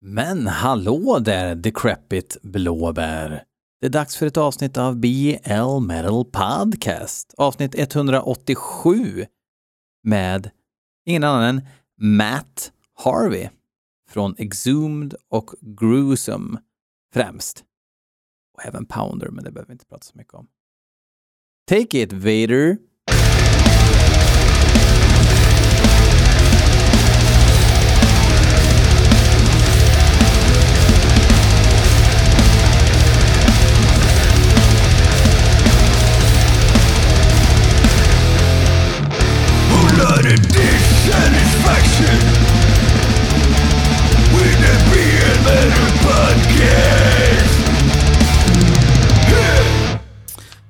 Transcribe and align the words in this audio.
Men 0.00 0.46
hallå 0.46 1.18
där, 1.18 1.54
decrepit 1.54 2.36
blåbär. 2.42 3.44
Det 3.80 3.86
är 3.86 3.90
dags 3.90 4.16
för 4.16 4.26
ett 4.26 4.36
avsnitt 4.36 4.76
av 4.76 4.96
BL 4.96 5.80
Metal 5.80 6.24
Podcast. 6.24 7.34
Avsnitt 7.36 7.74
187 7.78 9.26
med 10.02 10.50
ingen 11.04 11.24
annan 11.24 11.44
än 11.44 11.66
Matt 12.00 12.72
Harvey 12.94 13.48
från 14.10 14.34
Exhumed 14.38 15.14
och 15.28 15.50
Gruesome 15.60 16.58
främst. 17.14 17.64
Och 18.54 18.66
även 18.66 18.86
Pounder, 18.86 19.28
men 19.28 19.44
det 19.44 19.50
behöver 19.50 19.68
vi 19.68 19.72
inte 19.72 19.86
prata 19.86 20.04
så 20.04 20.18
mycket 20.18 20.34
om. 20.34 20.46
Take 21.68 22.02
it, 22.02 22.12
Vader! 22.12 22.76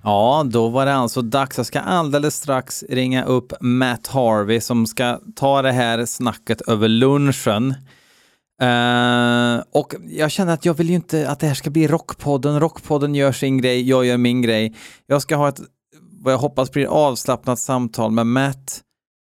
Ja, 0.06 0.46
då 0.50 0.68
var 0.68 0.86
det 0.86 0.94
alltså 0.94 1.22
dags. 1.22 1.56
Jag 1.56 1.66
ska 1.66 1.80
alldeles 1.80 2.36
strax 2.36 2.84
ringa 2.88 3.24
upp 3.24 3.52
Matt 3.60 4.06
Harvey 4.06 4.60
som 4.60 4.86
ska 4.86 5.20
ta 5.36 5.62
det 5.62 5.72
här 5.72 6.06
snacket 6.06 6.60
över 6.60 6.88
lunchen. 6.88 7.74
Uh, 8.62 9.62
och 9.72 9.94
jag 10.08 10.30
känner 10.30 10.54
att 10.54 10.64
jag 10.64 10.74
vill 10.74 10.88
ju 10.88 10.94
inte 10.94 11.28
att 11.28 11.40
det 11.40 11.46
här 11.46 11.54
ska 11.54 11.70
bli 11.70 11.86
Rockpodden. 11.86 12.60
Rockpodden 12.60 13.14
gör 13.14 13.32
sin 13.32 13.58
grej, 13.58 13.88
jag 13.88 14.04
gör 14.04 14.16
min 14.16 14.42
grej. 14.42 14.74
Jag 15.06 15.22
ska 15.22 15.36
ha 15.36 15.48
ett, 15.48 15.60
vad 16.22 16.32
jag 16.32 16.38
hoppas 16.38 16.70
blir 16.70 16.86
avslappnat 16.86 17.58
samtal 17.58 18.10
med 18.10 18.26
Matt 18.26 18.80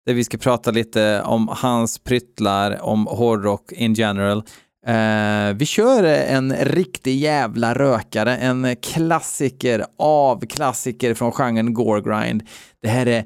där 0.05 0.13
vi 0.13 0.23
ska 0.23 0.37
prata 0.37 0.71
lite 0.71 1.21
om 1.21 1.49
hans 1.51 1.99
pryttlar, 1.99 2.81
om 2.81 3.07
hårdrock 3.07 3.71
in 3.71 3.93
general. 3.93 4.43
Eh, 4.87 5.53
vi 5.55 5.65
kör 5.65 6.03
en 6.03 6.53
riktig 6.55 7.15
jävla 7.15 7.73
rökare, 7.73 8.37
en 8.37 8.75
klassiker 8.75 9.85
av 9.97 10.45
klassiker 10.45 11.13
från 11.13 11.31
genren 11.31 11.73
Goregrind. 11.73 12.43
Det 12.81 12.87
här 12.87 13.05
är 13.05 13.25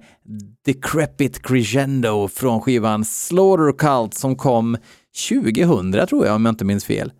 Decrepit 0.65 1.47
Crescendo 1.47 2.27
från 2.27 2.61
skivan 2.61 3.05
Slaughter 3.05 3.77
Cult 3.77 4.13
som 4.13 4.35
kom 4.35 4.77
2000 5.29 6.07
tror 6.07 6.25
jag 6.25 6.35
om 6.35 6.45
jag 6.45 6.51
inte 6.51 6.65
minns 6.65 6.85
fel. 6.85 7.11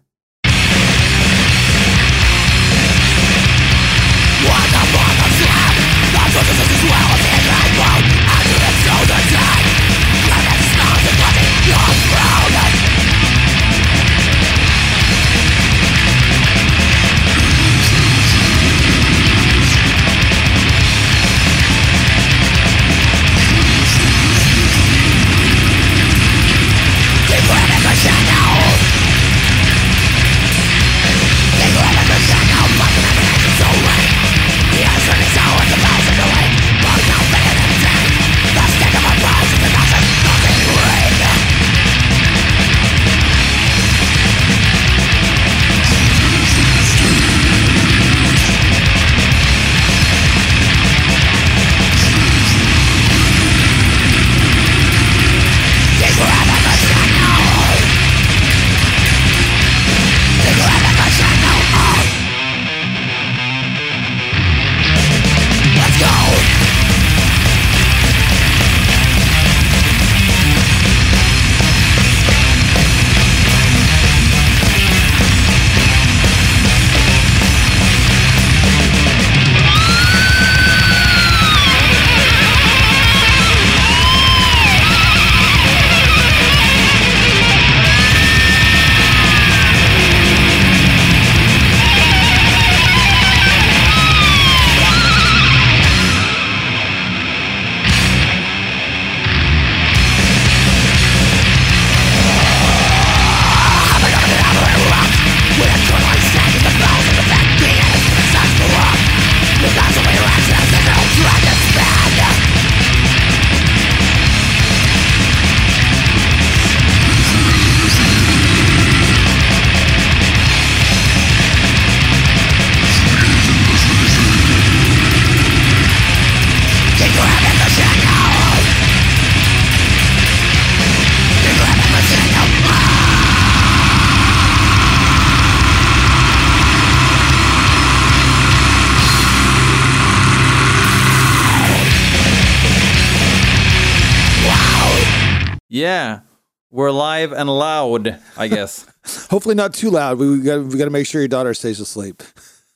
Live 147.29 147.37
and 147.39 147.49
loud, 147.49 148.19
I 148.37 148.47
guess. 148.47 148.85
Hopefully 149.29 149.55
not 149.55 149.73
too 149.73 149.89
loud. 149.89 150.17
We, 150.19 150.29
we 150.29 150.41
got 150.41 150.63
we 150.65 150.77
got 150.77 150.85
to 150.85 150.91
make 150.91 151.07
sure 151.07 151.21
your 151.21 151.27
daughter 151.27 151.53
stays 151.53 151.79
asleep. 151.79 152.23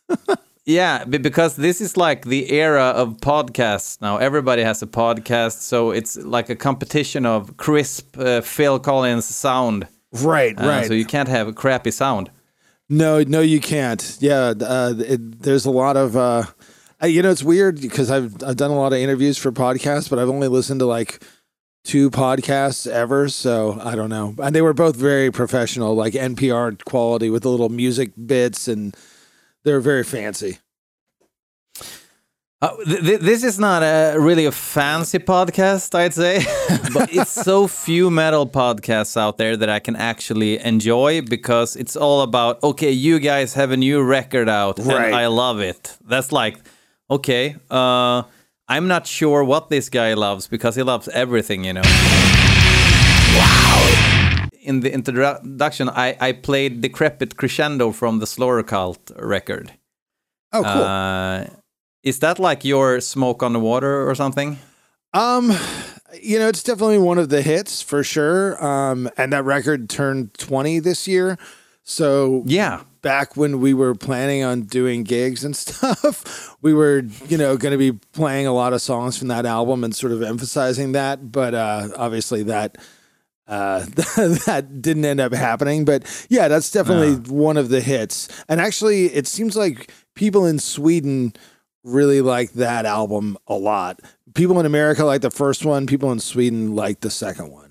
Yeah, 0.66 1.04
be- 1.06 1.18
because 1.18 1.56
this 1.56 1.82
is 1.82 1.98
like 1.98 2.26
the 2.26 2.52
era 2.52 2.94
of 2.96 3.18
podcasts 3.22 4.00
now. 4.02 4.18
Everybody 4.18 4.62
has 4.62 4.84
a 4.84 4.88
podcast, 4.88 5.62
so 5.62 5.90
it's 5.90 6.16
like 6.18 6.50
a 6.52 6.56
competition 6.56 7.26
of 7.26 7.58
crisp 7.58 8.16
uh, 8.20 8.42
Phil 8.42 8.78
Collins 8.80 9.26
sound. 9.26 9.88
Right, 10.12 10.56
Uh, 10.60 10.68
right. 10.68 10.86
So 10.88 10.94
you 10.94 11.06
can't 11.06 11.28
have 11.30 11.48
a 11.48 11.54
crappy 11.54 11.90
sound. 11.90 12.30
no, 12.88 13.24
no, 13.24 13.42
you 13.42 13.60
can't. 13.60 14.18
Yeah, 14.20 14.54
uh, 14.62 14.94
it, 15.00 15.42
there's 15.42 15.66
a 15.66 15.72
lot 15.72 15.98
of. 15.98 16.16
Uh, 16.16 16.44
you 17.04 17.24
know, 17.24 17.32
it's 17.32 17.44
weird 17.44 17.82
because 17.82 18.12
I've 18.12 18.36
I've 18.44 18.58
done 18.58 18.70
a 18.70 18.78
lot 18.78 18.94
of 18.94 19.00
interviews 19.00 19.40
for 19.40 19.52
podcasts, 19.52 20.08
but 20.08 20.20
I've 20.20 20.30
only 20.30 20.50
listened 20.50 20.82
to 20.82 20.86
like 20.86 21.24
two 21.84 22.10
podcasts 22.12 22.86
ever. 22.90 23.30
So 23.30 23.80
I 23.82 23.96
don't 23.96 24.10
know. 24.10 24.36
And 24.42 24.54
they 24.56 24.62
were 24.62 24.74
both 24.74 24.96
very 24.96 25.32
professional, 25.32 25.96
like 25.96 26.14
NPR 26.14 26.84
quality 26.86 27.30
with 27.30 27.44
the 27.44 27.50
little 27.50 27.70
music 27.70 28.12
bits, 28.26 28.68
and 28.68 28.96
they're 29.64 29.80
very 29.82 30.04
fancy. 30.04 30.60
Uh, 32.62 32.76
th- 32.84 33.00
th- 33.00 33.20
this 33.22 33.42
is 33.46 33.58
not 33.58 33.84
a 33.84 34.18
really 34.20 34.46
a 34.46 34.52
fancy 34.52 35.18
podcast, 35.18 35.96
I'd 35.96 36.14
say, 36.14 36.40
but 36.94 37.14
it's 37.14 37.32
so 37.32 37.68
few 37.68 38.10
metal 38.12 38.46
podcasts 38.46 39.16
out 39.16 39.38
there 39.38 39.56
that 39.56 39.70
I 39.70 39.80
can 39.80 39.96
actually 39.96 40.60
enjoy 40.60 41.22
because 41.22 41.78
it's 41.78 41.96
all 41.96 42.22
about 42.22 42.62
okay, 42.62 42.92
you 42.92 43.20
guys 43.20 43.54
have 43.54 43.72
a 43.72 43.78
new 43.78 44.02
record 44.04 44.50
out, 44.50 44.78
Right. 44.80 45.06
and 45.06 45.16
I 45.16 45.28
love 45.28 45.62
it. 45.62 45.98
That's 46.06 46.34
like 46.34 46.58
okay. 47.10 47.56
Uh, 47.72 48.24
I'm 48.70 48.88
not 48.88 49.08
sure 49.08 49.44
what 49.44 49.70
this 49.70 49.90
guy 49.90 50.14
loves 50.14 50.48
because 50.48 50.76
he 50.76 50.84
loves 50.84 51.08
everything, 51.08 51.64
you 51.64 51.74
know. 51.74 51.82
in 54.62 54.82
the 54.82 54.94
introduction, 54.94 55.90
I, 55.90 56.16
I 56.22 56.32
played 56.34 56.82
Decrepit 56.82 57.36
Crescendo 57.36 57.92
from 57.92 58.20
the 58.20 58.28
Slaughter 58.28 58.62
Cult 58.62 59.12
record. 59.18 59.74
Oh, 60.54 60.62
cool. 60.62 60.84
Uh, 60.84 61.46
is 62.04 62.20
that 62.20 62.38
like 62.38 62.64
your 62.64 63.02
Smoke 63.02 63.42
on 63.42 63.54
the 63.54 63.60
Water 63.60 64.08
or 64.08 64.14
something? 64.14 64.60
Um, 65.14 65.52
you 66.22 66.38
know, 66.38 66.48
it's 66.48 66.62
definitely 66.62 67.00
one 67.00 67.18
of 67.18 67.30
the 67.30 67.42
hits 67.42 67.82
for 67.82 68.04
sure. 68.04 68.64
Um, 68.64 69.10
and 69.18 69.34
that 69.34 69.46
record 69.46 69.90
turned 69.90 70.36
20 70.36 70.78
this 70.80 71.08
year. 71.08 71.40
So 71.84 72.44
Yeah. 72.46 72.84
Back 73.02 73.38
when 73.38 73.60
we 73.60 73.74
were 73.74 73.96
planning 73.96 74.44
on 74.44 74.64
doing 74.64 75.04
gigs 75.04 75.44
and 75.44 75.56
stuff, 75.56 76.56
we 76.62 76.74
were, 76.74 77.04
you 77.28 77.38
know, 77.38 77.58
going 77.58 77.72
to 77.72 77.78
be 77.78 77.92
playing 78.14 78.48
a 78.48 78.54
lot 78.54 78.74
of 78.74 78.82
songs 78.82 79.18
from 79.18 79.30
that 79.30 79.46
album 79.46 79.84
and 79.84 79.96
sort 79.96 80.12
of 80.12 80.22
emphasizing 80.22 80.94
that. 80.94 81.32
But 81.32 81.54
uh, 81.54 81.90
obviously 81.96 82.44
that 82.44 82.78
uh, 83.50 83.80
that 84.46 84.82
didn't 84.82 85.04
end 85.04 85.20
up 85.20 85.34
happening. 85.34 85.84
But 85.84 86.28
yeah, 86.30 86.48
that's 86.48 86.72
definitely 86.72 87.16
one 87.34 87.58
of 87.58 87.70
the 87.70 87.82
hits. 87.82 88.30
And 88.48 88.62
actually, 88.62 89.08
it 89.08 89.28
seems 89.28 89.58
like 89.58 89.92
people 90.16 90.46
in 90.46 90.60
Sweden 90.60 91.34
really 91.84 92.22
like 92.22 92.54
that 92.54 92.86
album 92.86 93.38
a 93.48 93.56
lot. 93.56 94.02
People 94.36 94.60
in 94.60 94.66
America 94.66 95.04
like 95.04 95.22
the 95.22 95.32
first 95.32 95.66
one. 95.66 95.88
People 95.88 96.12
in 96.12 96.20
Sweden 96.20 96.76
like 96.76 97.02
the 97.02 97.10
second 97.10 97.52
one. 97.52 97.69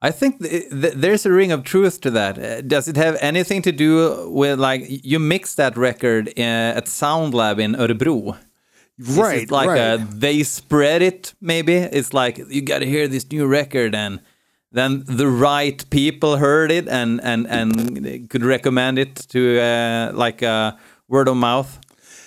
I 0.00 0.12
think 0.12 0.40
th- 0.40 0.70
th- 0.70 0.94
there's 0.94 1.26
a 1.26 1.32
ring 1.32 1.50
of 1.50 1.64
truth 1.64 2.00
to 2.02 2.10
that. 2.12 2.38
Uh, 2.38 2.60
does 2.60 2.86
it 2.86 2.96
have 2.96 3.16
anything 3.20 3.62
to 3.62 3.72
do 3.72 4.30
with 4.30 4.60
like 4.60 4.84
you 4.86 5.18
mixed 5.18 5.56
that 5.56 5.76
record 5.76 6.28
uh, 6.38 6.76
at 6.78 6.86
Sound 6.86 7.34
Lab 7.34 7.58
in 7.58 7.74
Örebro? 7.74 8.38
Right, 9.00 9.48
like 9.50 9.68
right. 9.68 9.80
uh, 9.80 9.98
they 10.10 10.42
spread 10.42 11.02
it. 11.02 11.34
Maybe 11.40 11.74
it's 11.74 12.12
like 12.12 12.38
you 12.48 12.62
got 12.62 12.80
to 12.80 12.86
hear 12.86 13.06
this 13.06 13.30
new 13.30 13.46
record, 13.46 13.94
and 13.94 14.20
then 14.72 15.04
the 15.06 15.28
right 15.28 15.88
people 15.90 16.36
heard 16.36 16.72
it 16.72 16.88
and 16.88 17.20
and 17.22 17.46
and 17.46 18.28
could 18.28 18.44
recommend 18.44 18.98
it 18.98 19.14
to 19.28 19.60
uh, 19.60 20.12
like 20.14 20.42
uh, 20.42 20.72
word 21.08 21.28
of 21.28 21.36
mouth. 21.36 21.78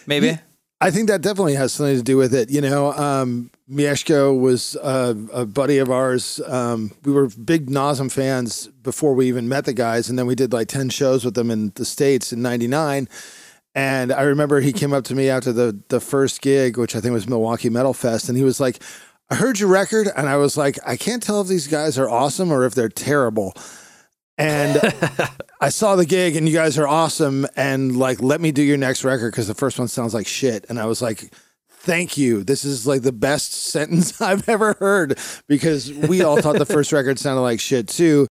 Maybe. 0.08 0.40
I 0.80 0.92
think 0.92 1.10
that 1.10 1.22
definitely 1.22 1.56
has 1.56 1.74
something 1.74 1.98
to 1.98 2.04
do 2.04 2.18
with 2.18 2.34
it. 2.34 2.50
You 2.50 2.62
know, 2.62 2.94
um, 2.94 3.52
Mieszko 3.72 4.38
was 4.38 4.76
uh, 4.78 5.14
a 5.32 5.46
buddy 5.46 5.78
of 5.78 5.90
ours. 5.90 6.42
Um, 6.46 6.92
we 7.04 7.14
were 7.14 7.30
big 7.30 7.70
Nasum 7.70 8.12
fans 8.12 8.68
before 8.68 9.14
we 9.14 9.28
even 9.28 9.48
met 9.48 9.64
the 9.64 9.74
guys, 9.74 10.10
and 10.10 10.20
then 10.20 10.26
we 10.26 10.36
did 10.36 10.52
like 10.52 10.68
ten 10.68 10.90
shows 10.90 11.24
with 11.24 11.36
them 11.36 11.50
in 11.50 11.72
the 11.76 11.86
states 11.86 12.34
in 12.34 12.42
'99. 12.42 13.08
And 13.74 14.12
I 14.12 14.24
remember 14.24 14.60
he 14.60 14.74
came 14.74 14.92
up 14.92 15.06
to 15.06 15.16
me 15.16 15.30
after 15.30 15.54
the 15.54 15.82
the 15.88 16.02
first 16.02 16.42
gig, 16.42 16.78
which 16.78 16.96
I 16.96 17.00
think 17.00 17.14
was 17.14 17.30
Milwaukee 17.30 17.70
Metal 17.70 17.94
Fest, 17.94 18.28
and 18.28 18.38
he 18.38 18.44
was 18.44 18.60
like, 18.60 18.84
"I 19.30 19.36
heard 19.36 19.58
your 19.58 19.70
record," 19.70 20.10
and 20.18 20.28
I 20.28 20.36
was 20.36 20.58
like, 20.58 20.78
"I 20.86 20.98
can't 20.98 21.24
tell 21.24 21.40
if 21.40 21.48
these 21.48 21.68
guys 21.68 21.98
are 21.98 22.10
awesome 22.10 22.52
or 22.52 22.66
if 22.66 22.76
they're 22.76 22.90
terrible." 22.90 23.56
And 24.38 24.82
I 25.62 25.70
saw 25.70 25.96
the 25.96 26.06
gig 26.06 26.36
and 26.36 26.50
you 26.50 26.56
guys 26.56 26.78
are 26.78 26.88
awesome. 26.88 27.46
And 27.56 27.96
like, 27.96 28.22
let 28.22 28.42
me 28.42 28.52
do 28.52 28.64
your 28.64 28.78
next 28.78 29.04
record 29.04 29.32
because 29.32 29.48
the 29.48 29.54
first 29.54 29.78
one 29.78 29.88
sounds 29.88 30.16
like 30.16 30.26
shit. 30.26 30.66
And 30.68 30.80
I 30.80 30.86
was 30.86 31.00
like, 31.00 31.32
thank 31.82 32.18
you. 32.18 32.44
This 32.44 32.64
is 32.64 32.86
like 32.86 33.02
the 33.02 33.12
best 33.12 33.54
sentence 33.72 34.22
I've 34.22 34.48
ever 34.48 34.74
heard 34.80 35.18
because 35.48 35.92
we 35.92 36.22
all 36.22 36.42
thought 36.42 36.58
the 36.58 36.66
first 36.66 36.92
record 36.92 37.20
sounded 37.20 37.42
like 37.42 37.60
shit 37.60 37.88
too. 37.88 38.28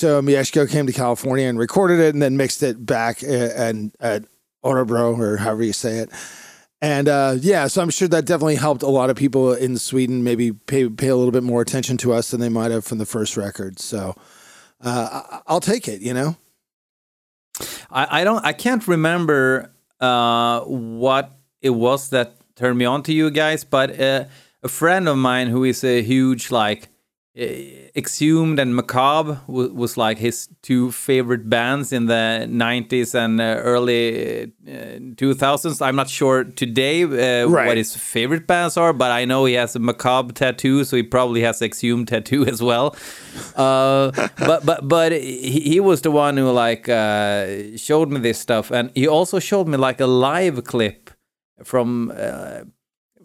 So 0.00 0.22
Mieszko 0.22 0.68
came 0.68 0.86
to 0.86 0.92
California 0.92 1.46
and 1.46 1.58
recorded 1.58 2.00
it 2.00 2.14
and 2.14 2.22
then 2.22 2.36
mixed 2.36 2.62
it 2.62 2.86
back 2.86 3.22
uh, 3.22 3.26
and 3.26 3.92
at 4.00 4.24
Orebro 4.64 5.18
or 5.18 5.36
however 5.36 5.62
you 5.62 5.74
say 5.74 5.98
it. 5.98 6.10
And 6.80 7.06
uh, 7.06 7.36
yeah, 7.38 7.66
so 7.66 7.82
I'm 7.82 7.90
sure 7.90 8.08
that 8.08 8.24
definitely 8.24 8.56
helped 8.56 8.82
a 8.82 8.88
lot 8.88 9.10
of 9.10 9.16
people 9.16 9.52
in 9.52 9.76
Sweden 9.76 10.24
maybe 10.24 10.52
pay, 10.52 10.88
pay 10.88 11.08
a 11.08 11.16
little 11.16 11.32
bit 11.32 11.42
more 11.42 11.60
attention 11.60 11.98
to 11.98 12.14
us 12.14 12.30
than 12.30 12.40
they 12.40 12.48
might 12.48 12.70
have 12.70 12.86
from 12.86 12.96
the 12.96 13.04
first 13.04 13.36
record. 13.36 13.78
So 13.78 14.16
uh, 14.80 15.40
I'll 15.46 15.60
take 15.60 15.86
it, 15.86 16.00
you 16.00 16.14
know? 16.14 16.36
I, 17.90 18.20
I 18.20 18.24
don't 18.24 18.42
I 18.42 18.54
can't 18.54 18.88
remember 18.88 19.70
uh, 20.00 20.60
what 20.60 21.32
it 21.60 21.70
was 21.70 22.08
that 22.08 22.36
turned 22.56 22.78
me 22.78 22.86
on 22.86 23.02
to 23.02 23.12
you 23.12 23.30
guys, 23.30 23.64
but 23.64 24.00
uh, 24.00 24.24
a 24.62 24.68
friend 24.68 25.08
of 25.08 25.18
mine 25.18 25.48
who 25.48 25.64
is 25.64 25.84
a 25.84 26.00
huge 26.00 26.50
like 26.50 26.88
Exhumed 27.36 28.58
and 28.58 28.74
Macabre 28.74 29.40
was, 29.46 29.96
like 29.96 30.18
his 30.18 30.48
two 30.62 30.90
favorite 30.90 31.48
bands 31.48 31.92
in 31.92 32.06
the 32.06 32.46
90s 32.48 33.14
and 33.14 33.40
uh, 33.40 33.44
early 33.62 34.44
uh, 34.66 34.98
2000s. 35.14 35.80
I'm 35.80 35.94
not 35.96 36.08
sure 36.10 36.42
today 36.44 37.04
uh, 37.04 37.46
Right. 37.48 37.68
what 37.68 37.76
his 37.76 37.94
favorite 37.96 38.46
bands 38.48 38.76
are, 38.76 38.92
but 38.92 39.10
I 39.12 39.24
know 39.24 39.44
he 39.44 39.54
has 39.54 39.76
a 39.76 39.78
Macabre 39.78 40.32
tattoo, 40.32 40.82
so 40.84 40.96
he 40.96 41.02
probably 41.04 41.42
has 41.42 41.62
Exhumed 41.62 42.08
tattoo 42.08 42.44
as 42.52 42.60
well. 42.62 42.96
Uh, 43.54 44.10
but 44.38 44.66
but 44.66 44.88
but 44.88 45.12
he, 45.12 45.60
he 45.60 45.80
was 45.80 46.02
the 46.02 46.10
one 46.10 46.36
who 46.36 46.50
like 46.50 46.88
uh, 46.88 47.76
showed 47.76 48.10
me 48.10 48.18
this 48.20 48.38
stuff, 48.40 48.70
and 48.72 48.90
he 48.94 49.06
also 49.06 49.38
showed 49.38 49.68
me 49.68 49.76
like 49.76 50.00
a 50.00 50.06
live 50.06 50.64
clip 50.64 51.10
from 51.62 52.12
uh, 52.16 52.62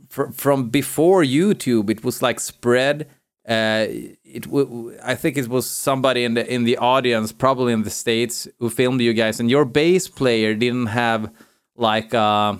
fr- 0.09 0.31
from 0.31 0.69
before 0.69 1.23
YouTube. 1.23 1.89
It 1.89 2.03
was 2.03 2.21
like 2.21 2.39
spread. 2.39 3.07
Uh, 3.47 3.85
it 4.23 4.43
w- 4.43 4.97
I 5.03 5.15
think 5.15 5.37
it 5.37 5.47
was 5.47 5.69
somebody 5.69 6.23
in 6.23 6.33
the 6.33 6.43
in 6.53 6.63
the 6.65 6.77
audience, 6.77 7.31
probably 7.33 7.73
in 7.73 7.83
the 7.83 7.89
states, 7.91 8.47
who 8.59 8.69
filmed 8.69 9.01
you 9.01 9.13
guys, 9.13 9.39
and 9.39 9.49
your 9.51 9.65
bass 9.65 10.07
player 10.09 10.55
didn't 10.55 10.87
have 10.87 11.29
like 11.75 12.13
uh, 12.13 12.55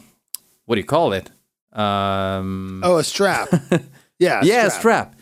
what 0.66 0.76
do 0.76 0.82
you 0.82 0.88
call 0.88 1.14
it? 1.14 1.32
Um, 1.74 2.82
Oh, 2.84 2.98
a 2.98 3.04
strap. 3.04 3.50
yeah. 4.20 4.42
a 4.42 4.46
yeah, 4.46 4.70
strap. 4.70 5.16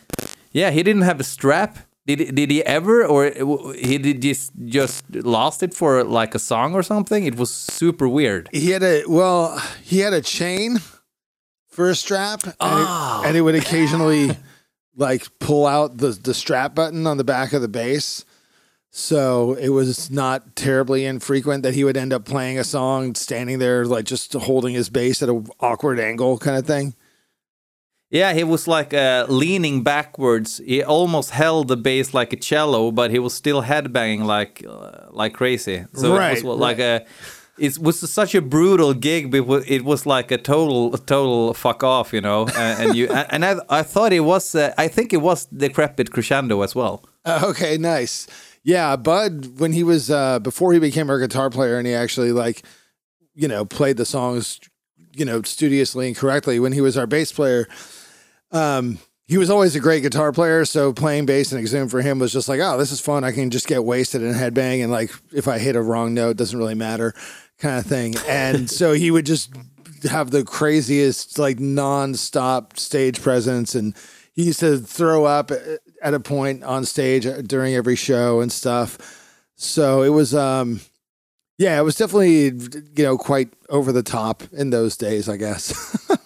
Yeah, 0.52 0.70
he 0.70 0.82
didn't 0.82 1.02
have 1.02 1.18
a 1.20 1.24
strap. 1.24 1.78
Did 2.06 2.20
he, 2.20 2.26
did 2.30 2.50
he 2.50 2.62
ever, 2.64 3.04
or 3.06 3.30
he 3.74 3.96
did 3.98 4.20
just 4.20 4.52
just 4.66 5.02
lost 5.14 5.62
it 5.62 5.72
for 5.74 6.04
like 6.04 6.34
a 6.34 6.38
song 6.38 6.74
or 6.74 6.82
something? 6.82 7.24
It 7.24 7.36
was 7.36 7.50
super 7.50 8.06
weird. 8.06 8.48
He 8.52 8.70
had 8.72 8.82
a 8.82 9.04
well, 9.08 9.58
he 9.82 10.00
had 10.00 10.12
a 10.12 10.20
chain 10.20 10.78
for 11.68 11.88
a 11.88 11.94
strap, 11.94 12.44
and, 12.44 12.54
Ah. 12.60 13.22
it, 13.22 13.28
and 13.28 13.36
it 13.36 13.40
would 13.40 13.54
occasionally 13.54 14.36
like 14.96 15.26
pull 15.38 15.66
out 15.66 15.98
the 15.98 16.10
the 16.10 16.34
strap 16.34 16.74
button 16.74 17.06
on 17.06 17.16
the 17.16 17.24
back 17.24 17.52
of 17.52 17.62
the 17.62 17.68
bass. 17.68 18.24
So 18.90 19.54
it 19.54 19.70
was 19.70 20.08
not 20.08 20.54
terribly 20.54 21.04
infrequent 21.04 21.64
that 21.64 21.74
he 21.74 21.82
would 21.82 21.96
end 21.96 22.12
up 22.12 22.24
playing 22.24 22.60
a 22.60 22.64
song 22.64 23.16
standing 23.16 23.58
there 23.58 23.84
like 23.84 24.04
just 24.04 24.32
holding 24.34 24.72
his 24.72 24.88
bass 24.88 25.20
at 25.20 25.28
an 25.28 25.48
awkward 25.58 25.98
angle 25.98 26.38
kind 26.38 26.56
of 26.56 26.64
thing. 26.64 26.94
Yeah, 28.10 28.32
he 28.32 28.44
was 28.44 28.68
like 28.68 28.94
uh, 28.94 29.26
leaning 29.28 29.82
backwards. 29.82 30.58
He 30.64 30.84
almost 30.84 31.30
held 31.30 31.66
the 31.66 31.76
bass 31.76 32.14
like 32.14 32.32
a 32.32 32.36
cello, 32.36 32.92
but 32.92 33.10
he 33.10 33.18
was 33.18 33.34
still 33.34 33.62
headbanging 33.62 34.24
like 34.24 34.64
uh, 34.64 35.06
like 35.10 35.34
crazy. 35.34 35.86
So 35.94 36.16
Right, 36.16 36.38
it 36.38 36.44
was 36.44 36.58
like 36.58 36.78
a. 36.78 37.04
It 37.56 37.78
was 37.78 38.00
such 38.10 38.34
a 38.34 38.42
brutal 38.42 38.94
gig, 38.94 39.32
it 39.34 39.46
wa- 39.46 39.62
it 39.66 39.84
was 39.84 40.06
like 40.06 40.30
a 40.32 40.38
total, 40.38 40.90
total 40.92 41.54
fuck 41.54 41.84
off, 41.84 42.12
you 42.12 42.20
know. 42.20 42.48
And, 42.56 42.82
and 42.82 42.96
you, 42.96 43.08
and 43.08 43.44
I, 43.44 43.56
I 43.68 43.82
thought 43.82 44.12
it 44.12 44.20
was, 44.20 44.54
uh, 44.54 44.74
I 44.76 44.88
think 44.88 45.12
it 45.12 45.18
was 45.22 45.46
decrepit 45.46 46.10
crescendo 46.10 46.62
as 46.62 46.74
well. 46.74 47.04
Uh, 47.24 47.42
okay, 47.44 47.78
nice. 47.78 48.26
Yeah, 48.64 48.96
Bud, 48.96 49.60
when 49.60 49.72
he 49.72 49.84
was 49.84 50.10
uh 50.10 50.38
before 50.40 50.72
he 50.72 50.78
became 50.78 51.10
our 51.10 51.18
guitar 51.20 51.50
player 51.50 51.76
and 51.78 51.86
he 51.86 51.92
actually 51.94 52.32
like, 52.32 52.64
you 53.34 53.46
know, 53.46 53.64
played 53.64 53.98
the 53.98 54.06
songs, 54.06 54.58
you 55.14 55.24
know, 55.24 55.42
studiously 55.42 56.06
and 56.06 56.16
correctly, 56.16 56.58
when 56.58 56.72
he 56.72 56.80
was 56.80 56.96
our 56.96 57.06
bass 57.06 57.30
player, 57.30 57.68
um, 58.52 58.98
he 59.26 59.38
was 59.38 59.50
always 59.50 59.76
a 59.76 59.80
great 59.80 60.02
guitar 60.02 60.32
player. 60.32 60.64
So 60.64 60.92
playing 60.92 61.26
bass 61.26 61.52
and 61.52 61.60
Exhume 61.60 61.88
for 61.88 62.02
him 62.02 62.18
was 62.18 62.32
just 62.32 62.48
like, 62.48 62.60
oh, 62.60 62.78
this 62.78 62.90
is 62.90 63.00
fun. 63.00 63.22
I 63.22 63.32
can 63.32 63.50
just 63.50 63.66
get 63.66 63.84
wasted 63.84 64.22
and 64.22 64.34
headbang 64.34 64.82
and 64.82 64.90
like 64.90 65.10
if 65.32 65.46
I 65.46 65.58
hit 65.58 65.76
a 65.76 65.82
wrong 65.82 66.14
note, 66.14 66.36
doesn't 66.36 66.58
really 66.58 66.74
matter, 66.74 67.14
kind 67.58 67.78
of 67.78 67.86
thing. 67.86 68.14
And 68.28 68.70
so 68.70 68.92
he 68.92 69.10
would 69.10 69.26
just 69.26 69.50
have 70.10 70.30
the 70.30 70.44
craziest 70.44 71.38
like 71.38 71.58
non-stop 71.60 72.78
stage 72.78 73.22
presence. 73.22 73.74
And 73.74 73.94
he 74.32 74.44
used 74.44 74.60
to 74.60 74.78
throw 74.78 75.24
up 75.24 75.50
at 76.02 76.14
a 76.14 76.20
point 76.20 76.62
on 76.64 76.84
stage 76.84 77.26
during 77.46 77.74
every 77.74 77.96
show 77.96 78.40
and 78.40 78.52
stuff. 78.52 78.98
So 79.56 80.02
it 80.02 80.10
was 80.10 80.34
um 80.34 80.80
yeah 81.56 81.78
it 81.78 81.82
was 81.82 81.96
definitely 81.96 82.46
you 82.96 83.04
know 83.04 83.16
quite 83.16 83.52
over 83.68 83.92
the 83.92 84.02
top 84.02 84.42
in 84.52 84.70
those 84.70 84.96
days 84.96 85.28
i 85.28 85.36
guess. 85.36 85.72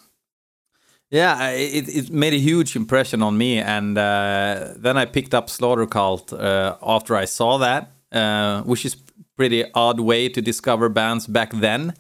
Yeah, 1.10 1.50
it, 1.52 1.88
it 1.88 2.10
made 2.10 2.34
a 2.34 2.38
huge 2.38 2.76
impression 2.76 3.22
on 3.22 3.38
me, 3.38 3.58
and 3.58 3.96
uh, 3.96 4.74
then 4.76 4.98
I 4.98 5.06
picked 5.06 5.32
up 5.32 5.48
Slaughter 5.48 5.86
Cult 5.86 6.34
uh, 6.34 6.76
after 6.82 7.16
I 7.16 7.24
saw 7.24 7.56
that, 7.58 7.92
uh, 8.12 8.60
which 8.62 8.84
is 8.84 8.94
pretty 9.38 9.64
odd 9.72 10.00
way 10.00 10.28
to 10.28 10.42
discover 10.42 10.88
bands 10.90 11.26
back 11.26 11.50
then. 11.52 11.94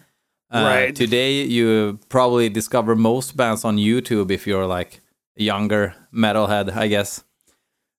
Uh, 0.50 0.64
Right. 0.64 0.96
Today, 0.96 1.42
you 1.44 1.98
probably 2.08 2.48
discover 2.50 2.96
most 2.96 3.36
bands 3.36 3.64
on 3.64 3.76
YouTube 3.76 4.30
if 4.30 4.46
you're 4.46 4.66
like 4.66 5.00
a 5.38 5.42
younger 5.42 5.94
metalhead, 6.12 6.74
I 6.76 6.88
guess. 6.88 7.24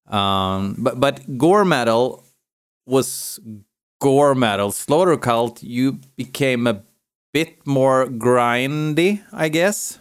Um, 0.08 0.76
but 0.78 1.00
but 1.00 1.38
gore 1.38 1.66
metal 1.66 2.24
was 2.86 3.40
gore 4.02 4.36
metal. 4.36 4.72
Slaughter 4.72 5.18
Cult, 5.18 5.64
you 5.64 6.00
became 6.18 6.68
a 6.68 6.82
bit 7.34 7.66
more 7.66 8.08
grindy, 8.08 9.22
I 9.32 9.50
guess 9.50 10.00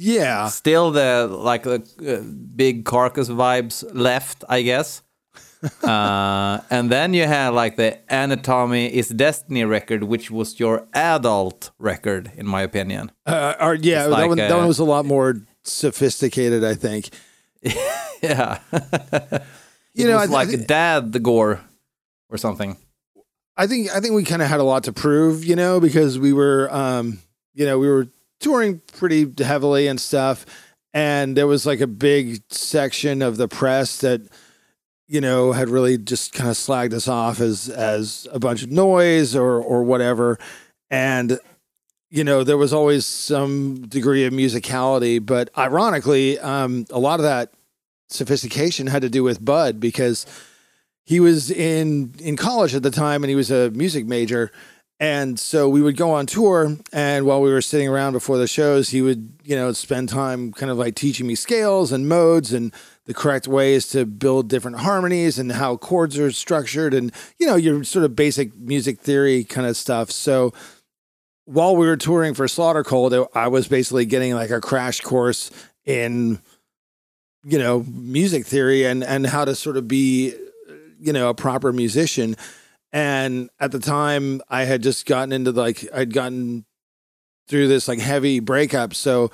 yeah 0.00 0.46
still 0.46 0.92
the 0.92 1.26
like 1.28 1.64
the 1.64 1.82
uh, 2.06 2.22
big 2.54 2.84
carcass 2.84 3.28
vibes 3.28 3.84
left 3.92 4.44
i 4.48 4.62
guess 4.62 5.02
uh, 5.82 6.60
and 6.70 6.90
then 6.90 7.14
you 7.14 7.24
had 7.26 7.48
like 7.50 7.76
the 7.76 7.98
anatomy 8.08 8.86
is 8.94 9.08
destiny 9.08 9.64
record 9.64 10.04
which 10.04 10.30
was 10.30 10.60
your 10.60 10.86
adult 10.94 11.70
record 11.78 12.30
in 12.36 12.46
my 12.46 12.62
opinion. 12.62 13.10
Uh, 13.26 13.54
or, 13.60 13.74
yeah 13.74 14.04
that, 14.04 14.10
like, 14.10 14.28
one, 14.28 14.38
that 14.38 14.50
uh, 14.52 14.56
one 14.58 14.68
was 14.68 14.78
a 14.78 14.84
lot 14.84 15.04
more 15.04 15.34
sophisticated 15.64 16.64
i 16.64 16.74
think. 16.74 17.10
Yeah. 18.22 18.58
You 19.94 20.06
it 20.06 20.10
know, 20.10 20.16
was 20.18 20.30
I- 20.30 20.32
like 20.32 20.48
I- 20.50 20.56
dad 20.56 21.12
the 21.12 21.18
gore 21.18 21.60
or 22.30 22.38
something. 22.38 22.76
I 23.56 23.66
think 23.66 23.90
I 23.90 23.98
think 23.98 24.14
we 24.14 24.22
kind 24.22 24.42
of 24.42 24.48
had 24.48 24.60
a 24.60 24.64
lot 24.64 24.84
to 24.84 24.92
prove, 24.92 25.44
you 25.44 25.56
know, 25.56 25.80
because 25.80 26.16
we 26.20 26.32
were, 26.32 26.72
um, 26.72 27.18
you 27.54 27.66
know, 27.66 27.80
we 27.80 27.88
were 27.88 28.06
touring 28.38 28.80
pretty 28.92 29.26
heavily 29.42 29.88
and 29.88 30.00
stuff, 30.00 30.46
and 30.94 31.36
there 31.36 31.48
was 31.48 31.66
like 31.66 31.80
a 31.80 31.88
big 31.88 32.42
section 32.50 33.20
of 33.22 33.36
the 33.36 33.48
press 33.48 33.98
that, 33.98 34.20
you 35.08 35.20
know, 35.20 35.52
had 35.52 35.70
really 35.70 35.96
just 35.96 36.34
kind 36.34 36.50
of 36.50 36.56
slagged 36.56 36.92
us 36.92 37.08
off 37.08 37.40
as 37.40 37.68
as 37.68 38.28
a 38.30 38.38
bunch 38.38 38.62
of 38.62 38.70
noise 38.70 39.34
or 39.34 39.60
or 39.60 39.82
whatever, 39.82 40.38
and 40.90 41.38
you 42.10 42.22
know 42.22 42.44
there 42.44 42.58
was 42.58 42.72
always 42.72 43.06
some 43.06 43.86
degree 43.88 44.26
of 44.26 44.32
musicality, 44.32 45.24
but 45.24 45.50
ironically, 45.56 46.38
um, 46.38 46.86
a 46.90 46.98
lot 46.98 47.18
of 47.18 47.24
that 47.24 47.52
sophistication 48.10 48.86
had 48.86 49.02
to 49.02 49.08
do 49.08 49.22
with 49.22 49.44
Bud 49.44 49.80
because 49.80 50.26
he 51.04 51.20
was 51.20 51.50
in 51.50 52.14
in 52.18 52.36
college 52.36 52.74
at 52.74 52.82
the 52.82 52.90
time 52.90 53.24
and 53.24 53.30
he 53.30 53.36
was 53.36 53.50
a 53.50 53.70
music 53.70 54.06
major 54.06 54.52
and 55.00 55.38
so 55.38 55.68
we 55.68 55.80
would 55.80 55.96
go 55.96 56.10
on 56.10 56.26
tour 56.26 56.76
and 56.92 57.24
while 57.24 57.40
we 57.40 57.50
were 57.50 57.62
sitting 57.62 57.88
around 57.88 58.12
before 58.12 58.38
the 58.38 58.48
shows 58.48 58.88
he 58.88 59.00
would 59.00 59.32
you 59.44 59.54
know 59.54 59.72
spend 59.72 60.08
time 60.08 60.52
kind 60.52 60.70
of 60.70 60.78
like 60.78 60.94
teaching 60.94 61.26
me 61.26 61.34
scales 61.34 61.92
and 61.92 62.08
modes 62.08 62.52
and 62.52 62.72
the 63.08 63.14
correct 63.14 63.48
ways 63.48 63.88
to 63.88 64.04
build 64.04 64.48
different 64.48 64.78
harmonies 64.80 65.38
and 65.38 65.50
how 65.50 65.78
chords 65.78 66.18
are 66.18 66.30
structured 66.30 66.92
and 66.92 67.10
you 67.38 67.46
know 67.46 67.56
your 67.56 67.82
sort 67.82 68.04
of 68.04 68.14
basic 68.14 68.54
music 68.54 69.00
theory 69.00 69.44
kind 69.44 69.66
of 69.66 69.78
stuff. 69.78 70.10
So 70.10 70.52
while 71.46 71.74
we 71.74 71.86
were 71.86 71.96
touring 71.96 72.34
for 72.34 72.46
slaughter 72.46 72.84
cult 72.84 73.14
i 73.34 73.48
was 73.48 73.66
basically 73.66 74.04
getting 74.04 74.34
like 74.34 74.50
a 74.50 74.60
crash 74.60 75.00
course 75.00 75.50
in 75.86 76.38
you 77.44 77.58
know 77.58 77.82
music 77.90 78.44
theory 78.44 78.84
and 78.84 79.02
and 79.02 79.26
how 79.26 79.42
to 79.42 79.54
sort 79.54 79.78
of 79.78 79.88
be 79.88 80.34
you 81.00 81.12
know 81.14 81.30
a 81.30 81.34
proper 81.34 81.72
musician 81.72 82.36
and 82.92 83.50
at 83.60 83.70
the 83.72 83.78
time 83.78 84.40
i 84.48 84.64
had 84.64 84.82
just 84.82 85.06
gotten 85.06 85.32
into 85.32 85.52
like 85.52 85.86
i'd 85.94 86.12
gotten 86.12 86.64
through 87.48 87.66
this 87.68 87.88
like 87.88 87.98
heavy 87.98 88.40
breakup. 88.40 88.92
So 88.94 89.30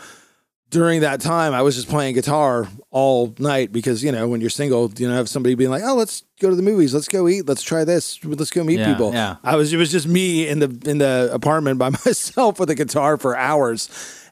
during 0.71 1.01
that 1.03 1.21
time 1.21 1.53
i 1.53 1.63
was 1.63 1.75
just 1.77 1.89
playing 1.89 2.15
guitar 2.15 2.67
all 2.91 3.35
night 3.39 3.71
because 3.73 4.03
you 4.03 4.11
know 4.13 4.27
when 4.29 4.41
you're 4.41 4.51
single 4.51 4.91
you 4.97 5.09
know 5.09 5.15
have 5.15 5.29
somebody 5.29 5.55
being 5.55 5.71
like 5.71 5.83
oh 5.85 5.95
let's 5.95 6.23
go 6.41 6.51
to 6.51 6.57
the 6.57 6.63
movies. 6.63 6.93
Let's 6.95 7.09
go 7.09 7.29
eat. 7.29 7.47
Let's 7.47 7.63
try 7.63 7.85
this. 7.85 8.25
Let's 8.25 8.51
go 8.51 8.65
meet 8.65 8.79
Yeah, 8.81 8.93
people. 8.93 9.13
yeah. 9.13 9.37
i 9.45 9.57
was 9.57 9.73
it 9.73 9.77
was 9.77 9.91
just 9.91 10.07
me 10.09 10.49
in 10.49 10.59
the 10.61 10.91
in 10.91 10.99
the 10.99 11.31
apartment 11.33 11.79
by 11.79 11.91
myself 12.07 12.59
with 12.59 12.71
a 12.71 12.75
guitar 12.75 13.17
for 13.17 13.37
hours 13.37 13.89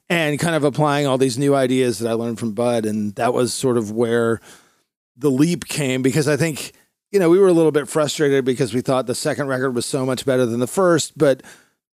and 0.08 0.38
kind 0.38 0.54
of 0.56 0.64
applying 0.64 1.06
all 1.06 1.16
these 1.18 1.38
new 1.38 1.54
ideas 1.54 1.98
that 2.00 2.08
i 2.10 2.12
learned 2.14 2.38
from 2.38 2.52
bud. 2.54 2.86
And 2.86 3.14
that 3.16 3.32
was 3.34 3.54
sort 3.54 3.76
of 3.76 3.90
where 3.92 4.40
the 5.16 5.30
leap 5.30 5.64
came 5.66 6.02
because 6.02 6.26
i 6.28 6.36
think 6.36 6.72
you 7.12 7.18
know, 7.18 7.28
we 7.28 7.38
were 7.38 7.48
a 7.48 7.52
little 7.52 7.70
bit 7.70 7.88
frustrated 7.88 8.44
because 8.44 8.74
we 8.74 8.80
thought 8.80 9.06
the 9.06 9.14
second 9.14 9.46
record 9.46 9.74
was 9.74 9.86
so 9.86 10.04
much 10.04 10.24
better 10.24 10.46
than 10.46 10.60
the 10.60 10.66
first, 10.66 11.16
but 11.16 11.42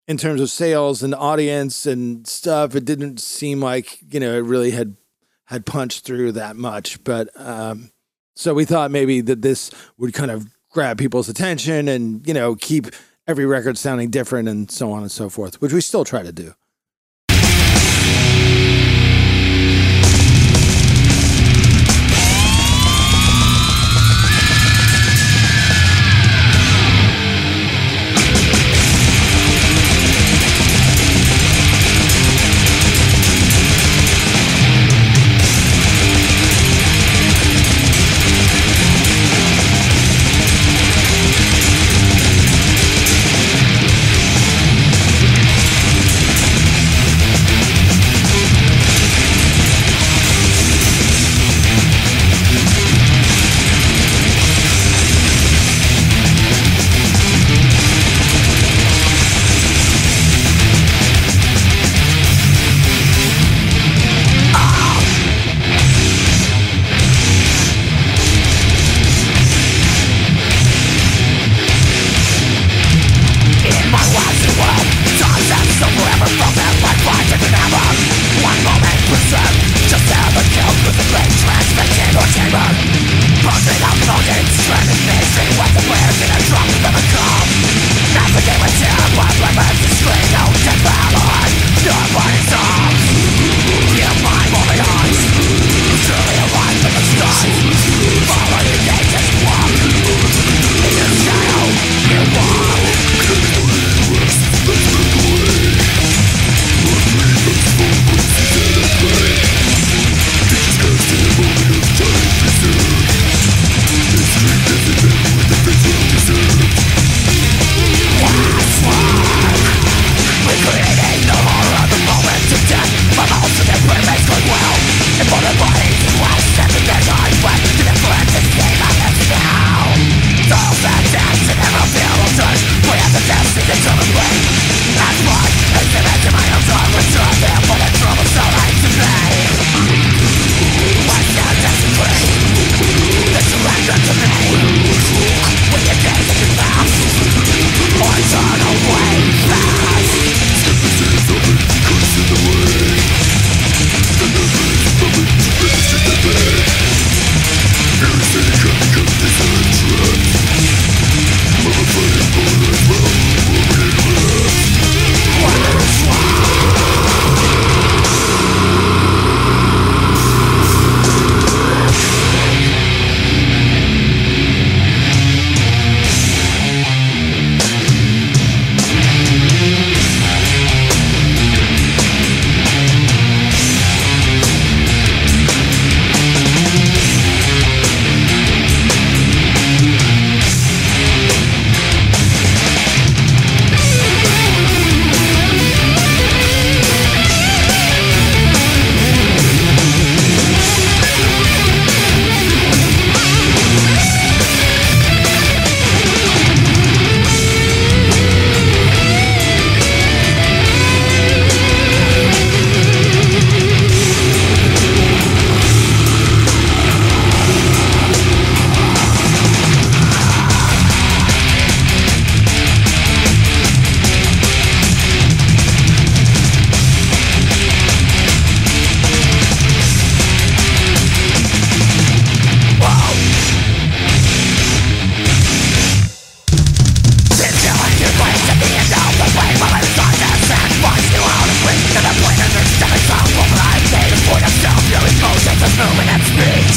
in 0.08 0.18
terms 0.18 0.42
of 0.42 0.52
sales 0.52 1.02
and 1.02 1.16
audience 1.16 1.86
and 1.86 2.28
stuff, 2.28 2.76
it 2.76 2.86
didn't 2.86 3.20
seem 3.20 3.60
like, 3.60 3.98
you 4.14 4.20
know, 4.20 4.38
it 4.38 4.42
really 4.42 4.72
had 4.72 4.98
had 5.46 5.66
punched 5.66 6.06
through 6.06 6.34
that 6.34 6.56
much. 6.56 7.04
But 7.04 7.30
um 7.40 7.92
so 8.36 8.54
we 8.54 8.66
thought 8.66 8.92
maybe 8.92 9.22
that 9.22 9.42
this 9.42 9.72
would 9.98 10.14
kind 10.14 10.30
of 10.30 10.48
grab 10.70 10.98
people's 10.98 11.30
attention 11.30 11.88
and, 11.88 12.28
you 12.28 12.34
know, 12.34 12.56
keep 12.56 12.88
every 13.28 13.46
record 13.46 13.78
sounding 13.78 14.10
different 14.10 14.50
and 14.50 14.70
so 14.70 14.92
on 14.92 15.02
and 15.02 15.12
so 15.12 15.30
forth, 15.30 15.62
which 15.62 15.72
we 15.72 15.80
still 15.80 16.04
try 16.04 16.22
to 16.22 16.34
do. 16.34 16.54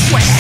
sweat. 0.08 0.37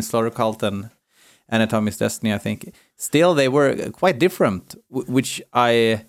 Between 0.00 0.10
Slaughter 0.10 0.30
Cult 0.30 0.62
and 0.62 0.90
Anatomy 1.48 1.88
Is 1.88 1.98
Destiny, 1.98 2.32
I 2.32 2.38
think. 2.38 2.72
Still, 2.96 3.34
they 3.34 3.48
were 3.48 3.90
quite 3.92 4.18
different, 4.18 4.74
which 4.88 5.42
I 5.52 6.04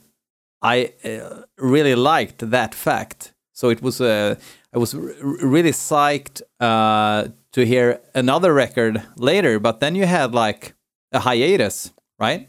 I 0.61 0.93
uh, 1.03 1.43
really 1.57 1.95
liked 1.95 2.49
that 2.51 2.75
fact. 2.75 3.33
So 3.53 3.69
it 3.69 3.81
was 3.81 3.99
uh, 3.99 4.35
I 4.73 4.77
was 4.77 4.95
really 4.95 5.71
psyched 5.73 6.41
uh, 6.59 7.27
to 7.51 7.65
hear 7.65 7.99
another 8.13 8.53
record 8.53 9.01
later, 9.17 9.59
but 9.59 9.79
then 9.79 9.95
you 9.95 10.05
had 10.05 10.33
like 10.33 10.73
a 11.11 11.19
hiatus, 11.19 11.91
right? 12.19 12.47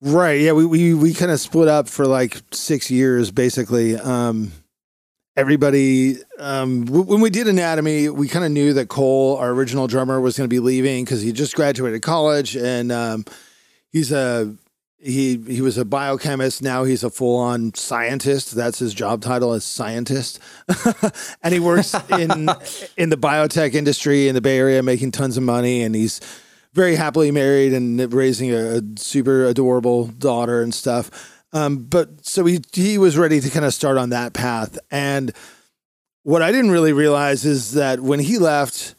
Right. 0.00 0.40
Yeah. 0.40 0.54
We 0.54 0.66
we 0.66 0.94
we 0.94 1.14
kind 1.14 1.30
of 1.30 1.40
split 1.40 1.68
up 1.68 1.88
for 1.88 2.06
like 2.06 2.42
six 2.50 2.90
years, 2.90 3.30
basically. 3.30 3.96
Um, 3.96 4.52
everybody, 5.36 6.16
um, 6.38 6.84
w- 6.84 7.04
when 7.04 7.20
we 7.20 7.30
did 7.30 7.48
Anatomy, 7.48 8.08
we 8.08 8.28
kind 8.28 8.44
of 8.44 8.50
knew 8.50 8.72
that 8.74 8.88
Cole, 8.88 9.36
our 9.36 9.50
original 9.50 9.86
drummer, 9.86 10.20
was 10.20 10.36
going 10.36 10.48
to 10.48 10.54
be 10.54 10.60
leaving 10.60 11.04
because 11.04 11.22
he 11.22 11.32
just 11.32 11.54
graduated 11.54 12.02
college 12.02 12.56
and 12.56 12.90
um, 12.90 13.24
he's 13.90 14.12
a 14.12 14.54
he 14.98 15.36
he 15.46 15.60
was 15.60 15.78
a 15.78 15.84
biochemist. 15.84 16.62
Now 16.62 16.84
he's 16.84 17.04
a 17.04 17.10
full 17.10 17.38
on 17.38 17.74
scientist. 17.74 18.54
That's 18.54 18.78
his 18.78 18.94
job 18.94 19.20
title 19.20 19.52
as 19.52 19.64
scientist, 19.64 20.40
and 21.42 21.54
he 21.54 21.60
works 21.60 21.94
in 22.10 22.48
in 22.96 23.10
the 23.10 23.16
biotech 23.16 23.74
industry 23.74 24.26
in 24.28 24.34
the 24.34 24.40
Bay 24.40 24.58
Area, 24.58 24.82
making 24.82 25.12
tons 25.12 25.36
of 25.36 25.42
money. 25.42 25.82
And 25.82 25.94
he's 25.94 26.20
very 26.72 26.96
happily 26.96 27.30
married 27.30 27.72
and 27.72 28.12
raising 28.12 28.52
a, 28.52 28.78
a 28.78 28.82
super 28.96 29.44
adorable 29.44 30.06
daughter 30.06 30.62
and 30.62 30.74
stuff. 30.74 31.35
Um, 31.52 31.84
but 31.84 32.26
so 32.26 32.44
he 32.44 32.60
he 32.72 32.98
was 32.98 33.16
ready 33.16 33.40
to 33.40 33.50
kind 33.50 33.64
of 33.64 33.72
start 33.72 33.96
on 33.96 34.10
that 34.10 34.32
path. 34.32 34.78
And 34.90 35.32
what 36.22 36.42
I 36.42 36.50
didn't 36.50 36.72
really 36.72 36.92
realize 36.92 37.44
is 37.44 37.72
that 37.72 38.00
when 38.00 38.18
he 38.18 38.38
left, 38.38 38.96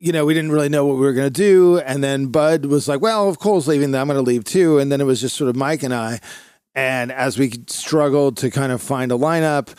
you 0.00 0.12
know, 0.12 0.24
we 0.24 0.34
didn't 0.34 0.50
really 0.50 0.70
know 0.70 0.86
what 0.86 0.94
we 0.94 1.02
were 1.02 1.12
going 1.12 1.30
to 1.30 1.30
do. 1.30 1.78
And 1.78 2.02
then 2.02 2.26
Bud 2.28 2.64
was 2.64 2.88
like, 2.88 3.00
well, 3.00 3.30
if 3.30 3.38
Cole's 3.38 3.68
leaving, 3.68 3.90
then 3.90 4.00
I'm 4.00 4.08
going 4.08 4.16
to 4.16 4.28
leave 4.28 4.44
too. 4.44 4.78
And 4.78 4.90
then 4.90 5.00
it 5.00 5.04
was 5.04 5.20
just 5.20 5.36
sort 5.36 5.50
of 5.50 5.56
Mike 5.56 5.82
and 5.82 5.94
I. 5.94 6.20
And 6.74 7.12
as 7.12 7.38
we 7.38 7.52
struggled 7.68 8.38
to 8.38 8.50
kind 8.50 8.72
of 8.72 8.80
find 8.80 9.12
a 9.12 9.14
lineup, 9.14 9.76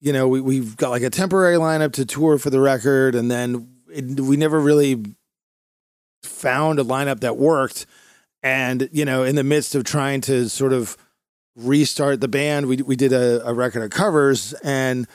you 0.00 0.12
know, 0.12 0.28
we, 0.28 0.40
we've 0.40 0.76
got 0.76 0.90
like 0.90 1.02
a 1.02 1.10
temporary 1.10 1.56
lineup 1.56 1.92
to 1.94 2.06
tour 2.06 2.38
for 2.38 2.50
the 2.50 2.60
record. 2.60 3.14
And 3.16 3.30
then 3.30 3.68
it, 3.92 4.20
we 4.20 4.36
never 4.36 4.60
really 4.60 5.04
found 6.22 6.78
a 6.78 6.84
lineup 6.84 7.20
that 7.20 7.36
worked. 7.36 7.84
And, 8.42 8.88
you 8.92 9.04
know, 9.04 9.24
in 9.24 9.34
the 9.34 9.44
midst 9.44 9.74
of 9.74 9.82
trying 9.82 10.20
to 10.22 10.48
sort 10.48 10.72
of 10.72 10.96
restart 11.56 12.20
the 12.20 12.28
band, 12.28 12.66
we, 12.66 12.76
we 12.76 12.96
did 12.96 13.12
a, 13.12 13.46
a 13.46 13.54
record 13.54 13.82
of 13.82 13.90
covers. 13.90 14.52
And 14.62 15.06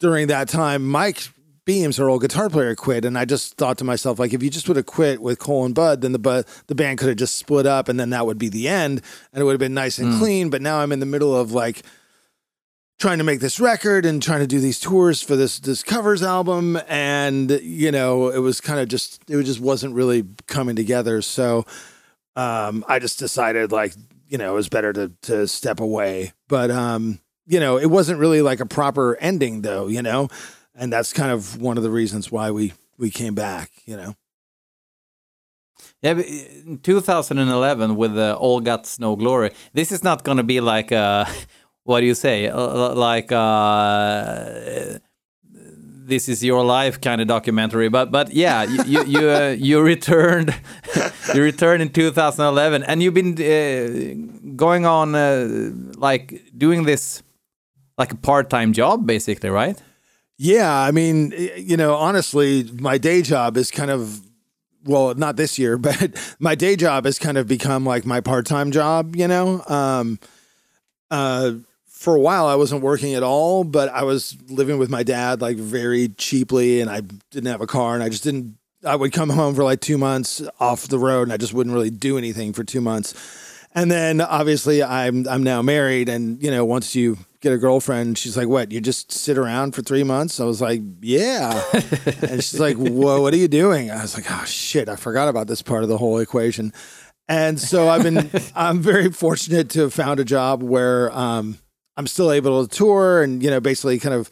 during 0.00 0.26
that 0.28 0.48
time, 0.48 0.86
Mike 0.86 1.28
Beams, 1.66 1.98
our 1.98 2.08
old 2.08 2.22
guitar 2.22 2.48
player, 2.48 2.74
quit, 2.76 3.04
and 3.04 3.18
I 3.18 3.24
just 3.24 3.56
thought 3.56 3.76
to 3.78 3.84
myself, 3.84 4.20
like, 4.20 4.32
if 4.32 4.40
you 4.40 4.50
just 4.50 4.68
would 4.68 4.76
have 4.76 4.86
quit 4.86 5.20
with 5.20 5.40
Cole 5.40 5.64
and 5.64 5.74
Bud, 5.74 6.00
then 6.00 6.12
the 6.12 6.18
Bud, 6.18 6.46
the 6.68 6.76
band 6.76 6.98
could 6.98 7.08
have 7.08 7.16
just 7.16 7.34
split 7.34 7.66
up, 7.66 7.88
and 7.88 7.98
then 7.98 8.10
that 8.10 8.24
would 8.24 8.38
be 8.38 8.48
the 8.48 8.68
end, 8.68 9.02
and 9.32 9.40
it 9.40 9.44
would 9.44 9.50
have 9.50 9.60
been 9.60 9.74
nice 9.74 9.98
and 9.98 10.16
clean. 10.20 10.48
But 10.48 10.62
now 10.62 10.78
I'm 10.78 10.92
in 10.92 11.00
the 11.00 11.06
middle 11.06 11.34
of 11.34 11.50
like 11.50 11.82
trying 13.00 13.18
to 13.18 13.24
make 13.24 13.40
this 13.40 13.58
record 13.58 14.06
and 14.06 14.22
trying 14.22 14.40
to 14.40 14.46
do 14.46 14.60
these 14.60 14.78
tours 14.78 15.22
for 15.22 15.34
this 15.34 15.58
this 15.58 15.82
covers 15.82 16.22
album, 16.22 16.78
and 16.86 17.50
you 17.62 17.90
know, 17.90 18.28
it 18.28 18.38
was 18.38 18.60
kind 18.60 18.78
of 18.78 18.86
just 18.86 19.28
it 19.28 19.42
just 19.42 19.58
wasn't 19.58 19.92
really 19.92 20.24
coming 20.46 20.76
together. 20.76 21.20
So 21.20 21.66
um, 22.36 22.84
I 22.86 23.00
just 23.00 23.18
decided, 23.18 23.72
like, 23.72 23.92
you 24.28 24.38
know, 24.38 24.52
it 24.52 24.56
was 24.56 24.68
better 24.68 24.92
to 24.92 25.12
to 25.22 25.46
step 25.48 25.80
away. 25.80 26.32
But 26.48 26.70
um, 26.70 27.20
you 27.46 27.60
know, 27.60 27.78
it 27.78 27.86
wasn't 27.86 28.18
really 28.18 28.42
like 28.42 28.60
a 28.60 28.66
proper 28.66 29.16
ending, 29.20 29.62
though. 29.62 29.86
You 29.88 30.02
know 30.02 30.28
and 30.76 30.92
that's 30.92 31.12
kind 31.12 31.32
of 31.32 31.60
one 31.60 31.76
of 31.76 31.82
the 31.82 31.90
reasons 31.90 32.30
why 32.30 32.50
we 32.50 32.72
we 32.98 33.10
came 33.10 33.34
back 33.34 33.70
you 33.86 33.96
know 33.96 34.14
Yeah, 36.02 36.12
in 36.12 36.78
2011 36.82 37.96
with 37.96 38.14
the 38.14 38.36
All 38.36 38.60
Guts 38.60 38.98
No 38.98 39.16
Glory, 39.16 39.50
this 39.72 39.90
is 39.92 40.02
not 40.02 40.24
going 40.24 40.36
to 40.36 40.44
be 40.44 40.60
like 40.60 40.92
a, 40.92 41.26
what 41.84 42.00
do 42.00 42.06
you 42.06 42.14
say, 42.14 42.48
Uh, 42.48 42.94
like 42.94 43.32
uh 43.32 44.98
this 46.06 46.28
is 46.28 46.42
your 46.44 46.64
life 46.64 47.00
kind 47.00 47.20
of 47.20 47.26
documentary. 47.26 47.88
But 47.88 48.10
but 48.10 48.32
yeah, 48.32 48.62
you 48.64 49.04
you 49.04 49.30
uh, 49.30 49.56
you 49.58 49.80
returned, 49.82 50.54
you 51.34 51.42
returned 51.42 51.82
in 51.82 51.90
2011, 51.90 52.82
and 52.82 53.02
you've 53.02 53.14
been 53.14 53.34
uh, 53.34 54.52
going 54.56 54.86
on 54.86 55.14
uh, 55.14 55.70
like 55.98 56.42
doing 56.56 56.84
this 56.84 57.22
like 57.98 58.12
a 58.12 58.16
part-time 58.16 58.72
job, 58.72 59.06
basically, 59.06 59.48
right? 59.50 59.80
yeah 60.38 60.80
i 60.80 60.90
mean 60.90 61.32
you 61.56 61.76
know 61.76 61.94
honestly 61.94 62.64
my 62.74 62.98
day 62.98 63.22
job 63.22 63.56
is 63.56 63.70
kind 63.70 63.90
of 63.90 64.20
well 64.84 65.14
not 65.14 65.36
this 65.36 65.58
year 65.58 65.78
but 65.88 66.14
my 66.38 66.54
day 66.54 66.76
job 66.76 67.04
has 67.04 67.18
kind 67.18 67.38
of 67.38 67.46
become 67.46 67.84
like 67.84 68.04
my 68.04 68.20
part-time 68.20 68.70
job 68.70 69.16
you 69.16 69.26
know 69.26 69.62
um 69.68 70.18
uh 71.10 71.52
for 71.96 72.14
a 72.14 72.20
while 72.20 72.46
i 72.46 72.54
wasn't 72.54 72.80
working 72.82 73.14
at 73.14 73.22
all 73.22 73.64
but 73.64 73.88
i 73.88 74.02
was 74.02 74.36
living 74.48 74.78
with 74.78 74.90
my 74.90 75.02
dad 75.02 75.40
like 75.40 75.56
very 75.56 76.08
cheaply 76.10 76.80
and 76.80 76.90
i 76.90 77.00
didn't 77.30 77.50
have 77.50 77.62
a 77.62 77.66
car 77.66 77.94
and 77.94 78.02
i 78.02 78.08
just 78.08 78.22
didn't 78.22 78.56
i 78.84 78.94
would 78.94 79.12
come 79.12 79.30
home 79.30 79.54
for 79.54 79.64
like 79.64 79.80
two 79.80 79.96
months 79.96 80.42
off 80.60 80.86
the 80.88 80.98
road 80.98 81.22
and 81.22 81.32
i 81.32 81.38
just 81.38 81.54
wouldn't 81.54 81.74
really 81.74 81.90
do 81.90 82.18
anything 82.18 82.52
for 82.52 82.62
two 82.62 82.80
months. 82.80 83.14
And 83.74 83.90
then 83.90 84.20
obviously 84.20 84.82
i'm 84.82 85.26
i'm 85.28 85.42
now 85.42 85.62
married 85.62 86.08
and 86.08 86.42
you 86.42 86.50
know 86.50 86.64
once 86.64 86.94
you 86.94 87.18
get 87.40 87.52
a 87.52 87.58
girlfriend 87.58 88.16
she's 88.18 88.36
like 88.36 88.48
what 88.48 88.72
you 88.72 88.80
just 88.80 89.12
sit 89.12 89.36
around 89.38 89.74
for 89.74 89.82
three 89.82 90.04
months? 90.04 90.38
I 90.40 90.44
was 90.44 90.60
like 90.60 90.82
yeah. 91.00 91.62
And 92.22 92.42
she's 92.42 92.60
like 92.60 92.76
whoa 92.76 93.20
what 93.20 93.34
are 93.34 93.38
you 93.38 93.48
doing? 93.48 93.90
I 93.90 94.02
was 94.02 94.14
like 94.14 94.30
oh 94.30 94.44
shit 94.44 94.88
i 94.88 94.96
forgot 94.96 95.28
about 95.28 95.46
this 95.46 95.62
part 95.62 95.82
of 95.82 95.88
the 95.88 95.98
whole 95.98 96.18
equation. 96.18 96.72
And 97.28 97.60
so 97.60 97.88
i've 97.88 98.02
been 98.02 98.30
i'm 98.54 98.80
very 98.80 99.10
fortunate 99.10 99.70
to 99.70 99.80
have 99.80 99.94
found 99.94 100.20
a 100.20 100.24
job 100.24 100.62
where 100.62 101.10
um, 101.16 101.58
i'm 101.96 102.06
still 102.06 102.30
able 102.30 102.66
to 102.66 102.76
tour 102.76 103.22
and 103.22 103.42
you 103.42 103.50
know 103.50 103.60
basically 103.60 103.98
kind 103.98 104.14
of 104.14 104.30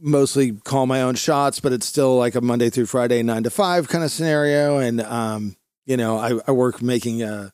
mostly 0.00 0.52
call 0.52 0.86
my 0.86 1.02
own 1.02 1.14
shots 1.14 1.60
but 1.60 1.72
it's 1.72 1.86
still 1.86 2.16
like 2.16 2.34
a 2.34 2.40
monday 2.40 2.70
through 2.70 2.86
friday 2.86 3.22
nine 3.22 3.42
to 3.42 3.50
five 3.50 3.88
kind 3.88 4.04
of 4.04 4.10
scenario 4.10 4.78
and 4.78 5.00
um, 5.02 5.56
you 5.86 5.96
know 5.96 6.18
I, 6.18 6.38
I 6.46 6.52
work 6.52 6.80
making 6.82 7.22
uh, 7.22 7.50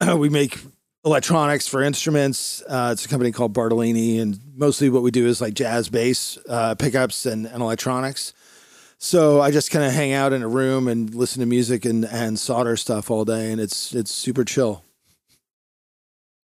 we 0.16 0.28
make 0.28 0.58
electronics 1.04 1.66
for 1.66 1.82
instruments. 1.82 2.62
Uh, 2.68 2.90
it's 2.92 3.04
a 3.04 3.08
company 3.08 3.32
called 3.32 3.52
Bartolini, 3.52 4.20
and 4.20 4.38
mostly 4.54 4.90
what 4.90 5.02
we 5.02 5.10
do 5.10 5.26
is 5.26 5.40
like 5.40 5.54
jazz 5.54 5.88
bass 5.88 6.38
uh, 6.48 6.74
pickups 6.74 7.26
and, 7.26 7.46
and 7.46 7.62
electronics. 7.62 8.32
So 8.98 9.40
I 9.40 9.50
just 9.50 9.70
kind 9.70 9.84
of 9.84 9.92
hang 9.92 10.12
out 10.12 10.32
in 10.32 10.42
a 10.42 10.48
room 10.48 10.86
and 10.86 11.14
listen 11.14 11.40
to 11.40 11.46
music 11.46 11.86
and, 11.86 12.04
and 12.04 12.38
solder 12.38 12.76
stuff 12.76 13.10
all 13.10 13.24
day, 13.24 13.50
and 13.50 13.60
it's 13.60 13.94
it's 13.94 14.10
super 14.10 14.44
chill. 14.44 14.84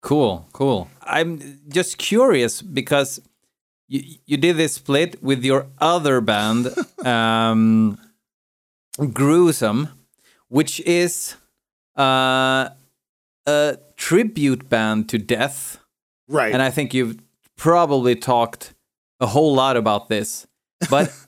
Cool, 0.02 0.48
cool. 0.52 0.90
I'm 1.04 1.60
just 1.70 1.98
curious 1.98 2.62
because 2.62 3.22
you 3.88 4.02
you 4.26 4.38
did 4.38 4.58
this 4.58 4.74
split 4.74 5.22
with 5.24 5.44
your 5.46 5.68
other 5.80 6.22
band, 6.22 6.74
um, 7.06 7.98
Gruesome, 9.14 9.90
which 10.48 10.80
is 10.82 11.36
uh, 11.98 12.70
a 13.46 13.78
tribute 13.98 14.70
band 14.70 15.08
to 15.10 15.18
death, 15.18 15.80
Right. 16.28 16.54
and 16.54 16.62
I 16.62 16.70
think 16.72 16.94
you've 16.94 17.18
probably 17.58 18.16
talked 18.16 18.74
a 19.20 19.28
whole 19.28 19.54
lot 19.54 19.78
about 19.78 20.08
this, 20.10 20.48
but. 20.90 21.14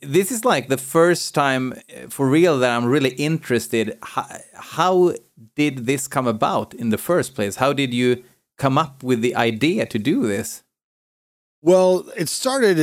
This 0.00 0.32
is 0.32 0.44
like 0.44 0.68
the 0.68 0.78
first 0.78 1.34
time 1.34 1.72
uh, 1.72 2.08
for 2.08 2.28
real 2.28 2.58
that 2.58 2.74
I'm 2.74 2.86
really 2.86 3.10
interested. 3.10 3.98
How, 4.02 4.26
how 4.54 5.14
did 5.54 5.86
this 5.86 6.08
come 6.08 6.26
about 6.26 6.72
in 6.74 6.88
the 6.88 6.98
first 6.98 7.34
place? 7.34 7.56
How 7.56 7.72
did 7.72 7.92
you 7.92 8.24
come 8.56 8.78
up 8.78 9.02
with 9.02 9.20
the 9.20 9.36
idea 9.36 9.86
to 9.86 9.98
do 9.98 10.26
this? 10.26 10.62
Well, 11.64 12.10
it 12.16 12.28
started 12.28 12.78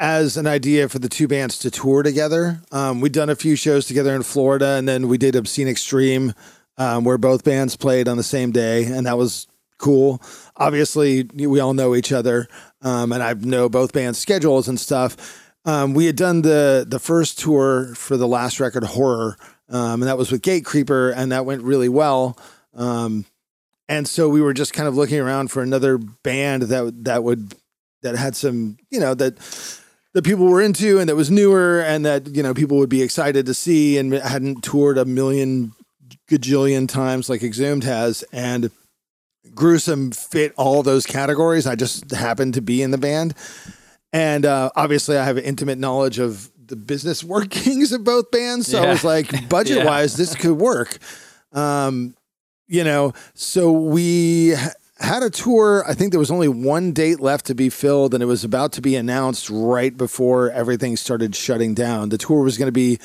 as 0.00 0.36
an 0.36 0.48
idea 0.48 0.88
for 0.88 0.98
the 0.98 1.08
two 1.08 1.28
bands 1.28 1.58
to 1.60 1.70
tour 1.70 2.02
together. 2.02 2.60
Um, 2.72 3.00
we'd 3.00 3.12
done 3.12 3.30
a 3.30 3.36
few 3.36 3.54
shows 3.54 3.86
together 3.86 4.16
in 4.16 4.24
Florida, 4.24 4.70
and 4.70 4.88
then 4.88 5.06
we 5.06 5.16
did 5.16 5.36
Obscene 5.36 5.68
Extreme, 5.68 6.34
um, 6.76 7.04
where 7.04 7.18
both 7.18 7.44
bands 7.44 7.76
played 7.76 8.08
on 8.08 8.16
the 8.16 8.24
same 8.24 8.50
day, 8.50 8.84
and 8.84 9.06
that 9.06 9.16
was 9.16 9.46
cool. 9.78 10.20
Obviously, 10.56 11.22
we 11.34 11.60
all 11.60 11.72
know 11.72 11.94
each 11.94 12.10
other, 12.10 12.48
um, 12.82 13.12
and 13.12 13.22
I 13.22 13.34
know 13.34 13.68
both 13.68 13.92
bands' 13.92 14.18
schedules 14.18 14.66
and 14.66 14.80
stuff. 14.80 15.16
Um, 15.66 15.94
we 15.94 16.06
had 16.06 16.16
done 16.16 16.42
the 16.42 16.86
the 16.88 17.00
first 17.00 17.40
tour 17.40 17.94
for 17.96 18.16
the 18.16 18.28
last 18.28 18.60
record, 18.60 18.84
Horror, 18.84 19.36
um, 19.68 20.00
and 20.00 20.04
that 20.04 20.16
was 20.16 20.30
with 20.30 20.42
Gatecreeper, 20.42 21.12
and 21.14 21.32
that 21.32 21.44
went 21.44 21.62
really 21.62 21.88
well. 21.88 22.38
Um, 22.72 23.26
and 23.88 24.06
so 24.06 24.28
we 24.28 24.40
were 24.40 24.54
just 24.54 24.72
kind 24.72 24.88
of 24.88 24.96
looking 24.96 25.18
around 25.18 25.50
for 25.50 25.62
another 25.62 25.98
band 25.98 26.62
that 26.62 27.04
that 27.04 27.24
would 27.24 27.54
that 28.02 28.16
had 28.16 28.36
some 28.36 28.78
you 28.90 29.00
know 29.00 29.14
that 29.14 29.36
that 30.12 30.22
people 30.22 30.46
were 30.46 30.62
into 30.62 30.98
and 30.98 31.08
that 31.08 31.16
was 31.16 31.30
newer 31.30 31.80
and 31.80 32.06
that 32.06 32.28
you 32.28 32.42
know 32.42 32.54
people 32.54 32.78
would 32.78 32.88
be 32.88 33.02
excited 33.02 33.44
to 33.46 33.54
see 33.54 33.98
and 33.98 34.12
hadn't 34.12 34.62
toured 34.62 34.98
a 34.98 35.04
million 35.04 35.72
gajillion 36.30 36.88
times 36.88 37.28
like 37.28 37.42
Exhumed 37.42 37.84
has 37.84 38.22
and 38.32 38.70
gruesome 39.54 40.12
fit 40.12 40.52
all 40.56 40.82
those 40.82 41.06
categories. 41.06 41.66
I 41.66 41.74
just 41.74 42.10
happened 42.12 42.54
to 42.54 42.60
be 42.60 42.82
in 42.82 42.92
the 42.92 42.98
band. 42.98 43.34
And 44.12 44.44
uh, 44.46 44.70
obviously, 44.76 45.16
I 45.16 45.24
have 45.24 45.38
intimate 45.38 45.78
knowledge 45.78 46.18
of 46.18 46.50
the 46.66 46.76
business 46.76 47.22
workings 47.34 47.92
of 47.92 48.04
both 48.04 48.30
bands. 48.30 48.66
So 48.68 48.82
I 48.82 48.88
was 48.88 49.04
like, 49.04 49.48
budget 49.48 49.84
wise, 49.84 50.16
this 50.16 50.34
could 50.34 50.58
work. 50.58 50.98
Um, 51.52 52.14
you 52.68 52.82
know, 52.82 53.12
so 53.34 53.70
we 53.70 54.54
had 54.98 55.22
a 55.22 55.30
tour. 55.30 55.84
I 55.86 55.94
think 55.94 56.10
there 56.10 56.20
was 56.20 56.30
only 56.30 56.48
one 56.48 56.92
date 56.92 57.20
left 57.20 57.46
to 57.46 57.54
be 57.54 57.68
filled, 57.68 58.14
and 58.14 58.22
it 58.22 58.26
was 58.26 58.44
about 58.44 58.72
to 58.72 58.80
be 58.80 58.96
announced 58.96 59.50
right 59.50 59.96
before 59.96 60.50
everything 60.50 60.96
started 60.96 61.36
shutting 61.36 61.74
down. 61.74 62.08
The 62.08 62.18
tour 62.18 62.42
was 62.42 62.58
going 62.58 62.68
to 62.68 62.72
be 62.72 62.98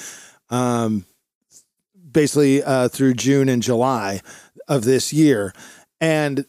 um, 0.50 1.06
basically 2.12 2.64
uh, 2.64 2.88
through 2.88 3.16
June 3.16 3.50
and 3.50 3.62
July 3.62 4.22
of 4.68 4.84
this 4.84 5.14
year. 5.14 5.54
And 6.00 6.46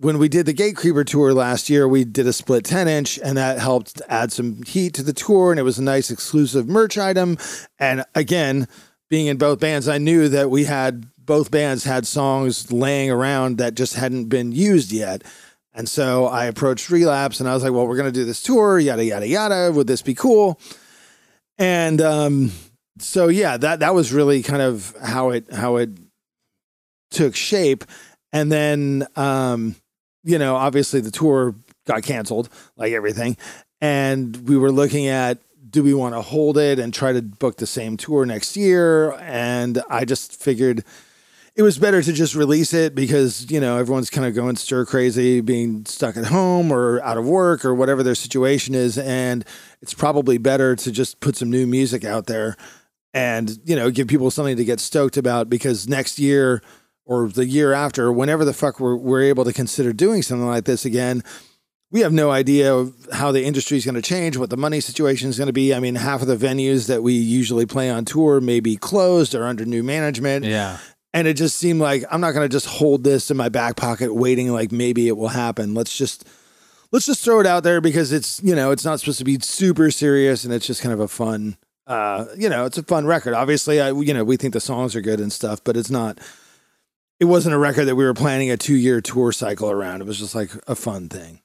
when 0.00 0.16
we 0.16 0.30
did 0.30 0.46
the 0.46 0.54
Gatecreeper 0.54 1.04
tour 1.04 1.34
last 1.34 1.68
year, 1.68 1.86
we 1.86 2.04
did 2.04 2.26
a 2.26 2.32
split 2.32 2.64
10 2.64 2.88
inch, 2.88 3.18
and 3.22 3.36
that 3.36 3.58
helped 3.58 4.00
add 4.08 4.32
some 4.32 4.62
heat 4.62 4.94
to 4.94 5.02
the 5.02 5.12
tour. 5.12 5.50
And 5.52 5.60
it 5.60 5.62
was 5.62 5.78
a 5.78 5.82
nice 5.82 6.10
exclusive 6.10 6.66
merch 6.66 6.96
item. 6.96 7.36
And 7.78 8.04
again, 8.14 8.66
being 9.10 9.26
in 9.26 9.36
both 9.36 9.60
bands, 9.60 9.88
I 9.88 9.98
knew 9.98 10.30
that 10.30 10.50
we 10.50 10.64
had 10.64 11.06
both 11.18 11.50
bands 11.50 11.84
had 11.84 12.06
songs 12.06 12.72
laying 12.72 13.10
around 13.10 13.58
that 13.58 13.74
just 13.74 13.94
hadn't 13.94 14.26
been 14.26 14.52
used 14.52 14.90
yet. 14.90 15.22
And 15.74 15.86
so 15.86 16.26
I 16.26 16.46
approached 16.46 16.88
Relapse 16.88 17.38
and 17.38 17.48
I 17.48 17.54
was 17.54 17.62
like, 17.62 17.72
well, 17.72 17.86
we're 17.86 17.96
going 17.96 18.12
to 18.12 18.20
do 18.20 18.24
this 18.24 18.42
tour, 18.42 18.78
yada, 18.78 19.04
yada, 19.04 19.28
yada. 19.28 19.70
Would 19.70 19.86
this 19.86 20.02
be 20.02 20.14
cool? 20.14 20.58
And 21.58 22.00
um, 22.00 22.52
so, 22.98 23.28
yeah, 23.28 23.58
that, 23.58 23.80
that 23.80 23.94
was 23.94 24.14
really 24.14 24.42
kind 24.42 24.62
of 24.62 24.94
how 25.02 25.30
it, 25.30 25.52
how 25.52 25.76
it 25.76 25.90
took 27.10 27.36
shape. 27.36 27.84
And 28.32 28.50
then, 28.50 29.06
um, 29.14 29.76
you 30.24 30.38
know, 30.38 30.56
obviously 30.56 31.00
the 31.00 31.10
tour 31.10 31.54
got 31.86 32.02
canceled, 32.02 32.48
like 32.76 32.92
everything. 32.92 33.36
And 33.80 34.48
we 34.48 34.56
were 34.56 34.72
looking 34.72 35.06
at 35.06 35.38
do 35.70 35.82
we 35.82 35.94
want 35.94 36.14
to 36.14 36.20
hold 36.20 36.58
it 36.58 36.78
and 36.78 36.92
try 36.92 37.12
to 37.12 37.22
book 37.22 37.56
the 37.56 37.66
same 37.66 37.96
tour 37.96 38.26
next 38.26 38.56
year? 38.56 39.12
And 39.20 39.82
I 39.88 40.04
just 40.04 40.40
figured 40.42 40.84
it 41.54 41.62
was 41.62 41.78
better 41.78 42.02
to 42.02 42.12
just 42.12 42.34
release 42.34 42.72
it 42.72 42.94
because, 42.94 43.50
you 43.50 43.60
know, 43.60 43.76
everyone's 43.76 44.10
kind 44.10 44.26
of 44.26 44.34
going 44.34 44.56
stir 44.56 44.84
crazy, 44.84 45.40
being 45.40 45.84
stuck 45.84 46.16
at 46.16 46.26
home 46.26 46.72
or 46.72 47.00
out 47.02 47.18
of 47.18 47.26
work 47.26 47.64
or 47.64 47.74
whatever 47.74 48.02
their 48.02 48.14
situation 48.14 48.74
is. 48.74 48.98
And 48.98 49.44
it's 49.82 49.94
probably 49.94 50.38
better 50.38 50.76
to 50.76 50.90
just 50.90 51.20
put 51.20 51.36
some 51.36 51.50
new 51.50 51.66
music 51.66 52.04
out 52.04 52.26
there 52.26 52.56
and, 53.12 53.58
you 53.64 53.76
know, 53.76 53.90
give 53.90 54.08
people 54.08 54.30
something 54.30 54.56
to 54.56 54.64
get 54.64 54.80
stoked 54.80 55.16
about 55.16 55.50
because 55.50 55.88
next 55.88 56.18
year, 56.18 56.62
or 57.10 57.28
the 57.28 57.44
year 57.44 57.72
after, 57.72 58.12
whenever 58.12 58.44
the 58.44 58.52
fuck 58.52 58.78
we're, 58.78 58.94
we're 58.94 59.22
able 59.22 59.44
to 59.44 59.52
consider 59.52 59.92
doing 59.92 60.22
something 60.22 60.46
like 60.46 60.64
this 60.64 60.84
again, 60.84 61.24
we 61.90 62.00
have 62.02 62.12
no 62.12 62.30
idea 62.30 62.72
of 62.72 62.94
how 63.12 63.32
the 63.32 63.44
industry 63.44 63.76
is 63.76 63.84
going 63.84 63.96
to 63.96 64.02
change, 64.02 64.36
what 64.36 64.48
the 64.48 64.56
money 64.56 64.78
situation 64.78 65.28
is 65.28 65.36
going 65.36 65.48
to 65.48 65.52
be. 65.52 65.74
I 65.74 65.80
mean, 65.80 65.96
half 65.96 66.22
of 66.22 66.28
the 66.28 66.36
venues 66.36 66.86
that 66.86 67.02
we 67.02 67.14
usually 67.14 67.66
play 67.66 67.90
on 67.90 68.04
tour 68.04 68.40
may 68.40 68.60
be 68.60 68.76
closed 68.76 69.34
or 69.34 69.44
under 69.44 69.64
new 69.64 69.82
management. 69.82 70.44
Yeah. 70.44 70.78
And 71.12 71.26
it 71.26 71.34
just 71.34 71.56
seemed 71.56 71.80
like 71.80 72.04
I'm 72.12 72.20
not 72.20 72.30
going 72.30 72.48
to 72.48 72.52
just 72.52 72.66
hold 72.66 73.02
this 73.02 73.28
in 73.28 73.36
my 73.36 73.48
back 73.48 73.74
pocket 73.74 74.14
waiting 74.14 74.52
like 74.52 74.70
maybe 74.70 75.08
it 75.08 75.16
will 75.16 75.26
happen. 75.26 75.74
Let's 75.74 75.98
just 75.98 76.24
let's 76.92 77.06
just 77.06 77.24
throw 77.24 77.40
it 77.40 77.46
out 77.46 77.64
there 77.64 77.80
because 77.80 78.12
it's, 78.12 78.40
you 78.40 78.54
know, 78.54 78.70
it's 78.70 78.84
not 78.84 79.00
supposed 79.00 79.18
to 79.18 79.24
be 79.24 79.40
super 79.40 79.90
serious 79.90 80.44
and 80.44 80.54
it's 80.54 80.66
just 80.68 80.80
kind 80.80 80.92
of 80.92 81.00
a 81.00 81.08
fun 81.08 81.56
uh, 81.88 82.26
you 82.36 82.48
know, 82.48 82.66
it's 82.66 82.78
a 82.78 82.84
fun 82.84 83.04
record. 83.04 83.34
Obviously, 83.34 83.80
I 83.80 83.90
you 83.90 84.14
know, 84.14 84.22
we 84.22 84.36
think 84.36 84.52
the 84.52 84.60
songs 84.60 84.94
are 84.94 85.00
good 85.00 85.18
and 85.18 85.32
stuff, 85.32 85.64
but 85.64 85.76
it's 85.76 85.90
not 85.90 86.20
it 87.20 87.26
wasn't 87.26 87.54
a 87.54 87.58
record 87.58 87.84
that 87.86 87.96
we 87.96 88.04
were 88.04 88.14
planning 88.14 88.50
a 88.50 88.56
2-year 88.56 89.00
tour 89.00 89.30
cycle 89.32 89.70
around. 89.70 90.00
It 90.00 90.06
was 90.06 90.18
just 90.18 90.34
like 90.34 90.50
a 90.66 90.74
fun 90.74 91.08
thing. 91.08 91.40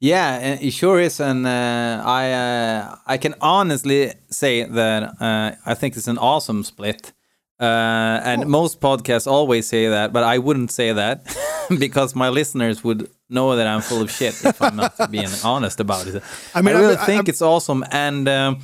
Yeah, 0.00 0.38
it 0.60 0.72
sure 0.72 1.00
is, 1.00 1.20
and 1.20 1.46
uh, 1.46 2.02
I 2.04 2.32
uh, 2.32 2.96
I 3.06 3.16
can 3.16 3.34
honestly 3.40 4.12
say 4.28 4.64
that 4.64 5.02
uh, 5.20 5.52
I 5.64 5.74
think 5.74 5.96
it's 5.96 6.08
an 6.08 6.18
awesome 6.18 6.62
split. 6.64 7.12
Uh, 7.60 8.20
and 8.24 8.46
most 8.48 8.80
podcasts 8.80 9.26
always 9.30 9.66
say 9.66 9.88
that, 9.88 10.12
but 10.12 10.24
I 10.24 10.38
wouldn't 10.38 10.72
say 10.72 10.92
that 10.92 11.24
because 11.78 12.14
my 12.16 12.28
listeners 12.28 12.82
would 12.84 13.08
know 13.30 13.56
that 13.56 13.66
I'm 13.66 13.80
full 13.80 14.02
of 14.02 14.10
shit 14.10 14.44
if 14.44 14.60
I'm 14.60 14.76
not 14.76 15.10
being 15.10 15.28
honest 15.44 15.80
about 15.80 16.06
it. 16.08 16.22
I 16.54 16.60
mean, 16.60 16.74
I 16.76 16.80
really 16.80 16.96
I'm- 16.96 17.06
think 17.06 17.18
I'm- 17.20 17.28
it's 17.28 17.40
awesome, 17.40 17.84
and 17.90 18.28
um, 18.28 18.58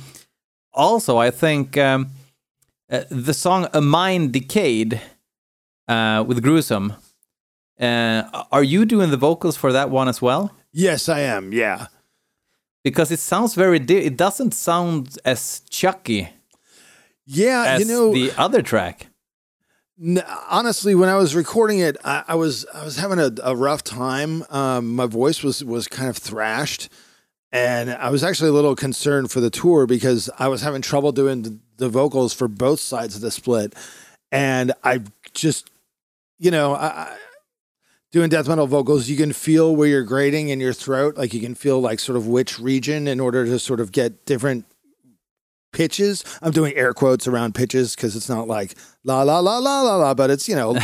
also 0.73 1.17
I 1.17 1.31
think 1.31 1.77
um, 1.77 2.07
uh, 2.91 3.03
the 3.09 3.33
song 3.33 3.67
"A 3.73 3.81
Mind 3.81 4.33
Decayed" 4.33 5.01
uh, 5.91 6.23
with 6.27 6.41
Gruesome. 6.41 6.93
Uh, 7.79 8.23
are 8.51 8.63
you 8.63 8.85
doing 8.85 9.09
the 9.11 9.17
vocals 9.17 9.57
for 9.57 9.71
that 9.73 9.89
one 9.89 10.07
as 10.07 10.21
well? 10.21 10.51
Yes, 10.71 11.09
I 11.09 11.19
am. 11.21 11.51
Yeah. 11.53 11.87
because 12.83 13.11
it 13.11 13.19
sounds 13.19 13.53
very 13.55 13.77
it 13.77 14.17
doesn't 14.17 14.53
sound 14.53 15.17
as 15.25 15.61
chucky 15.69 16.29
Yeah, 17.25 17.63
as 17.73 17.79
you 17.81 17.87
know, 17.93 18.13
the 18.13 18.31
other 18.37 18.61
track 18.61 19.07
honestly, 20.49 20.95
when 20.95 21.09
I 21.09 21.15
was 21.15 21.35
recording 21.35 21.79
it, 21.79 21.95
I, 22.03 22.23
I 22.29 22.35
was 22.35 22.65
I 22.73 22.83
was 22.83 22.97
having 22.97 23.19
a, 23.19 23.31
a 23.43 23.55
rough 23.55 23.83
time. 23.83 24.43
Um, 24.49 24.95
my 24.95 25.05
voice 25.05 25.43
was 25.43 25.63
was 25.63 25.87
kind 25.87 26.09
of 26.09 26.17
thrashed, 26.17 26.89
and 27.51 27.91
I 27.91 28.09
was 28.09 28.23
actually 28.23 28.49
a 28.49 28.53
little 28.53 28.75
concerned 28.75 29.31
for 29.31 29.39
the 29.41 29.49
tour 29.51 29.85
because 29.85 30.29
I 30.39 30.47
was 30.47 30.61
having 30.61 30.81
trouble 30.81 31.11
doing 31.11 31.43
the, 31.43 31.59
the 31.77 31.89
vocals 31.89 32.33
for 32.33 32.47
both 32.47 32.79
sides 32.79 33.15
of 33.15 33.21
the 33.21 33.31
split, 33.31 33.75
and 34.31 34.73
I 34.83 35.01
just, 35.33 35.69
you 36.41 36.49
know, 36.51 36.73
I, 36.75 37.15
doing 38.11 38.29
death 38.29 38.47
metal 38.49 38.67
vocals, 38.67 39.07
you 39.07 39.15
can 39.15 39.31
feel 39.31 39.73
where 39.75 39.87
you're 39.87 40.03
grading 40.03 40.49
in 40.49 40.59
your 40.59 40.73
throat, 40.73 41.15
like 41.17 41.33
you 41.33 41.39
can 41.39 41.55
feel 41.55 41.79
like 41.79 41.99
sort 41.99 42.17
of 42.17 42.27
which 42.27 42.59
region 42.59 43.07
in 43.07 43.19
order 43.19 43.45
to 43.45 43.57
sort 43.59 43.79
of 43.79 43.91
get 43.91 44.25
different 44.25 44.65
pitches. 45.71 46.23
I'm 46.41 46.51
doing 46.51 46.73
air 46.75 46.93
quotes 46.93 47.27
around 47.27 47.55
pitches 47.55 47.95
because 47.95 48.15
it's 48.15 48.27
not 48.27 48.47
like 48.47 48.75
la 49.03 49.21
la 49.23 49.39
la 49.39 49.57
la 49.59 49.81
la 49.81 49.95
la, 49.97 50.13
but 50.13 50.29
it's 50.29 50.49
you 50.49 50.55
know 50.55 50.75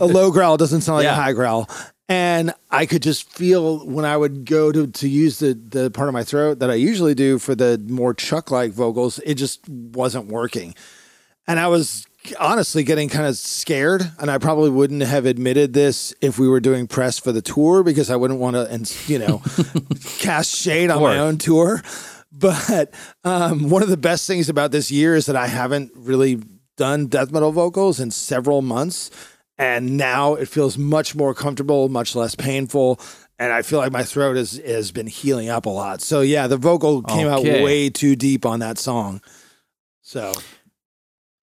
a 0.00 0.06
low 0.06 0.30
growl 0.36 0.56
doesn't 0.56 0.82
sound 0.82 0.96
like 0.98 1.04
Yeah. 1.04 1.12
a 1.18 1.22
high 1.22 1.32
growl. 1.32 1.68
And 2.08 2.52
I 2.70 2.84
could 2.86 3.02
just 3.02 3.30
feel 3.32 3.86
when 3.86 4.04
I 4.04 4.16
would 4.16 4.44
go 4.44 4.70
to 4.70 4.86
to 4.86 5.08
use 5.08 5.38
the 5.38 5.54
the 5.54 5.90
part 5.90 6.08
of 6.08 6.12
my 6.12 6.22
throat 6.24 6.58
that 6.60 6.70
I 6.70 6.74
usually 6.74 7.14
do 7.14 7.38
for 7.38 7.54
the 7.54 7.82
more 7.88 8.12
chuck 8.14 8.50
like 8.50 8.72
vocals, 8.72 9.18
it 9.24 9.34
just 9.34 9.66
wasn't 9.68 10.26
working. 10.26 10.74
And 11.48 11.58
I 11.58 11.66
was 11.68 12.06
honestly 12.38 12.84
getting 12.84 13.08
kind 13.08 13.26
of 13.26 13.36
scared. 13.36 14.10
And 14.18 14.30
I 14.30 14.38
probably 14.38 14.70
wouldn't 14.70 15.02
have 15.02 15.26
admitted 15.26 15.72
this 15.72 16.14
if 16.20 16.38
we 16.38 16.48
were 16.48 16.60
doing 16.60 16.86
press 16.86 17.18
for 17.18 17.32
the 17.32 17.42
tour 17.42 17.82
because 17.82 18.10
I 18.10 18.16
wouldn't 18.16 18.40
want 18.40 18.56
to, 18.56 18.66
and 18.68 18.90
you 19.06 19.18
know, 19.18 19.42
cast 20.18 20.54
shade 20.54 20.90
on 20.90 21.02
my 21.02 21.18
own 21.18 21.38
tour. 21.38 21.82
But 22.30 22.92
um, 23.24 23.68
one 23.68 23.82
of 23.82 23.88
the 23.88 23.96
best 23.96 24.26
things 24.26 24.48
about 24.48 24.70
this 24.72 24.90
year 24.90 25.14
is 25.14 25.26
that 25.26 25.36
I 25.36 25.46
haven't 25.48 25.92
really 25.94 26.40
done 26.76 27.06
death 27.06 27.30
metal 27.30 27.52
vocals 27.52 28.00
in 28.00 28.10
several 28.10 28.62
months. 28.62 29.10
And 29.58 29.96
now 29.98 30.34
it 30.34 30.48
feels 30.48 30.78
much 30.78 31.14
more 31.14 31.34
comfortable, 31.34 31.88
much 31.90 32.16
less 32.16 32.34
painful. 32.34 32.98
And 33.38 33.52
I 33.52 33.62
feel 33.62 33.78
like 33.78 33.92
my 33.92 34.02
throat 34.02 34.36
has, 34.36 34.56
has 34.64 34.90
been 34.92 35.06
healing 35.06 35.50
up 35.50 35.66
a 35.66 35.70
lot. 35.70 36.00
So, 36.00 36.20
yeah, 36.22 36.46
the 36.46 36.56
vocal 36.56 37.02
came 37.02 37.26
Okay. 37.26 37.58
out 37.58 37.62
way 37.64 37.90
too 37.90 38.16
deep 38.16 38.46
on 38.46 38.60
that 38.60 38.78
song. 38.78 39.20
So, 40.00 40.32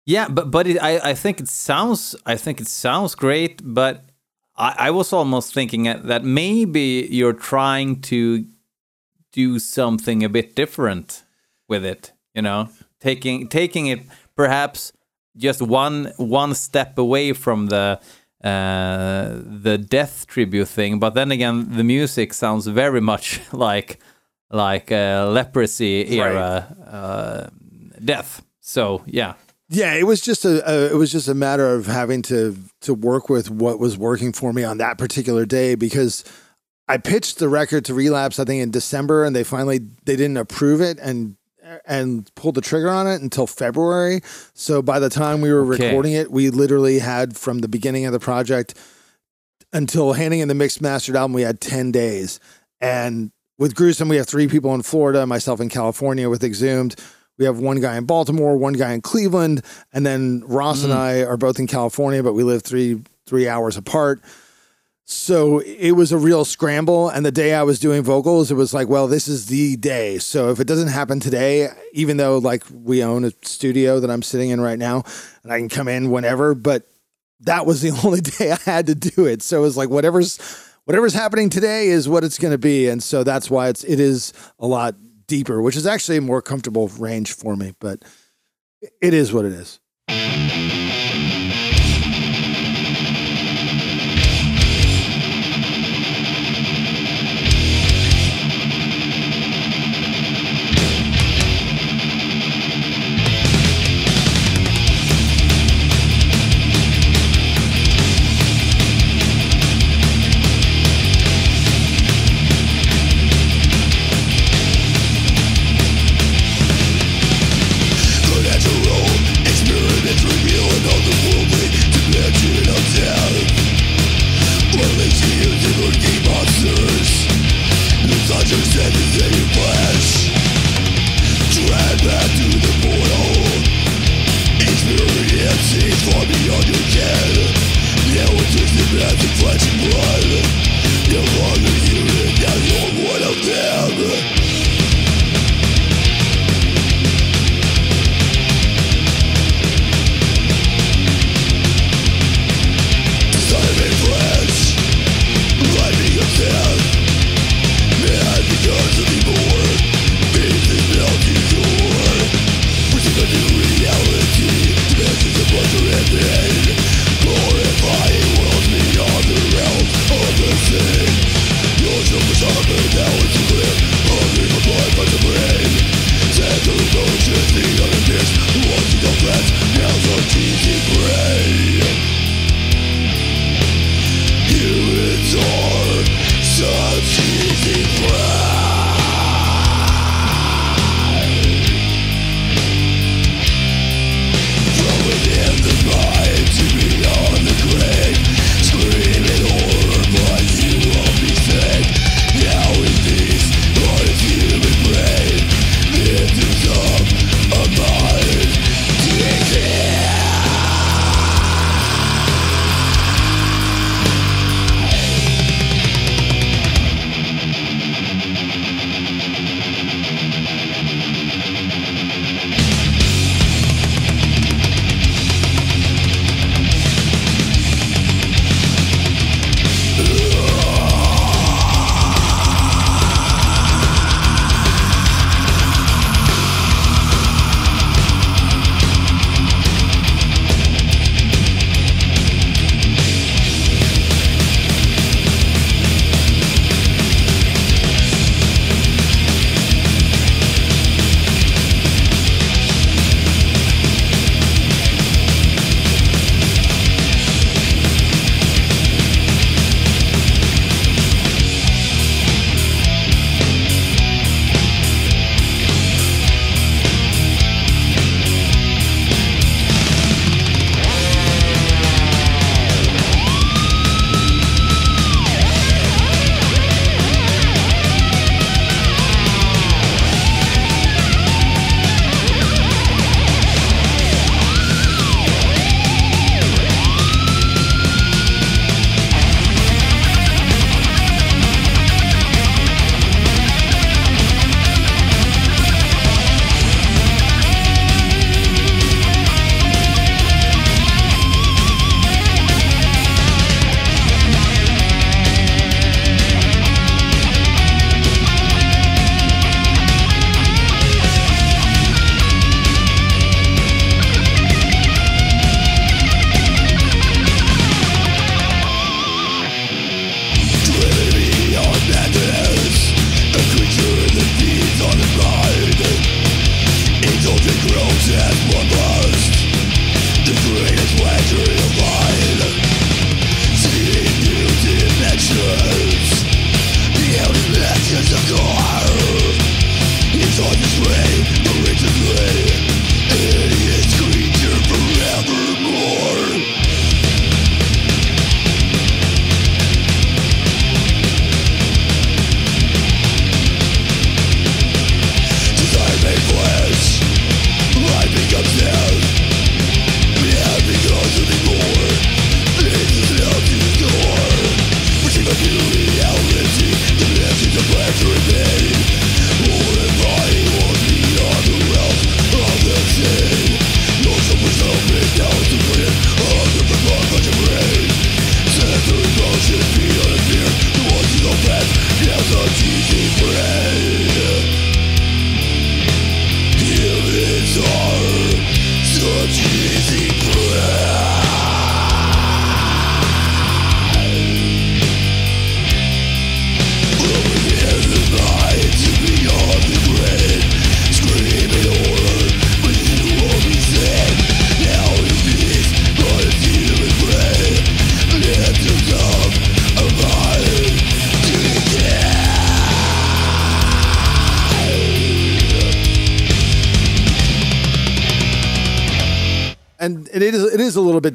yeah 0.07 0.27
but 0.27 0.49
but 0.49 0.65
it, 0.65 0.77
i 0.81 1.11
i 1.11 1.13
think 1.13 1.39
it 1.39 1.47
sounds 1.47 2.15
i 2.25 2.35
think 2.35 2.59
it 2.59 2.67
sounds 2.67 3.13
great 3.13 3.61
but 3.63 3.95
i 4.55 4.87
i 4.87 4.91
was 4.91 5.13
almost 5.13 5.53
thinking 5.53 5.83
that 5.83 6.23
maybe 6.23 7.07
you're 7.11 7.39
trying 7.53 8.01
to 8.01 8.45
do 9.31 9.59
something 9.59 10.23
a 10.23 10.29
bit 10.29 10.55
different 10.55 11.23
with 11.67 11.85
it 11.85 12.13
you 12.37 12.43
know? 12.43 12.69
Taking 12.99 13.47
taking 13.47 13.87
it 13.87 14.01
perhaps 14.35 14.93
just 15.35 15.61
one 15.61 16.13
one 16.17 16.53
step 16.53 16.97
away 16.97 17.33
from 17.33 17.67
the 17.67 17.99
uh 18.43 19.41
the 19.65 19.77
death 19.77 20.27
tribute 20.27 20.67
thing 20.67 20.99
but 20.99 21.15
then 21.15 21.31
again 21.31 21.67
the 21.77 21.83
music 21.83 22.33
sounds 22.33 22.67
very 22.67 23.01
much 23.01 23.41
like 23.51 23.99
like 24.51 24.91
uh, 24.91 25.27
leprosy 25.37 26.07
era 26.19 26.47
uh 26.97 27.47
death. 28.03 28.41
So 28.61 29.03
yeah 29.05 29.33
Yeah, 29.69 29.93
it 29.95 30.03
was 30.03 30.21
just 30.21 30.45
a, 30.45 30.69
a 30.69 30.91
it 30.93 30.95
was 30.95 31.11
just 31.11 31.27
a 31.27 31.33
matter 31.33 31.73
of 31.73 31.85
having 31.87 32.21
to 32.23 32.57
to 32.81 32.93
work 32.93 33.29
with 33.29 33.49
what 33.49 33.79
was 33.79 33.97
working 33.97 34.31
for 34.31 34.53
me 34.53 34.63
on 34.63 34.77
that 34.77 34.97
particular 34.97 35.45
day 35.45 35.75
because 35.75 36.23
I 36.87 36.97
pitched 36.97 37.39
the 37.39 37.49
record 37.49 37.83
to 37.85 37.93
Relapse 37.93 38.39
I 38.39 38.45
think 38.45 38.63
in 38.63 38.71
December 38.71 39.25
and 39.25 39.35
they 39.35 39.43
finally 39.43 39.79
they 40.05 40.15
didn't 40.15 40.37
approve 40.37 40.79
it 40.81 40.99
and 41.01 41.35
and 41.85 42.33
pulled 42.35 42.55
the 42.55 42.61
trigger 42.61 42.89
on 42.89 43.07
it 43.07 43.21
until 43.21 43.45
February. 43.45 44.21
So 44.53 44.81
by 44.81 44.99
the 44.99 45.09
time 45.09 45.41
we 45.41 45.51
were 45.51 45.65
Okay. 45.73 45.83
recording 45.85 46.13
it, 46.13 46.31
we 46.31 46.49
literally 46.49 46.99
had 46.99 47.35
from 47.35 47.59
the 47.59 47.67
beginning 47.67 48.05
of 48.05 48.13
the 48.13 48.19
project 48.21 48.73
until 49.73 50.13
handing 50.13 50.39
in 50.39 50.47
the 50.47 50.55
mixed 50.55 50.81
mastered 50.81 51.17
album, 51.17 51.33
we 51.33 51.41
had 51.41 51.59
10 51.59 51.91
days. 51.91 52.39
And 52.79 53.31
with 53.57 53.75
Gruesome, 53.75 54.07
we 54.07 54.15
have 54.15 54.27
three 54.27 54.47
people 54.47 54.73
in 54.75 54.81
Florida, 54.81 55.25
myself 55.27 55.59
in 55.59 55.67
California 55.67 56.29
with 56.29 56.41
Exhumed. 56.41 56.95
We 57.37 57.45
have 57.45 57.59
one 57.59 57.79
guy 57.79 57.97
in 57.97 58.05
Baltimore, 58.05 58.57
one 58.57 58.73
guy 58.73 58.93
in 58.93 59.01
Cleveland, 59.01 59.63
and 59.93 60.05
then 60.05 60.43
Ross 60.45 60.83
and 60.83 60.93
mm. 60.93 60.97
I 60.97 61.23
are 61.23 61.37
both 61.37 61.59
in 61.59 61.67
California, 61.67 62.23
but 62.23 62.33
we 62.33 62.43
live 62.43 62.63
three 62.63 63.01
three 63.25 63.47
hours 63.47 63.77
apart. 63.77 64.21
so 65.09 65.59
it 65.59 65.91
was 65.91 66.11
a 66.11 66.17
real 66.17 66.43
scramble. 66.43 67.09
And 67.09 67.25
the 67.25 67.31
day 67.31 67.53
I 67.53 67.63
was 67.63 67.79
doing 67.79 68.03
vocals, 68.03 68.51
it 68.51 68.55
was 68.55 68.73
like, 68.73 68.89
well, 68.89 69.07
this 69.07 69.27
is 69.27 69.45
the 69.45 69.75
day. 69.77 70.17
So 70.17 70.49
if 70.49 70.59
it 70.59 70.67
doesn't 70.67 70.89
happen 70.89 71.19
today, 71.19 71.69
even 71.93 72.17
though 72.17 72.39
like 72.39 72.63
we 72.71 73.03
own 73.03 73.23
a 73.23 73.31
studio 73.43 73.99
that 73.99 74.09
I'm 74.09 74.21
sitting 74.21 74.49
in 74.49 74.59
right 74.59 74.79
now, 74.79 75.03
and 75.43 75.53
I 75.53 75.59
can 75.59 75.69
come 75.69 75.87
in 75.87 76.09
whenever, 76.11 76.55
but 76.55 76.87
that 77.41 77.65
was 77.65 77.81
the 77.81 77.91
only 78.05 78.21
day 78.21 78.51
I 78.51 78.59
had 78.65 78.87
to 78.87 78.95
do 78.95 79.25
it. 79.25 79.41
So 79.43 79.59
it 79.59 79.61
was 79.61 79.77
like 79.77 79.89
whatever's 79.89 80.39
whatever's 80.85 81.13
happening 81.13 81.49
today 81.49 81.87
is 81.87 82.09
what 82.09 82.23
it's 82.23 82.39
going 82.39 82.53
to 82.53 82.57
be, 82.57 82.87
and 82.87 83.03
so 83.03 83.23
that's 83.23 83.49
why 83.49 83.69
it's 83.69 83.83
it 83.83 83.99
is 83.99 84.33
a 84.59 84.67
lot 84.67 84.95
deeper, 85.27 85.61
which 85.61 85.75
is 85.75 85.85
actually 85.85 86.17
a 86.17 86.21
more 86.21 86.41
comfortable 86.41 86.87
range 86.87 87.33
for 87.33 87.55
me. 87.55 87.73
But 87.79 88.03
it 89.01 89.13
is 89.13 89.33
what 89.33 89.45
it 89.45 89.53
is. 89.53 89.79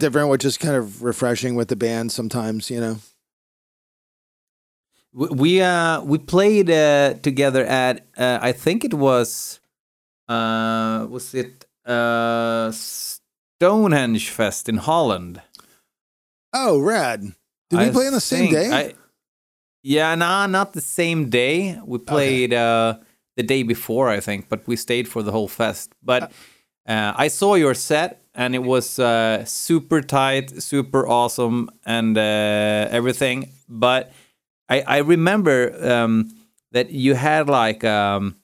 Different, 0.02 0.28
which 0.28 0.44
is 0.44 0.58
kind 0.58 0.76
of 0.76 1.02
refreshing 1.02 1.54
with 1.54 1.68
the 1.68 1.76
band 1.76 2.12
sometimes, 2.12 2.70
you 2.70 2.80
know. 2.80 2.96
We 5.14 5.26
we, 5.42 5.52
uh 5.62 6.02
we 6.02 6.18
played 6.18 6.68
uh, 6.70 7.14
together 7.28 7.64
at 7.64 8.06
uh, 8.16 8.38
I 8.50 8.52
think 8.52 8.84
it 8.84 8.94
was 8.94 9.60
uh 10.28 11.06
was 11.14 11.34
it 11.34 11.66
uh 11.86 12.72
Stonehenge 12.72 14.30
Fest 14.30 14.68
in 14.68 14.78
Holland. 14.78 15.40
Oh, 16.52 16.78
rad! 16.78 17.20
Did 17.70 17.78
we 17.78 17.86
I 17.86 17.90
play 17.90 18.06
on 18.08 18.12
the 18.12 18.20
same 18.20 18.50
day? 18.52 18.68
I, 18.70 18.94
yeah, 19.82 20.14
nah, 20.14 20.46
not 20.46 20.72
the 20.72 20.80
same 20.80 21.30
day. 21.30 21.78
We 21.84 21.98
played 21.98 22.52
uh, 22.54 22.98
the 23.36 23.42
day 23.42 23.62
before, 23.62 24.08
I 24.16 24.20
think, 24.20 24.48
but 24.48 24.66
we 24.66 24.76
stayed 24.76 25.08
for 25.08 25.22
the 25.22 25.32
whole 25.32 25.48
fest. 25.48 25.94
But 26.02 26.32
uh, 26.86 27.12
I 27.16 27.28
saw 27.28 27.54
your 27.54 27.74
set, 27.74 28.22
and 28.34 28.54
it 28.54 28.62
was 28.62 28.98
uh, 28.98 29.44
super 29.44 30.00
tight, 30.00 30.62
super 30.62 31.06
awesome, 31.06 31.70
and 31.84 32.16
uh, 32.16 32.88
everything. 32.90 33.50
But 33.68 34.12
I, 34.68 34.80
I 34.80 34.98
remember 34.98 35.74
um, 35.88 36.30
that 36.72 36.90
you 36.90 37.14
had 37.14 37.48
like 37.48 37.84
um, 37.84 38.36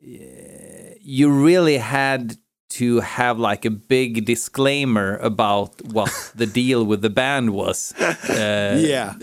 you 0.00 1.30
really 1.30 1.78
had 1.78 2.36
to 2.70 3.00
have 3.00 3.38
like 3.38 3.64
a 3.64 3.70
big 3.70 4.24
disclaimer 4.24 5.16
about 5.18 5.80
what 5.92 6.32
the 6.34 6.46
deal 6.46 6.84
with 6.84 7.02
the 7.02 7.10
band 7.10 7.50
was. 7.50 7.94
Uh, 8.34 8.76
yeah, 8.80 9.14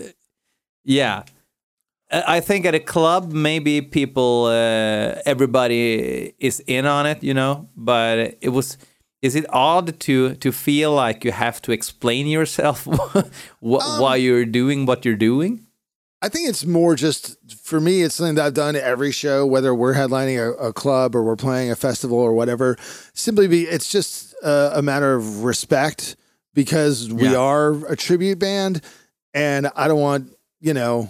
yeah. 0.86 1.24
I 2.12 2.42
think 2.42 2.66
at 2.66 2.76
a 2.76 2.80
club, 2.80 3.32
maybe 3.32 3.82
people, 3.82 4.46
uh, 4.46 5.22
everybody 5.26 6.34
is 6.40 6.60
in 6.68 6.86
on 6.86 7.06
it, 7.06 7.24
you 7.24 7.34
know. 7.34 7.70
But 7.76 8.38
it 8.42 8.50
was, 8.50 8.78
is 9.22 9.36
it 9.36 9.46
odd 9.50 10.00
to 10.02 10.36
to 10.36 10.52
feel 10.52 10.92
like 10.94 11.24
you 11.24 11.32
have 11.32 11.62
to 11.62 11.72
explain 11.72 12.28
yourself 12.28 12.84
wh- 13.62 14.00
why 14.02 14.18
you're 14.18 14.46
doing 14.46 14.86
what 14.86 15.06
you're 15.06 15.16
doing? 15.16 15.66
I 16.24 16.30
think 16.30 16.50
it's 16.50 16.66
more 16.66 16.96
just 16.96 17.38
for 17.64 17.80
me. 17.82 18.04
It's 18.04 18.16
something 18.16 18.36
that 18.36 18.46
I've 18.46 18.54
done 18.54 18.76
every 18.76 19.12
show, 19.12 19.46
whether 19.46 19.74
we're 19.74 19.96
headlining 19.96 20.38
a, 20.38 20.52
a 20.68 20.74
club 20.74 21.16
or 21.16 21.24
we're 21.24 21.36
playing 21.36 21.72
a 21.72 21.76
festival 21.76 22.18
or 22.20 22.34
whatever. 22.34 22.78
Simply 23.14 23.48
be, 23.48 23.64
it's 23.64 23.90
just 23.90 24.34
a, 24.44 24.78
a 24.80 24.82
matter 24.84 25.16
of 25.16 25.44
respect 25.44 26.16
because 26.54 27.12
we 27.12 27.24
Yeah. 27.30 27.38
are 27.38 27.72
a 27.88 27.96
tribute 27.96 28.38
band, 28.38 28.82
and 29.34 29.72
I 29.76 29.88
don't 29.88 30.00
want 30.02 30.36
you 30.60 30.74
know. 30.74 31.10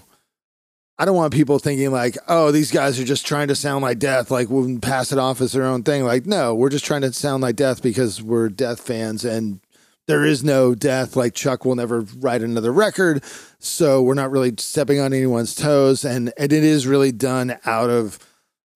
I 1.02 1.06
don't 1.06 1.16
want 1.16 1.34
people 1.34 1.58
thinking 1.58 1.89
like, 1.89 2.16
oh, 2.28 2.52
these 2.52 2.70
guys 2.70 2.99
are 2.99 3.04
just 3.04 3.26
trying 3.26 3.47
to 3.47 3.56
sound 3.56 3.82
like 3.82 3.97
death, 3.97 4.30
like 4.30 4.52
we'll 4.52 4.78
pass 4.78 5.12
it 5.12 5.18
off 5.18 5.41
as 5.41 5.52
their 5.52 5.64
own 5.64 5.82
thing. 5.82 6.04
Like, 6.04 6.28
no, 6.28 6.54
we're 6.54 6.70
just 6.70 6.86
trying 6.86 7.02
to 7.02 7.12
sound 7.12 7.41
like 7.41 7.56
death 7.56 7.82
because 7.82 8.22
we're 8.22 8.49
death 8.49 8.82
fans 8.82 9.26
and 9.26 9.62
there 10.06 10.24
is 10.24 10.43
no 10.43 10.76
death. 10.76 11.16
Like 11.16 11.34
Chuck 11.34 11.66
will 11.66 11.74
never 11.74 12.02
write 12.20 12.43
another 12.43 12.72
record. 12.72 13.24
So 13.58 14.04
we're 14.04 14.14
not 14.14 14.30
really 14.30 14.54
stepping 14.60 14.99
on 14.99 15.12
anyone's 15.12 15.56
toes. 15.56 16.06
And, 16.06 16.32
and 16.38 16.54
it 16.54 16.64
is 16.64 16.86
really 16.86 17.12
done 17.12 17.58
out 17.66 17.89
of 17.89 18.20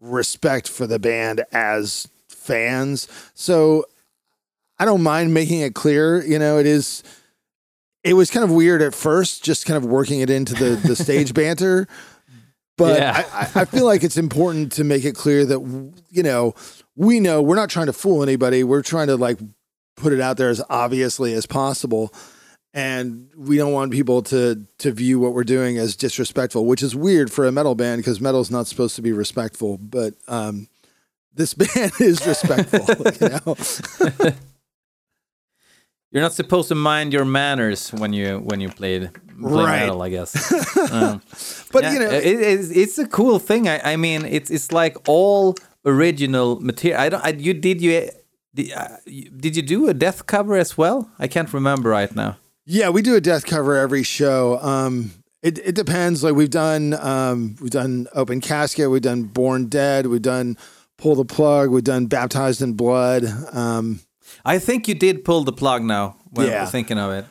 respect 0.01 0.67
for 0.67 0.88
the 0.88 0.97
band 0.97 1.45
as 1.51 2.07
fans. 2.28 3.07
So 3.36 3.86
I 4.80 4.86
don't 4.86 5.03
mind 5.03 5.32
making 5.32 5.61
it 5.61 5.76
clear, 5.76 6.26
you 6.26 6.39
know, 6.39 6.57
it 6.57 6.65
is 6.65 7.03
it 8.05 8.13
was 8.13 8.30
kind 8.30 8.43
of 8.43 8.51
weird 8.51 8.84
at 8.84 8.93
first, 8.93 9.43
just 9.43 9.65
kind 9.65 9.78
of 9.78 9.86
working 9.86 10.21
it 10.21 10.30
into 10.30 10.53
the 10.53 10.76
the 10.88 10.95
stage 10.95 11.34
banter. 11.36 11.88
But 12.78 12.99
Yeah. 12.99 13.23
I, 13.34 13.39
I 13.39 13.61
I 13.61 13.65
feel 13.65 13.86
like 13.86 14.03
it's 14.03 14.17
important 14.17 14.71
to 14.73 14.84
make 14.84 15.05
it 15.05 15.15
clear 15.15 15.45
that 15.45 15.59
you 16.09 16.23
know 16.23 16.53
we 16.95 17.19
know 17.19 17.41
we're 17.41 17.55
not 17.55 17.69
trying 17.69 17.86
to 17.88 17.93
fool 17.93 18.21
anybody. 18.23 18.63
We're 18.63 18.82
trying 18.82 19.07
to 19.07 19.15
like 19.17 19.39
put 19.95 20.11
it 20.13 20.19
out 20.19 20.38
there 20.38 20.49
as 20.49 20.61
obviously 20.69 21.34
as 21.34 21.45
possible, 21.45 22.13
and 22.73 23.30
we 23.38 23.55
don't 23.57 23.71
want 23.71 23.91
people 23.91 24.21
to 24.23 24.65
to 24.80 24.91
view 24.91 25.19
what 25.19 25.34
we're 25.34 25.43
doing 25.45 25.78
as 25.78 25.95
disrespectful, 25.95 26.65
which 26.65 26.84
is 26.84 26.95
weird 26.95 27.32
for 27.32 27.45
a 27.45 27.51
metal 27.51 27.76
band 27.76 27.99
because 27.99 28.19
metal's 28.19 28.51
not 28.51 28.67
supposed 28.67 28.95
to 28.97 29.01
be 29.01 29.13
respectful. 29.13 29.78
But 29.78 30.15
um, 30.28 30.67
this 31.34 31.53
band 31.53 31.93
is 31.99 32.26
respectful, 32.28 32.86
you 33.21 33.30
know. 33.30 34.32
You're 36.16 36.24
not 36.24 36.34
supposed 36.34 36.70
to 36.70 36.76
mind 36.76 37.11
your 37.11 37.26
manners 37.26 37.91
when 37.91 38.13
you 38.13 38.39
when 38.39 38.61
you 38.61 38.70
played 38.70 39.11
play 39.13 39.66
Right. 39.66 39.80
metal, 39.82 40.01
I 40.01 40.09
guess. 40.09 40.32
Um, 40.91 41.22
But 41.74 41.84
yeah, 41.84 41.93
you 41.93 41.99
know, 41.99 42.09
it, 42.09 42.24
it's, 42.53 42.70
it's 42.70 42.97
a 42.97 43.05
cool 43.07 43.38
thing. 43.39 43.68
I, 43.68 43.93
I 43.93 43.95
mean, 43.97 44.24
it's 44.24 44.49
it's 44.49 44.72
like 44.72 44.95
all 45.09 45.55
original 45.86 46.59
material. 46.61 47.01
I 47.01 47.09
don't. 47.09 47.26
I, 47.26 47.30
you 47.30 47.53
did 47.53 47.82
you 47.82 48.09
did, 48.53 48.72
uh, 48.72 48.88
you- 49.05 49.30
did 49.30 49.55
you 49.57 49.61
do 49.61 49.89
a 49.89 49.93
death 49.93 50.26
cover 50.26 50.55
as 50.55 50.78
well? 50.78 51.09
I 51.20 51.28
can't 51.28 51.51
remember 51.53 51.89
right 51.89 52.16
now. 52.16 52.38
Yeah, 52.66 52.89
we 52.93 53.01
do 53.01 53.16
a 53.16 53.22
death 53.22 53.45
cover 53.45 53.76
every 53.76 54.03
show. 54.03 54.57
Um, 54.61 55.11
it 55.43 55.57
it 55.59 55.76
depends. 55.76 56.24
Like 56.24 56.36
we've 56.36 56.49
done, 56.49 56.93
um, 56.93 57.57
we've 57.61 57.72
done 57.82 58.07
open 58.13 58.39
casket, 58.41 58.89
we've 58.89 59.01
done 59.11 59.24
born 59.24 59.68
dead, 59.68 60.05
we've 60.07 60.22
done 60.22 60.55
pull 60.97 61.16
the 61.16 61.26
plug, 61.26 61.72
we've 61.72 61.84
done 61.84 62.05
baptized 62.07 62.61
in 62.61 62.74
blood. 62.74 63.26
Um, 63.51 63.99
I 64.45 64.59
think 64.59 64.87
you 64.87 64.93
did 64.95 65.25
pull 65.25 65.43
the 65.43 65.51
plug 65.53 65.83
now 65.83 66.17
when 66.31 66.47
Yeah. 66.47 66.65
thinking 66.65 66.99
of 66.99 67.11
it. 67.11 67.25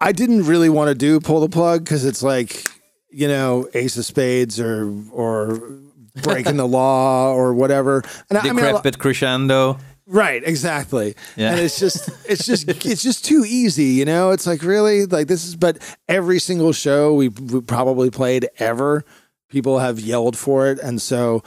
I 0.00 0.12
didn't 0.12 0.44
really 0.44 0.68
want 0.68 0.88
to 0.88 0.94
do 0.94 1.18
pull 1.20 1.40
the 1.40 1.48
plug 1.48 1.82
because 1.84 2.04
it's 2.04 2.22
like 2.22 2.64
you 3.10 3.26
know 3.26 3.68
ace 3.74 3.96
of 3.96 4.04
spades 4.04 4.60
or 4.60 4.92
or 5.10 5.58
breaking 6.22 6.56
the 6.56 6.66
law 6.68 7.32
or 7.32 7.54
whatever. 7.54 8.02
And 8.28 8.38
I, 8.38 8.42
I 8.42 8.52
mean, 8.52 8.64
I- 8.64 8.68
Decrepit 8.72 8.98
crescendo. 8.98 9.78
Right, 10.10 10.42
exactly. 10.42 11.14
Yeah. 11.36 11.50
And 11.50 11.60
it's 11.60 11.78
just 11.78 12.08
it's 12.28 12.46
just 12.46 12.68
it's 12.68 13.02
just 13.02 13.24
too 13.24 13.44
easy, 13.46 13.84
you 13.86 14.04
know? 14.04 14.30
It's 14.30 14.46
like 14.46 14.62
really 14.62 15.04
like 15.06 15.26
this 15.26 15.44
is 15.46 15.54
but 15.56 15.78
every 16.08 16.38
single 16.38 16.72
show 16.72 17.12
we, 17.14 17.28
we 17.28 17.60
probably 17.60 18.10
played 18.10 18.48
ever, 18.58 19.04
people 19.50 19.78
have 19.80 20.00
yelled 20.00 20.36
for 20.36 20.68
it 20.68 20.78
and 20.78 21.00
so 21.02 21.42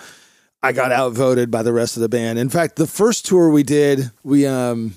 I 0.62 0.74
got 0.74 0.92
outvoted 0.92 1.50
by 1.50 1.64
the 1.64 1.74
rest 1.74 1.98
of 1.98 2.02
the 2.02 2.10
band. 2.10 2.38
In 2.38 2.50
fact, 2.50 2.76
the 2.76 2.86
first 2.86 3.26
tour 3.26 3.50
we 3.50 3.64
did, 3.64 4.12
we 4.24 4.46
um 4.46 4.94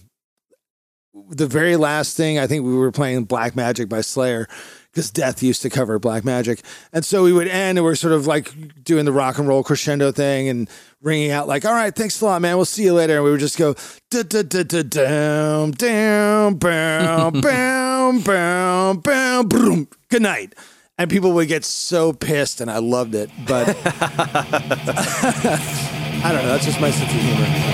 the 1.36 1.46
very 1.46 1.76
last 1.76 2.16
thing 2.16 2.38
I 2.38 2.46
think 2.46 2.64
we 2.64 2.74
were 2.74 2.92
playing 2.92 3.24
Black 3.24 3.56
Magic 3.56 3.88
by 3.88 4.00
Slayer 4.00 4.48
because 4.90 5.10
Death 5.10 5.42
used 5.42 5.62
to 5.62 5.70
cover 5.70 5.98
Black 5.98 6.24
Magic, 6.24 6.60
and 6.92 7.04
so 7.04 7.24
we 7.24 7.32
would 7.32 7.48
end 7.48 7.78
and 7.78 7.84
we're 7.84 7.96
sort 7.96 8.12
of 8.12 8.26
like 8.26 8.84
doing 8.84 9.04
the 9.04 9.12
rock 9.12 9.38
and 9.38 9.48
roll 9.48 9.64
crescendo 9.64 10.12
thing 10.12 10.48
and 10.48 10.70
ringing 11.02 11.30
out 11.30 11.48
like, 11.48 11.64
"All 11.64 11.72
right, 11.72 11.94
thanks 11.94 12.20
a 12.20 12.24
lot, 12.24 12.40
man. 12.42 12.56
We'll 12.56 12.64
see 12.64 12.84
you 12.84 12.94
later." 12.94 13.16
And 13.16 13.24
we 13.24 13.30
would 13.30 13.40
just 13.40 13.58
go 13.58 13.74
da 14.10 14.22
da 14.22 14.42
da 14.42 14.62
da 14.62 14.82
down 14.82 15.72
down 15.72 16.54
bam 16.54 17.40
bam 17.40 18.20
bam 18.20 18.98
bam 19.00 19.48
boom. 19.48 19.88
Good 20.10 20.22
night. 20.22 20.54
And 20.96 21.10
people 21.10 21.32
would 21.32 21.48
get 21.48 21.64
so 21.64 22.12
pissed, 22.12 22.60
and 22.60 22.70
I 22.70 22.78
loved 22.78 23.16
it. 23.16 23.28
But 23.48 23.76
I 26.24 26.32
don't 26.32 26.42
know. 26.42 26.48
That's 26.48 26.64
just 26.64 26.80
my 26.80 26.92
sense 26.92 27.12
of 27.12 27.20
humor. 27.20 27.73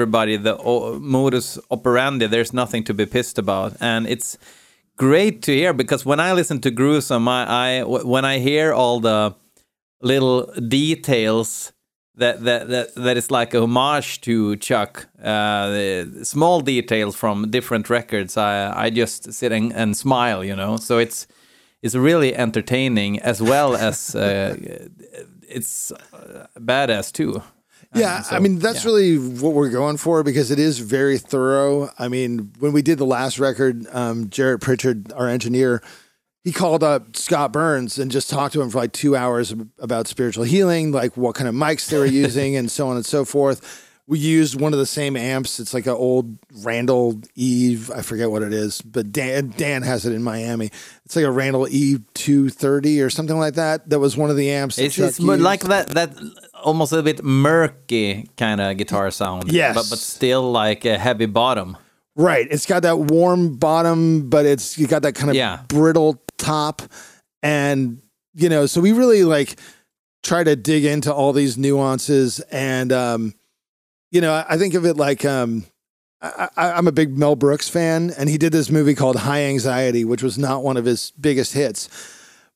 Everybody 0.00 0.36
the 0.38 0.56
modus 0.98 1.58
operandi. 1.70 2.26
There's 2.26 2.52
nothing 2.52 2.84
to 2.84 2.94
be 2.94 3.04
pissed 3.04 3.38
about, 3.38 3.76
and 3.80 4.06
it's 4.06 4.38
great 4.96 5.42
to 5.42 5.52
hear 5.52 5.74
because 5.74 6.06
when 6.06 6.20
I 6.20 6.32
listen 6.32 6.60
to 6.60 6.70
Gruesome, 6.70 7.28
I 7.28 7.82
when 7.84 8.24
I 8.24 8.38
hear 8.38 8.72
all 8.72 9.00
the 9.00 9.34
little 10.00 10.46
details 10.68 11.72
that 12.16 12.42
that 12.44 12.68
that, 12.68 12.94
that 12.94 13.16
is 13.18 13.30
like 13.30 13.52
a 13.52 13.60
homage 13.60 14.20
to 14.22 14.56
Chuck, 14.56 15.06
uh, 15.22 16.04
small 16.22 16.62
details 16.62 17.14
from 17.14 17.50
different 17.50 17.90
records. 17.90 18.36
I 18.36 18.86
I 18.86 18.90
just 18.90 19.32
sit 19.32 19.52
and, 19.52 19.72
and 19.74 19.94
smile, 19.94 20.42
you 20.42 20.56
know. 20.56 20.78
So 20.78 20.96
it's 20.98 21.26
it's 21.82 21.94
really 21.94 22.34
entertaining 22.34 23.20
as 23.20 23.42
well 23.42 23.76
as 23.76 24.14
uh, 24.14 24.56
it's 25.48 25.92
uh, 25.92 26.46
badass 26.58 27.12
too. 27.12 27.42
Yeah, 27.94 28.22
so, 28.22 28.36
I 28.36 28.38
mean 28.38 28.60
that's 28.60 28.84
yeah. 28.84 28.90
really 28.90 29.18
what 29.18 29.52
we're 29.52 29.68
going 29.70 29.96
for 29.96 30.22
because 30.22 30.50
it 30.50 30.58
is 30.60 30.78
very 30.78 31.18
thorough. 31.18 31.90
I 31.98 32.08
mean, 32.08 32.52
when 32.60 32.72
we 32.72 32.82
did 32.82 32.98
the 32.98 33.06
last 33.06 33.38
record, 33.38 33.84
um, 33.92 34.30
Jarrett 34.30 34.60
Pritchard, 34.60 35.12
our 35.12 35.28
engineer, 35.28 35.82
he 36.44 36.52
called 36.52 36.84
up 36.84 37.16
Scott 37.16 37.52
Burns 37.52 37.98
and 37.98 38.10
just 38.10 38.30
talked 38.30 38.52
to 38.54 38.62
him 38.62 38.70
for 38.70 38.78
like 38.78 38.92
two 38.92 39.16
hours 39.16 39.52
about 39.78 40.06
spiritual 40.06 40.44
healing, 40.44 40.92
like 40.92 41.16
what 41.16 41.34
kind 41.34 41.48
of 41.48 41.54
mics 41.54 41.88
they 41.88 41.98
were 41.98 42.06
using, 42.06 42.56
and 42.56 42.70
so 42.70 42.88
on 42.88 42.96
and 42.96 43.04
so 43.04 43.24
forth. 43.24 43.86
We 44.06 44.18
used 44.18 44.60
one 44.60 44.72
of 44.72 44.80
the 44.80 44.86
same 44.86 45.16
amps. 45.16 45.60
It's 45.60 45.72
like 45.72 45.86
an 45.86 45.92
old 45.92 46.36
Randall 46.64 47.20
Eve. 47.36 47.92
I 47.92 48.02
forget 48.02 48.28
what 48.28 48.42
it 48.42 48.52
is, 48.52 48.82
but 48.82 49.12
Dan 49.12 49.52
Dan 49.56 49.82
has 49.82 50.04
it 50.04 50.12
in 50.12 50.22
Miami. 50.22 50.70
It's 51.04 51.14
like 51.14 51.24
a 51.24 51.30
Randall 51.30 51.68
Eve 51.68 52.02
230 52.14 53.02
or 53.02 53.10
something 53.10 53.38
like 53.38 53.54
that. 53.54 53.88
That 53.88 54.00
was 54.00 54.16
one 54.16 54.30
of 54.30 54.36
the 54.36 54.50
amps. 54.50 54.78
It's, 54.78 54.98
it's 54.98 55.20
like 55.20 55.60
that 55.60 55.88
that 55.90 56.10
almost 56.62 56.92
a 56.92 57.02
bit 57.02 57.22
murky 57.24 58.28
kind 58.36 58.60
of 58.60 58.76
guitar 58.76 59.10
sound. 59.10 59.52
Yes. 59.52 59.74
but 59.74 59.86
but 59.90 59.98
still 59.98 60.50
like 60.50 60.84
a 60.84 60.98
heavy 60.98 61.26
bottom. 61.26 61.76
Right. 62.16 62.46
It's 62.50 62.66
got 62.66 62.82
that 62.82 62.98
warm 62.98 63.56
bottom, 63.56 64.28
but 64.28 64.44
it's 64.46 64.76
you 64.78 64.86
got 64.86 65.02
that 65.02 65.14
kind 65.14 65.30
of 65.30 65.36
Yeah. 65.36 65.60
brittle 65.68 66.22
top. 66.38 66.82
And, 67.42 68.02
you 68.34 68.48
know, 68.48 68.66
so 68.66 68.80
we 68.80 68.92
really 68.92 69.24
like 69.24 69.58
try 70.22 70.44
to 70.44 70.54
dig 70.56 70.84
into 70.84 71.12
all 71.12 71.32
these 71.32 71.56
nuances. 71.56 72.40
And 72.52 72.92
um, 72.92 73.34
you 74.10 74.20
know, 74.20 74.32
I, 74.32 74.44
I 74.50 74.58
think 74.58 74.74
of 74.74 74.84
it 74.84 74.96
like 74.96 75.24
um 75.24 75.64
I, 76.22 76.48
I, 76.56 76.72
I'm 76.72 76.86
a 76.86 76.92
big 76.92 77.16
Mel 77.16 77.34
Brooks 77.36 77.70
fan, 77.70 78.10
and 78.18 78.28
he 78.28 78.36
did 78.36 78.52
this 78.52 78.68
movie 78.68 78.94
called 78.94 79.16
High 79.16 79.44
Anxiety, 79.44 80.04
which 80.04 80.22
was 80.22 80.36
not 80.36 80.62
one 80.62 80.76
of 80.76 80.84
his 80.84 81.12
biggest 81.18 81.54
hits, 81.54 81.88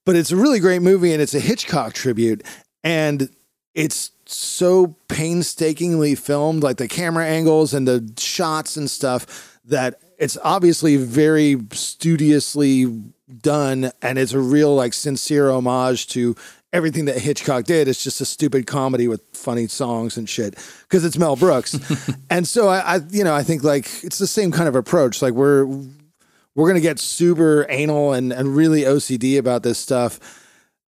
but 0.04 0.14
it's 0.16 0.30
a 0.30 0.36
really 0.36 0.60
great 0.60 0.82
movie, 0.82 1.14
and 1.14 1.22
it's 1.22 1.34
a 1.34 1.40
Hitchcock 1.40 1.94
tribute, 1.94 2.42
and 2.82 3.30
it's 3.74 4.12
so 4.26 4.96
painstakingly 5.08 6.14
filmed, 6.14 6.62
like 6.62 6.76
the 6.76 6.88
camera 6.88 7.26
angles 7.26 7.74
and 7.74 7.86
the 7.86 8.12
shots 8.18 8.76
and 8.76 8.90
stuff, 8.90 9.58
that 9.64 10.00
it's 10.18 10.38
obviously 10.42 10.96
very 10.96 11.58
studiously 11.72 12.86
done, 13.40 13.90
and 14.02 14.18
it's 14.18 14.32
a 14.32 14.40
real 14.40 14.74
like 14.74 14.94
sincere 14.94 15.50
homage 15.50 16.06
to 16.08 16.36
everything 16.72 17.04
that 17.06 17.18
Hitchcock 17.18 17.64
did. 17.64 17.88
It's 17.88 18.02
just 18.02 18.20
a 18.20 18.24
stupid 18.24 18.66
comedy 18.66 19.08
with 19.08 19.22
funny 19.32 19.66
songs 19.66 20.16
and 20.16 20.28
shit 20.28 20.54
because 20.82 21.04
it's 21.04 21.18
Mel 21.18 21.36
Brooks, 21.36 21.78
and 22.30 22.46
so 22.46 22.68
I, 22.68 22.96
I, 22.96 23.00
you 23.10 23.24
know, 23.24 23.34
I 23.34 23.42
think 23.42 23.64
like 23.64 23.86
it's 24.04 24.18
the 24.18 24.26
same 24.26 24.52
kind 24.52 24.68
of 24.68 24.76
approach. 24.76 25.22
Like 25.22 25.34
we're 25.34 25.66
we're 26.54 26.68
gonna 26.68 26.80
get 26.80 26.98
super 26.98 27.66
anal 27.68 28.12
and 28.12 28.32
and 28.32 28.54
really 28.54 28.82
OCD 28.82 29.38
about 29.38 29.62
this 29.62 29.78
stuff, 29.78 30.20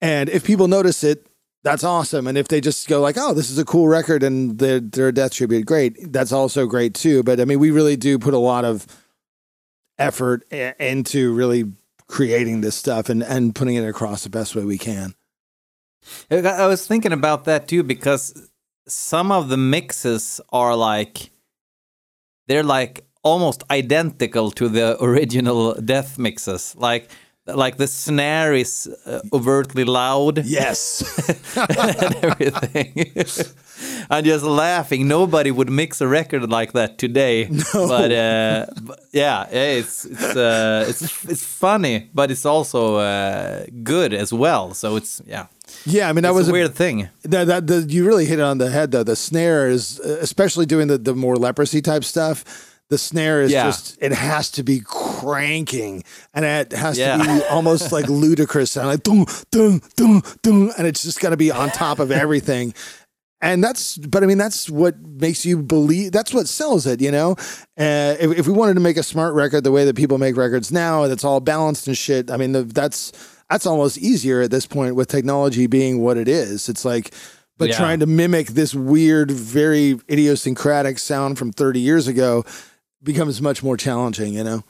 and 0.01 0.28
if 0.28 0.45
people 0.45 0.68
notice 0.68 1.05
it. 1.05 1.26
That's 1.63 1.85
awesome, 1.85 2.27
and 2.27 2.39
if 2.39 2.49
they 2.49 2.61
just 2.61 2.89
go 2.89 3.01
like, 3.03 3.17
"Oh, 3.19 3.35
this 3.35 3.51
is 3.51 3.59
a 3.59 3.65
cool 3.67 3.87
record," 3.87 4.23
and 4.23 4.59
they're, 4.59 4.81
they're 4.81 5.09
a 5.09 5.13
death 5.13 5.33
tribute, 5.35 5.67
great. 5.67 6.11
That's 6.13 6.33
also 6.33 6.67
great 6.67 6.95
too. 6.95 7.23
But 7.23 7.39
I 7.39 7.45
mean, 7.45 7.59
we 7.59 7.71
really 7.71 7.97
do 7.97 8.19
put 8.19 8.33
a 8.33 8.39
lot 8.39 8.65
of 8.65 8.87
effort 9.99 10.45
i- 10.51 10.75
into 10.79 11.35
really 11.35 11.65
creating 12.09 12.63
this 12.63 12.75
stuff 12.77 13.09
and 13.11 13.23
and 13.23 13.55
putting 13.55 13.75
it 13.77 13.87
across 13.87 14.25
the 14.25 14.31
best 14.31 14.55
way 14.57 14.65
we 14.65 14.79
can. 14.79 15.15
I 16.31 16.67
was 16.67 16.87
thinking 16.87 17.13
about 17.13 17.45
that 17.45 17.69
too 17.69 17.83
because 17.83 18.49
some 18.89 19.31
of 19.31 19.49
the 19.51 19.59
mixes 19.59 20.41
are 20.51 20.75
like 20.75 21.31
they're 22.49 22.63
like 22.65 23.05
almost 23.23 23.63
identical 23.71 24.51
to 24.53 24.69
the 24.69 24.97
original 25.05 25.75
death 25.75 26.19
mixes. 26.19 26.75
Like 26.77 27.11
like 27.55 27.77
the 27.77 27.87
snare 27.87 28.55
is 28.55 28.89
uh, 29.07 29.21
overtly 29.33 29.85
loud 29.85 30.45
Yes. 30.45 31.03
and 31.57 32.25
everything. 32.25 33.13
I'm 34.11 34.25
just 34.25 34.45
laughing. 34.45 35.09
Nobody 35.09 35.51
would 35.51 35.71
mix 35.71 36.01
a 36.01 36.07
record 36.09 36.51
like 36.51 36.73
that 36.73 36.99
today. 36.99 37.49
But, 37.73 38.13
uh, 38.13 38.67
but 38.83 39.01
yeah, 39.13 39.47
it's 39.51 40.05
it's 40.05 40.37
uh, 40.37 40.85
it's 40.89 41.03
it's 41.25 41.45
funny, 41.45 42.11
but 42.15 42.31
it's 42.31 42.45
also 42.45 42.97
uh, 42.97 43.65
good 43.83 44.13
as 44.13 44.33
well. 44.33 44.75
So 44.75 44.97
it's 44.97 45.23
yeah, 45.27 45.47
yeah, 45.87 46.09
I 46.09 46.13
mean 46.13 46.23
that 46.23 46.31
it's 46.31 46.37
was 46.39 46.49
a 46.49 46.53
weird 46.53 46.75
thing. 46.75 47.09
That, 47.23 47.47
that 47.47 47.67
the, 47.67 47.87
you 47.89 48.07
really 48.07 48.27
hit 48.27 48.39
it 48.39 48.43
on 48.43 48.59
the 48.59 48.71
head 48.71 48.91
though. 48.91 49.05
The 49.05 49.17
snare 49.17 49.69
is, 49.69 49.99
uh, 50.01 50.19
especially 50.21 50.67
doing 50.67 50.89
the 50.89 50.99
the 50.99 51.15
more 51.15 51.37
leprosy 51.37 51.81
type 51.81 52.05
stuff. 52.05 52.45
The 52.89 52.99
snare 52.99 53.43
is 53.45 53.53
Yeah. 53.53 53.67
just 53.71 53.97
it 54.01 54.13
has 54.13 54.51
to 54.51 54.63
be 54.63 54.81
cranking, 55.21 56.05
and 56.35 56.45
it 56.45 56.73
has 56.73 56.99
Yeah. 56.99 57.16
to 57.16 57.25
be 57.25 57.43
almost 57.51 57.93
like 57.93 58.09
ludicrous 58.09 58.73
sound, 58.73 58.89
like 58.89 59.03
dun 59.03 59.27
dun 59.51 59.81
dun 59.97 60.23
dun, 60.43 60.73
and 60.79 60.87
it's 60.87 61.03
just 61.03 61.21
got 61.21 61.31
to 61.31 61.37
be 61.37 61.51
on 61.51 61.71
top 61.71 61.99
of 61.99 62.11
everything. 62.11 62.75
And 63.43 63.64
that's, 63.64 63.97
but 63.97 64.23
I 64.23 64.27
mean, 64.27 64.37
that's 64.37 64.68
what 64.68 65.01
makes 65.01 65.47
you 65.47 65.62
believe. 65.62 66.12
That's 66.12 66.35
what 66.35 66.47
sells 66.47 66.87
it, 66.87 67.01
you 67.01 67.11
know. 67.11 67.33
Uh, 67.79 68.14
if, 68.21 68.41
if 68.41 68.47
we 68.47 68.53
wanted 68.53 68.75
to 68.75 68.81
make 68.81 68.99
a 68.99 69.03
smart 69.03 69.33
record 69.33 69.64
the 69.64 69.73
way 69.73 69.87
that 69.87 69.97
people 69.97 70.18
make 70.18 70.37
records 70.37 70.71
now, 70.71 71.07
that's 71.07 71.25
all 71.25 71.41
balanced 71.41 71.87
and 71.87 71.97
shit. 71.97 72.31
I 72.31 72.37
mean, 72.37 72.53
the, 72.53 72.64
that's 72.64 73.12
that's 73.49 73.64
almost 73.64 73.97
easier 73.97 74.43
at 74.43 74.51
this 74.51 74.66
point 74.66 74.95
with 74.95 75.09
technology 75.09 75.66
being 75.66 76.01
what 76.03 76.18
it 76.18 76.29
is. 76.29 76.68
It's 76.68 76.85
like, 76.85 77.14
but 77.57 77.71
Yeah. 77.71 77.77
trying 77.79 78.01
to 78.01 78.07
mimic 78.07 78.49
this 78.49 78.75
weird, 78.75 79.31
very 79.31 79.99
idiosyncratic 80.11 80.99
sound 80.99 81.39
from 81.39 81.51
30 81.51 81.81
years 81.81 82.09
ago 82.09 82.45
becomes 83.03 83.41
much 83.41 83.62
more 83.62 83.77
challenging, 83.79 84.35
you 84.35 84.45
know. 84.45 84.64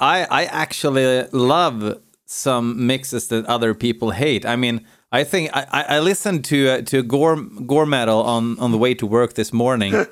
I, 0.00 0.24
I 0.24 0.44
actually 0.46 1.24
love 1.32 2.00
some 2.26 2.86
mixes 2.86 3.28
that 3.28 3.44
other 3.46 3.74
people 3.74 4.10
hate. 4.12 4.46
I 4.46 4.56
mean, 4.56 4.86
I 5.12 5.24
think 5.24 5.50
I, 5.52 5.66
I 5.96 5.98
listened 5.98 6.44
to 6.44 6.68
uh, 6.68 6.82
to 6.82 7.02
gore 7.02 7.36
gore 7.66 7.86
metal 7.86 8.22
on 8.22 8.58
on 8.60 8.70
the 8.70 8.78
way 8.78 8.94
to 8.94 9.06
work 9.06 9.34
this 9.34 9.52
morning, 9.52 9.94
uh, 9.94 10.04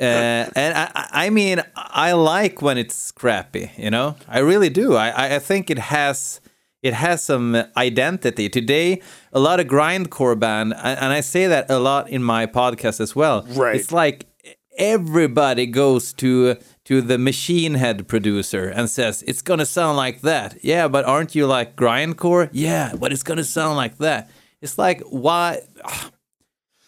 and 0.00 0.74
I 0.74 1.08
I- 1.26 1.30
mean 1.30 1.62
I 1.76 2.12
like 2.12 2.62
when 2.62 2.78
it's 2.78 2.94
scrappy. 2.94 3.70
You 3.76 3.90
know, 3.90 4.16
I 4.26 4.38
really 4.38 4.70
do. 4.70 4.94
I 4.94 5.34
I- 5.36 5.38
think 5.38 5.70
it 5.70 5.78
has 5.78 6.40
it 6.82 6.94
has 6.94 7.22
some 7.22 7.62
identity. 7.76 8.48
Today, 8.48 9.02
a 9.32 9.38
lot 9.38 9.60
of 9.60 9.66
grindcore 9.66 10.36
band, 10.38 10.72
and 10.72 10.98
and 10.98 11.12
I 11.12 11.20
say 11.22 11.46
that 11.48 11.70
a 11.70 11.78
lot 11.78 12.08
in 12.08 12.22
my 12.22 12.46
podcast 12.46 13.00
as 13.00 13.14
well. 13.14 13.44
Right. 13.54 13.76
It's 13.76 13.92
like 13.92 14.24
everybody 14.78 15.66
goes 15.66 16.12
to 16.14 16.56
to 16.88 17.02
the 17.02 17.18
machine 17.18 17.74
head 17.74 18.08
producer 18.08 18.64
and 18.76 18.88
says 18.88 19.22
it's 19.26 19.42
gonna 19.42 19.66
sound 19.66 19.96
like 19.96 20.22
that. 20.22 20.56
Yeah, 20.64 20.88
but 20.88 21.04
aren't 21.04 21.34
you 21.34 21.46
like 21.46 21.76
grindcore? 21.76 22.48
Yeah, 22.52 22.94
but 23.00 23.12
it's 23.12 23.22
gonna 23.22 23.44
sound 23.44 23.76
like 23.76 23.98
that. 23.98 24.30
It's 24.62 24.78
like 24.78 25.00
why? 25.02 25.60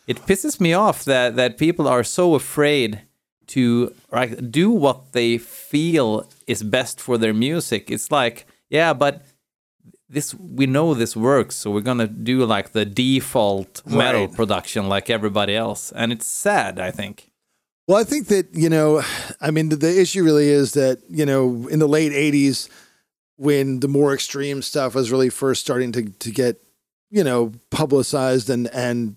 It 0.06 0.16
pisses 0.26 0.58
me 0.60 0.72
off 0.74 1.04
that 1.04 1.36
that 1.36 1.56
people 1.56 1.86
are 1.86 2.02
so 2.02 2.34
afraid 2.34 3.02
to 3.48 3.94
like 4.10 4.50
do 4.50 4.70
what 4.70 5.12
they 5.12 5.38
feel 5.38 6.28
is 6.48 6.62
best 6.64 7.00
for 7.00 7.16
their 7.18 7.34
music. 7.34 7.90
It's 7.90 8.10
like 8.10 8.46
yeah, 8.70 8.92
but 8.92 9.22
this 10.08 10.34
we 10.34 10.66
know 10.66 10.94
this 10.94 11.14
works, 11.14 11.54
so 11.54 11.70
we're 11.70 11.80
gonna 11.90 12.08
do 12.08 12.44
like 12.44 12.72
the 12.72 12.84
default 12.84 13.82
metal 13.86 14.26
Right. 14.26 14.34
production 14.34 14.88
like 14.88 15.08
everybody 15.10 15.54
else, 15.54 15.92
and 15.94 16.10
it's 16.12 16.26
sad. 16.26 16.80
I 16.80 16.90
think. 16.90 17.29
Well, 17.90 17.98
I 17.98 18.04
think 18.04 18.28
that, 18.28 18.54
you 18.54 18.70
know, 18.70 19.02
I 19.40 19.50
mean, 19.50 19.70
the, 19.70 19.76
the 19.76 20.00
issue 20.00 20.22
really 20.22 20.48
is 20.48 20.74
that, 20.74 21.00
you 21.08 21.26
know, 21.26 21.66
in 21.68 21.80
the 21.80 21.88
late 21.88 22.12
80s, 22.12 22.68
when 23.34 23.80
the 23.80 23.88
more 23.88 24.14
extreme 24.14 24.62
stuff 24.62 24.94
was 24.94 25.10
really 25.10 25.28
first 25.28 25.60
starting 25.62 25.90
to, 25.92 26.04
to 26.04 26.30
get, 26.30 26.62
you 27.10 27.24
know, 27.24 27.50
publicized 27.70 28.48
and, 28.48 28.68
and 28.68 29.16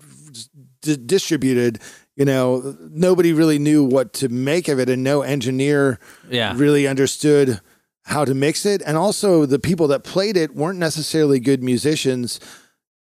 d- 0.80 0.96
distributed, 0.96 1.78
you 2.16 2.24
know, 2.24 2.76
nobody 2.90 3.32
really 3.32 3.60
knew 3.60 3.84
what 3.84 4.12
to 4.14 4.28
make 4.28 4.66
of 4.66 4.80
it, 4.80 4.88
and 4.88 5.04
no 5.04 5.22
engineer 5.22 6.00
Yeah. 6.28 6.54
really 6.56 6.88
understood 6.88 7.60
how 8.06 8.24
to 8.24 8.34
mix 8.34 8.66
it. 8.66 8.82
And 8.84 8.96
also, 8.96 9.46
the 9.46 9.60
people 9.60 9.86
that 9.88 10.02
played 10.02 10.36
it 10.36 10.56
weren't 10.56 10.80
necessarily 10.80 11.38
good 11.38 11.62
musicians 11.62 12.40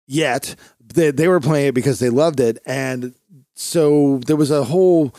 yet. 0.05 0.55
They, 0.93 1.11
they 1.11 1.29
were 1.29 1.39
playing 1.39 1.67
it 1.67 1.75
because 1.75 1.99
they 1.99 2.09
loved 2.09 2.41
it. 2.41 2.57
And 2.65 3.13
so 3.55 4.19
there 4.25 4.35
was 4.35 4.51
a 4.51 4.65
whole 4.65 5.15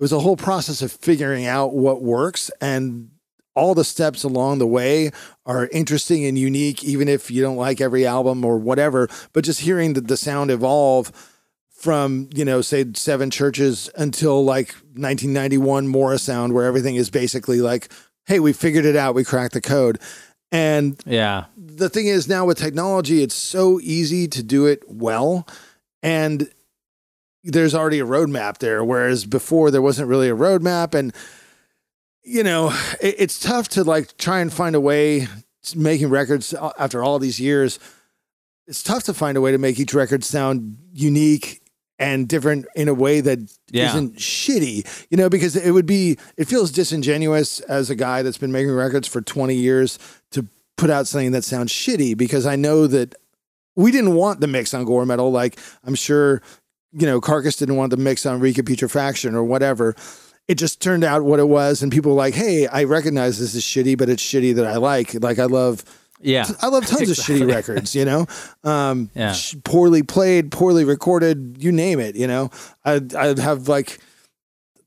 was 0.00 0.12
a 0.12 0.20
whole 0.20 0.36
process 0.36 0.82
of 0.82 0.90
figuring 0.92 1.46
out 1.46 1.74
what 1.74 2.02
works 2.02 2.50
and 2.60 3.10
all 3.54 3.74
the 3.74 3.84
steps 3.84 4.22
along 4.24 4.58
the 4.58 4.66
way 4.66 5.10
are 5.44 5.68
interesting 5.72 6.24
and 6.24 6.38
unique 6.38 6.82
even 6.84 7.08
if 7.08 7.30
you 7.30 7.42
don't 7.42 7.56
like 7.56 7.80
every 7.80 8.06
album 8.06 8.44
or 8.44 8.58
whatever 8.58 9.08
but 9.32 9.44
just 9.44 9.60
hearing 9.60 9.92
the, 9.92 10.00
the 10.00 10.16
sound 10.16 10.50
evolve 10.50 11.12
from 11.68 12.28
you 12.34 12.44
know 12.44 12.60
say 12.60 12.84
seven 12.94 13.30
churches 13.30 13.90
until 13.96 14.44
like 14.44 14.72
1991 14.94 15.86
Morrisound 15.88 16.52
where 16.52 16.64
everything 16.64 16.94
is 16.96 17.10
basically 17.10 17.60
like 17.60 17.90
hey 18.26 18.38
we 18.40 18.52
figured 18.52 18.84
it 18.84 18.96
out 18.96 19.14
we 19.14 19.24
cracked 19.24 19.54
the 19.54 19.60
code 19.60 19.98
and 20.52 21.00
Yeah. 21.06 21.44
the 21.56 21.88
thing 21.88 22.06
is 22.06 22.28
now 22.28 22.44
with 22.44 22.58
technology, 22.58 23.22
it's 23.22 23.36
so 23.36 23.78
easy 23.80 24.26
to 24.28 24.42
do 24.42 24.66
it 24.66 24.82
well. 24.88 25.46
And 26.02 26.50
there's 27.44 27.74
already 27.74 28.00
a 28.00 28.04
roadmap 28.06 28.58
there. 28.58 28.84
Whereas 28.84 29.24
before 29.24 29.70
there 29.70 29.82
wasn't 29.82 30.08
really 30.08 30.28
a 30.28 30.36
roadmap. 30.36 30.94
And, 30.94 31.14
you 32.22 32.42
know, 32.42 32.68
it, 33.00 33.14
it's 33.18 33.38
tough 33.40 33.68
to 33.70 33.84
like 33.84 34.16
try 34.16 34.40
and 34.40 34.52
find 34.52 34.74
a 34.76 34.80
way 34.80 35.26
making 35.74 36.10
records 36.10 36.54
after 36.78 37.02
all 37.02 37.18
these 37.18 37.40
years. 37.40 37.78
It's 38.66 38.82
tough 38.82 39.04
to 39.04 39.14
find 39.14 39.36
a 39.36 39.40
way 39.40 39.52
to 39.52 39.58
make 39.58 39.78
each 39.80 39.94
record 39.94 40.22
sound 40.24 40.76
unique 40.92 41.60
and 41.98 42.26
different 42.28 42.66
in 42.74 42.88
a 42.88 42.94
way 42.94 43.20
that 43.20 43.38
Yeah. 43.70 43.92
not 43.92 44.12
shitty, 44.14 44.86
you 45.10 45.16
know, 45.18 45.28
because 45.28 45.54
it 45.56 45.70
would 45.72 45.86
be, 45.86 46.16
it 46.38 46.46
feels 46.46 46.70
disingenuous 46.70 47.60
as 47.60 47.90
a 47.90 47.94
guy 47.94 48.22
that's 48.22 48.38
been 48.38 48.52
making 48.52 48.70
records 48.72 49.06
for 49.06 49.20
20 49.20 49.54
years 49.54 49.98
to 50.30 50.46
put 50.78 50.88
out 50.88 51.06
something 51.06 51.32
that 51.32 51.44
sounds 51.44 51.72
shitty 51.72 52.16
because 52.16 52.46
I 52.46 52.56
know 52.56 52.86
that 52.86 53.14
we 53.76 53.90
didn't 53.92 54.14
want 54.14 54.40
the 54.40 54.46
mix 54.46 54.72
on 54.72 54.84
Gore 54.86 55.04
Metal. 55.04 55.30
Like 55.30 55.58
I'm 55.84 55.94
sure, 55.94 56.40
you 56.92 57.06
know, 57.06 57.20
Carcass 57.20 57.56
didn't 57.56 57.76
want 57.76 57.90
the 57.90 57.96
mix 57.96 58.26
on 58.26 58.40
Reek 58.40 58.58
of 58.58 58.64
Putrefaction 58.66 59.34
or 59.34 59.44
whatever. 59.44 59.94
It 60.48 60.56
just 60.56 60.80
turned 60.82 61.04
out 61.04 61.22
what 61.22 61.38
it 61.38 61.48
was. 61.48 61.82
And 61.82 61.92
people 61.92 62.10
were 62.12 62.16
like, 62.18 62.34
hey, 62.34 62.66
I 62.66 62.84
recognize 62.84 63.38
this 63.38 63.54
is 63.54 63.62
shitty, 63.62 63.96
but 63.96 64.08
it's 64.08 64.22
shitty 64.22 64.54
that 64.56 64.66
I 64.66 64.76
like. 64.78 65.14
Like 65.22 65.38
I 65.38 65.44
love 65.44 65.84
Yeah. 66.20 66.46
I 66.60 66.66
love 66.66 66.86
tons 66.86 67.02
Exactly. 67.08 67.36
of 67.42 67.42
shitty 67.48 67.54
records, 67.54 67.94
you 67.94 68.04
know, 68.04 68.26
um, 68.64 69.10
Yeah. 69.14 69.32
sh- 69.32 69.54
poorly 69.62 70.02
played, 70.02 70.50
poorly 70.50 70.84
recorded, 70.84 71.56
you 71.60 71.70
name 71.70 72.00
it, 72.00 72.16
you 72.16 72.26
know, 72.26 72.50
I'd, 72.84 73.14
I'd 73.14 73.38
have 73.38 73.68
like 73.68 74.00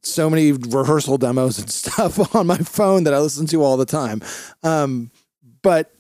so 0.02 0.30
many 0.30 0.52
rehearsal 0.52 1.18
demos 1.18 1.58
and 1.60 1.70
stuff 1.82 2.36
on 2.36 2.46
my 2.46 2.58
phone 2.58 3.06
that 3.06 3.14
I 3.14 3.20
listen 3.20 3.48
to 3.48 3.64
all 3.64 3.78
the 3.78 3.86
time. 3.86 4.22
Um, 4.64 5.10
but 5.62 5.94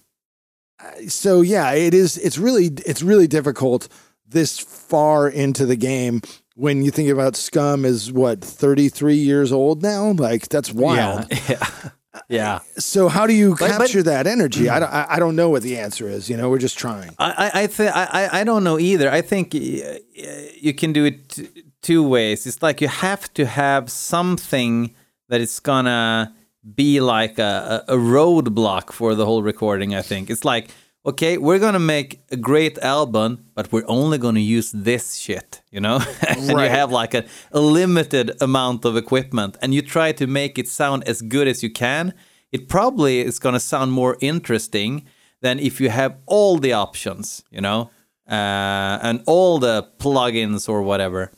uh, 0.83 1.07
so 1.07 1.39
yeah, 1.41 1.71
it 1.71 1.93
is, 1.93 2.17
it's 2.17 2.37
really, 2.37 2.65
it's 2.85 3.01
really 3.01 3.27
difficult 3.27 3.87
this 4.33 4.59
far 4.59 5.29
into 5.29 5.65
the 5.65 5.75
game 5.77 6.21
when 6.55 6.83
you 6.83 6.91
think 6.91 7.09
about 7.09 7.35
scum 7.35 7.85
is 7.85 8.11
what, 8.11 8.41
33 8.41 9.15
years 9.15 9.51
old 9.51 9.81
now? 9.81 10.11
Like 10.11 10.49
that's 10.49 10.71
wild. 10.71 11.25
Yeah. 11.49 11.89
yeah. 12.29 12.59
So 12.77 13.07
how 13.09 13.25
do 13.25 13.33
you 13.33 13.51
But- 13.51 13.59
but- 13.61 13.77
capture 13.79 14.03
that 14.03 14.27
energy? 14.27 14.69
I 14.69 14.79
don't. 14.79 14.93
I, 14.93 15.17
don't 15.17 15.35
know 15.35 15.49
what 15.49 15.63
the 15.63 15.77
answer 15.79 16.07
is. 16.07 16.29
You 16.29 16.37
know, 16.37 16.47
we're 16.49 16.59
just 16.59 16.77
trying. 16.77 17.15
I 17.17 17.49
I 17.55 17.63
I, 17.63 17.67
th- 17.67 17.91
I 17.91 18.29
I- 18.41 18.43
don't 18.43 18.63
know 18.63 18.77
either. 18.77 19.09
I 19.09 19.21
think 19.21 19.53
you 19.55 20.73
can 20.77 20.93
do 20.93 21.05
it 21.05 21.29
t- 21.29 21.49
two 21.81 22.07
ways. 22.07 22.45
It's 22.45 22.61
like 22.61 22.81
you 22.81 22.87
have 22.87 23.33
to 23.33 23.45
have 23.45 23.89
something 23.91 24.93
that 25.29 25.41
is 25.41 25.59
gonna 25.59 26.33
be 26.75 26.99
like 27.01 27.39
a 27.39 27.83
a 27.87 27.95
roadblock 27.95 28.91
for 28.93 29.15
the 29.15 29.25
whole 29.25 29.41
recording. 29.43 29.95
I 29.95 30.01
think 30.03 30.29
it's 30.29 30.45
like 30.45 30.69
okay, 31.05 31.37
we're 31.37 31.59
gonna 31.59 31.79
make 31.79 32.21
a 32.31 32.37
great 32.37 32.77
album, 32.79 33.45
but 33.55 33.71
we're 33.71 33.85
only 33.87 34.17
gonna 34.17 34.39
use 34.39 34.71
this 34.71 35.15
shit, 35.15 35.61
you 35.71 35.79
know. 35.81 35.99
and 36.27 36.41
you 36.47 36.57
have 36.57 36.91
like 36.91 37.13
a, 37.13 37.23
a 37.51 37.59
limited 37.59 38.31
amount 38.41 38.85
of 38.85 38.95
equipment, 38.97 39.57
and 39.61 39.73
you 39.73 39.81
try 39.81 40.11
to 40.13 40.27
make 40.27 40.57
it 40.57 40.67
sound 40.67 41.03
as 41.07 41.21
good 41.21 41.47
as 41.47 41.61
you 41.63 41.69
can. 41.71 42.13
It 42.51 42.69
probably 42.69 43.19
is 43.19 43.39
gonna 43.39 43.59
sound 43.59 43.91
more 43.91 44.17
interesting 44.21 45.05
than 45.41 45.59
if 45.59 45.81
you 45.81 45.89
have 45.89 46.15
all 46.25 46.57
the 46.57 46.71
options, 46.73 47.43
you 47.51 47.59
know, 47.61 47.89
uh, 48.29 48.99
and 49.01 49.21
all 49.25 49.59
the 49.59 49.87
plugins 49.99 50.69
or 50.69 50.81
whatever. 50.83 51.31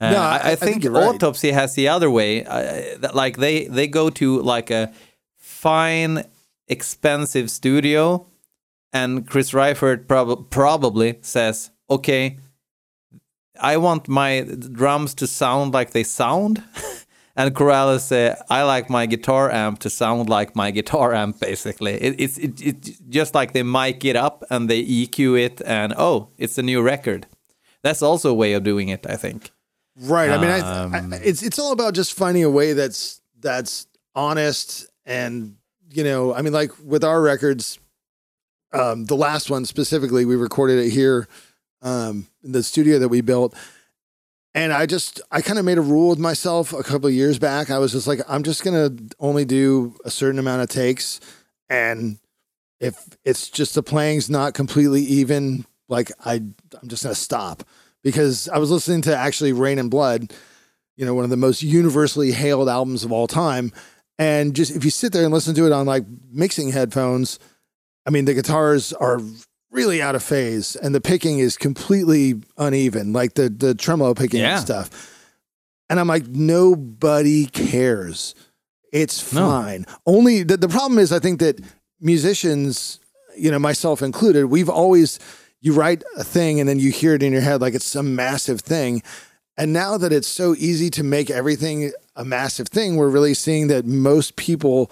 Uh, 0.00 0.10
No, 0.10 0.18
I, 0.20 0.36
I- 0.36 0.50
I 0.52 0.56
think, 0.56 0.82
think 0.82 0.94
right. 0.94 1.04
Autopsy 1.14 1.52
has 1.52 1.74
the 1.74 1.88
other 1.88 2.10
way. 2.10 2.44
Uh, 2.44 2.98
that 3.00 3.14
like 3.14 3.36
they 3.38 3.66
they 3.68 3.86
go 3.86 4.10
to 4.10 4.40
like 4.42 4.70
a 4.70 4.92
fine, 5.36 6.24
expensive 6.68 7.50
studio, 7.50 8.26
and 8.92 9.26
Chris 9.26 9.52
Reifert 9.52 10.08
prob- 10.08 10.50
probably 10.50 11.18
says, 11.22 11.70
"Okay, 11.88 12.38
I 13.60 13.76
want 13.76 14.08
my 14.08 14.46
drums 14.72 15.14
to 15.14 15.26
sound 15.26 15.74
like 15.74 15.90
they 15.90 16.04
sound." 16.04 16.62
And 17.36 17.54
Coralles 17.54 18.00
say, 18.00 18.34
I 18.50 18.64
like 18.64 18.90
my 18.90 19.06
guitar 19.06 19.50
amp 19.50 19.78
to 19.78 19.88
sound 19.88 20.28
like 20.28 20.54
my 20.56 20.70
guitar 20.70 21.14
amp, 21.14 21.40
basically. 21.48 21.92
It, 21.92 22.20
it's 22.20 22.36
it, 22.36 22.60
it, 22.60 23.08
just 23.08 23.34
like 23.34 23.52
they 23.52 23.62
mic 23.62 24.04
it 24.04 24.16
up 24.16 24.44
and 24.50 24.68
they 24.68 24.84
EQ 24.84 25.40
it, 25.40 25.62
and 25.64 25.94
oh, 25.96 26.28
it's 26.36 26.58
a 26.58 26.62
new 26.62 26.82
record. 26.82 27.26
That's 27.82 28.02
also 28.02 28.30
a 28.30 28.34
way 28.34 28.52
of 28.52 28.62
doing 28.62 28.88
it, 28.88 29.06
I 29.08 29.16
think. 29.16 29.52
Right. 29.96 30.28
I 30.28 30.38
mean, 30.38 30.50
I, 30.50 30.60
Um, 30.60 30.94
I, 30.94 31.16
it's 31.16 31.42
it's 31.42 31.58
all 31.58 31.72
about 31.72 31.94
just 31.94 32.12
finding 32.12 32.44
a 32.44 32.50
way 32.50 32.74
that's 32.74 33.22
that's 33.38 33.86
honest 34.14 34.86
and 35.06 35.56
you 35.92 36.04
know, 36.04 36.34
I 36.34 36.42
mean, 36.42 36.52
like 36.52 36.72
with 36.84 37.04
our 37.04 37.22
records, 37.22 37.78
um, 38.72 39.04
the 39.04 39.16
last 39.16 39.50
one 39.50 39.64
specifically, 39.64 40.24
we 40.24 40.36
recorded 40.36 40.78
it 40.78 40.90
here 40.90 41.28
um, 41.82 42.26
in 42.42 42.52
the 42.52 42.62
studio 42.62 42.98
that 42.98 43.08
we 43.08 43.20
built. 43.20 43.54
And 44.54 44.72
I 44.72 44.86
just, 44.86 45.20
I 45.30 45.42
kind 45.42 45.58
of 45.58 45.64
made 45.64 45.78
a 45.78 45.82
rule 45.82 46.08
with 46.08 46.18
myself 46.18 46.72
a 46.72 46.82
couple 46.82 47.06
of 47.06 47.14
years 47.14 47.38
back. 47.38 47.70
I 47.70 47.78
was 47.78 47.92
just 47.92 48.06
like, 48.06 48.20
I'm 48.28 48.42
just 48.42 48.64
going 48.64 48.74
to 48.98 49.14
only 49.20 49.44
do 49.44 49.94
a 50.04 50.10
certain 50.10 50.40
amount 50.40 50.62
of 50.62 50.68
takes. 50.68 51.20
And 51.68 52.18
if 52.80 52.98
it's 53.24 53.48
just 53.48 53.74
the 53.74 53.82
playing's 53.82 54.28
not 54.28 54.54
completely 54.54 55.02
even, 55.02 55.66
like 55.88 56.10
I, 56.24 56.34
I'm 56.34 56.88
just 56.88 57.04
going 57.04 57.14
to 57.14 57.20
stop 57.20 57.62
because 58.02 58.48
I 58.48 58.58
was 58.58 58.70
listening 58.70 59.02
to 59.02 59.16
actually 59.16 59.52
Reign 59.52 59.78
in 59.78 59.88
Blood, 59.88 60.32
you 60.96 61.06
know, 61.06 61.14
one 61.14 61.24
of 61.24 61.30
the 61.30 61.36
most 61.36 61.62
universally 61.62 62.32
hailed 62.32 62.68
albums 62.68 63.04
of 63.04 63.12
all 63.12 63.26
time. 63.26 63.72
And 64.18 64.54
just 64.54 64.74
if 64.74 64.84
you 64.84 64.90
sit 64.90 65.12
there 65.12 65.24
and 65.24 65.32
listen 65.32 65.54
to 65.54 65.66
it 65.66 65.72
on 65.72 65.86
like 65.86 66.04
mixing 66.30 66.72
headphones, 66.72 67.38
I 68.06 68.10
mean, 68.10 68.24
the 68.24 68.34
guitars 68.34 68.92
are 68.92 69.20
really 69.70 70.02
out 70.02 70.14
of 70.14 70.22
phase 70.22 70.74
and 70.76 70.94
the 70.94 71.00
picking 71.00 71.38
is 71.38 71.56
completely 71.56 72.34
uneven, 72.58 73.12
like 73.12 73.34
the, 73.34 73.48
the 73.48 73.74
tremolo 73.74 74.14
picking 74.14 74.40
Yeah. 74.40 74.56
and 74.56 74.60
stuff. 74.62 75.16
And 75.88 76.00
I'm 76.00 76.08
like, 76.08 76.26
nobody 76.26 77.46
cares. 77.46 78.34
It's 78.92 79.32
No. 79.32 79.48
fine. 79.48 79.86
Only 80.06 80.42
the, 80.42 80.56
the 80.56 80.68
problem 80.68 80.98
is, 80.98 81.12
I 81.12 81.18
think 81.20 81.38
that 81.40 81.60
musicians, 82.00 82.98
you 83.36 83.50
know, 83.50 83.58
myself 83.58 84.02
included, 84.02 84.46
we've 84.46 84.68
always, 84.68 85.18
you 85.60 85.72
write 85.72 86.02
a 86.16 86.24
thing 86.24 86.58
and 86.58 86.68
then 86.68 86.78
you 86.80 86.90
hear 86.90 87.14
it 87.14 87.22
in 87.22 87.32
your 87.32 87.42
head 87.42 87.60
like 87.60 87.74
it's 87.74 87.84
some 87.84 88.14
massive 88.16 88.60
thing. 88.60 89.02
And 89.56 89.72
now 89.72 89.96
that 89.98 90.12
it's 90.12 90.26
so 90.28 90.54
easy 90.58 90.90
to 90.90 91.02
make 91.04 91.30
everything 91.30 91.92
a 92.16 92.24
massive 92.24 92.68
thing, 92.68 92.96
we're 92.96 93.08
really 93.10 93.34
seeing 93.34 93.68
that 93.68 93.84
most 93.84 94.36
people 94.36 94.90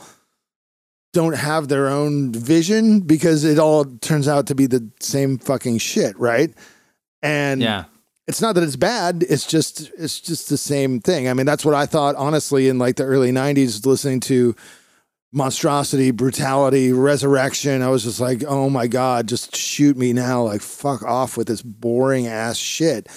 don't 1.13 1.35
have 1.37 1.69
their 1.69 1.89
own 1.89 2.33
vision 2.33 3.01
because 3.01 3.45
it 3.45 3.59
all 3.59 3.85
turns 3.85 4.29
out 4.29 4.47
to 4.49 4.55
be 4.55 4.67
the 4.67 4.89
same 5.01 5.39
fucking 5.39 5.79
shit, 5.79 6.19
right? 6.19 6.53
And 7.23 7.61
Yeah. 7.63 7.85
it's 8.27 8.41
not 8.43 8.55
that 8.55 8.63
it's 8.63 8.77
bad 8.77 9.25
it's 9.29 9.47
just 9.47 9.91
it's 9.99 10.21
just 10.21 10.51
the 10.51 10.59
same 10.59 11.01
thing 11.01 11.29
i 11.31 11.33
mean 11.35 11.47
that's 11.47 11.65
what 11.65 11.75
i 11.75 11.87
thought 11.87 12.15
honestly 12.17 12.69
in 12.69 12.79
like 12.79 12.97
the 12.97 13.03
early 13.03 13.33
90s 13.33 13.87
listening 13.87 14.21
to 14.21 14.55
monstrosity 15.33 16.11
brutality 16.11 16.93
resurrection 16.93 17.81
i 17.83 17.89
was 17.89 18.05
just 18.05 18.21
like 18.21 18.45
oh 18.47 18.69
my 18.71 18.87
god 18.87 19.27
just 19.29 19.57
shoot 19.57 19.97
me 19.97 20.13
now 20.13 20.43
like 20.43 20.61
fuck 20.63 21.03
off 21.03 21.37
with 21.37 21.49
this 21.49 21.63
boring 21.63 22.27
ass 22.27 22.57
shit 22.57 23.09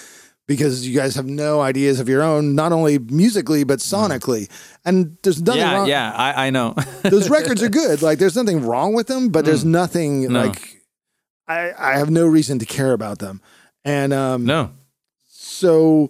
because 0.56 0.88
you 0.88 0.94
guys 0.96 1.16
have 1.16 1.26
no 1.28 1.62
ideas 1.62 2.00
of 2.02 2.08
your 2.10 2.22
own 2.32 2.56
not 2.56 2.72
only 2.72 3.00
musically 3.00 3.64
but 3.64 3.80
sonically 3.80 4.50
and 4.86 5.18
there's 5.24 5.42
nothing 5.42 5.62
Yeah, 5.62 5.76
wrong 5.76 5.88
yeah, 5.88 6.12
I, 6.28 6.48
I 6.48 6.50
know. 6.50 6.74
those 7.04 7.30
records 7.30 7.62
are 7.64 7.70
good 7.70 8.02
like 8.02 8.20
there's 8.20 8.36
nothing 8.36 8.66
wrong 8.66 8.94
with 8.94 9.08
them 9.08 9.30
but 9.30 9.46
there's 9.46 9.66
nothing 9.66 10.24
Mm. 10.24 10.30
No. 10.32 10.40
like 10.48 10.62
i 11.48 11.72
i 11.90 11.92
have 11.98 12.10
no 12.10 12.26
reason 12.28 12.60
to 12.60 12.66
care 12.66 12.94
about 12.94 13.20
them 13.20 13.42
and 13.86 14.12
um 14.14 14.46
no. 14.46 14.72
so, 15.28 16.10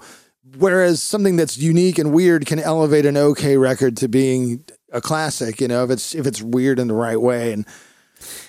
whereas 0.58 1.02
something 1.02 1.36
that's 1.38 1.58
unique 1.58 1.98
and 1.98 2.14
weird 2.14 2.46
can 2.46 2.60
elevate 2.60 3.06
an 3.06 3.18
okay 3.18 3.58
record 3.58 3.96
to 3.98 4.08
being 4.08 4.64
a 4.92 5.00
classic, 5.00 5.62
you 5.62 5.68
know, 5.70 5.84
if 5.86 5.90
it's 5.90 6.14
if 6.16 6.26
it's 6.28 6.42
weird 6.42 6.80
in 6.80 6.88
the 6.90 6.94
right 6.94 7.20
way, 7.22 7.54
and 7.54 7.66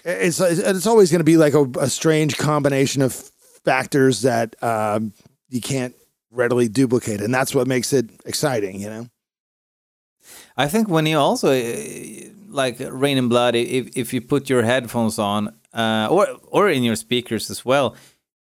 it's 0.05 0.41
it's 0.41 0.87
always 0.87 1.11
going 1.13 1.21
to 1.21 1.25
be 1.25 1.37
like 1.37 1.55
a, 1.55 1.63
a 1.79 1.89
strange 1.89 2.37
combination 2.37 3.01
of 3.03 3.13
factors 3.65 4.23
that 4.23 4.57
um, 4.63 5.13
you 5.53 5.61
can't 5.61 5.95
readily 6.31 6.69
duplicate, 6.69 7.21
and 7.21 7.33
that's 7.35 7.55
what 7.55 7.67
makes 7.67 7.93
it 7.93 8.07
exciting, 8.25 8.81
you 8.81 8.89
know. 8.89 9.07
I 10.57 10.69
think 10.69 10.89
when 10.89 11.07
you 11.07 11.19
also 11.19 11.49
uh, 11.51 12.29
like 12.49 12.77
Reign 12.81 13.19
in 13.19 13.29
Blood, 13.29 13.55
if 13.55 13.97
if 13.97 14.13
you 14.15 14.21
put 14.21 14.49
your 14.51 14.63
headphones 14.63 15.19
on, 15.19 15.49
uh, 15.73 16.09
or 16.11 16.27
or 16.49 16.69
in 16.71 16.83
your 16.83 16.97
speakers 16.97 17.51
as 17.51 17.65
well, 17.65 17.97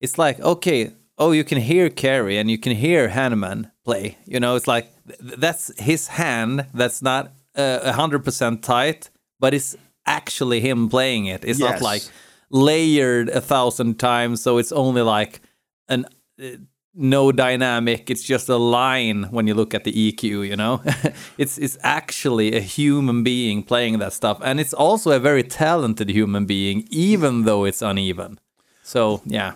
it's 0.02 0.18
like 0.18 0.40
okay, 0.40 0.92
oh, 1.18 1.32
you 1.32 1.44
can 1.44 1.60
hear 1.60 1.90
Kerry 1.90 2.38
and 2.38 2.50
you 2.50 2.58
can 2.58 2.76
hear 2.76 3.10
Hanneman 3.10 3.72
play. 3.86 4.18
You 4.26 4.40
know, 4.40 4.56
it's 4.56 4.68
like 4.68 4.88
th- 5.08 5.40
that's 5.40 5.72
his 5.80 6.08
hand. 6.08 6.66
That's 6.74 7.02
not 7.02 7.28
uh, 7.56 7.80
a 7.84 7.94
hundred 7.94 8.24
percent 8.24 8.64
tight, 8.64 9.10
but 9.40 9.54
it's 9.54 9.76
actually 10.06 10.60
him 10.60 10.90
playing 10.90 11.26
it. 11.28 11.44
It's 11.46 11.60
Yes. 11.60 11.72
not 11.72 11.82
like 11.82 12.04
layered 12.50 13.30
a 13.30 13.42
thousand 13.42 14.00
times, 14.00 14.42
so 14.42 14.58
it's 14.58 14.72
only 14.72 15.02
like 15.02 15.40
an 15.88 16.06
uh, 16.42 16.58
no 16.96 17.32
dynamic. 17.32 18.10
It's 18.10 18.24
just 18.24 18.50
a 18.50 18.58
line 18.58 19.24
when 19.32 19.48
you 19.48 19.54
look 19.54 19.74
at 19.74 19.84
the 19.84 19.92
EQ. 19.94 20.48
You 20.48 20.56
know, 20.56 20.82
it's 21.38 21.58
it's 21.58 21.78
actually 21.84 22.56
a 22.56 22.60
human 22.62 23.24
being 23.24 23.64
playing 23.64 24.00
that 24.00 24.14
stuff, 24.14 24.40
and 24.44 24.60
it's 24.60 24.74
also 24.74 25.12
a 25.12 25.20
very 25.20 25.44
talented 25.44 26.10
human 26.10 26.46
being, 26.46 26.88
even 26.90 27.44
though 27.46 27.66
it's 27.66 27.82
uneven. 27.82 28.40
So 28.84 29.22
yeah, 29.26 29.54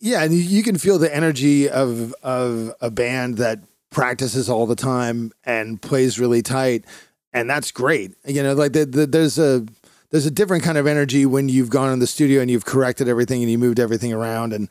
Yeah, 0.00 0.22
and 0.24 0.34
you- 0.34 0.62
can 0.62 0.76
feel 0.78 0.98
the 0.98 1.14
energy 1.14 1.68
of 1.68 2.14
of 2.22 2.72
a 2.80 2.90
band 2.90 3.38
that 3.38 3.60
practices 3.90 4.48
all 4.48 4.66
the 4.66 4.76
time 4.76 5.32
and 5.44 5.80
plays 5.82 6.18
really 6.20 6.42
tight, 6.42 6.84
and 7.32 7.48
that's 7.50 7.70
great. 7.72 8.12
You 8.26 8.42
know, 8.42 8.54
like 8.54 8.72
the, 8.72 8.84
the, 8.86 9.06
there's 9.06 9.38
a 9.38 9.66
there's 10.10 10.26
a 10.26 10.30
different 10.30 10.64
kind 10.64 10.76
of 10.78 10.86
energy 10.86 11.24
when 11.26 11.48
you've 11.48 11.70
gone 11.70 11.92
in 11.92 12.00
the 12.00 12.06
studio 12.06 12.40
and 12.40 12.50
you've 12.50 12.64
corrected 12.64 13.08
everything 13.08 13.42
and 13.42 13.50
you 13.50 13.58
moved 13.58 13.78
everything 13.78 14.12
around 14.12 14.52
and 14.52 14.68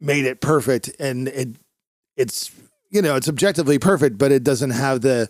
made 0.00 0.24
it 0.24 0.40
perfect, 0.40 0.90
and 0.98 1.28
it 1.28 1.48
it's 2.16 2.50
you 2.90 3.02
know 3.02 3.16
it's 3.16 3.28
objectively 3.28 3.78
perfect, 3.78 4.18
but 4.18 4.32
it 4.32 4.44
doesn't 4.44 4.70
have 4.70 5.00
the 5.00 5.28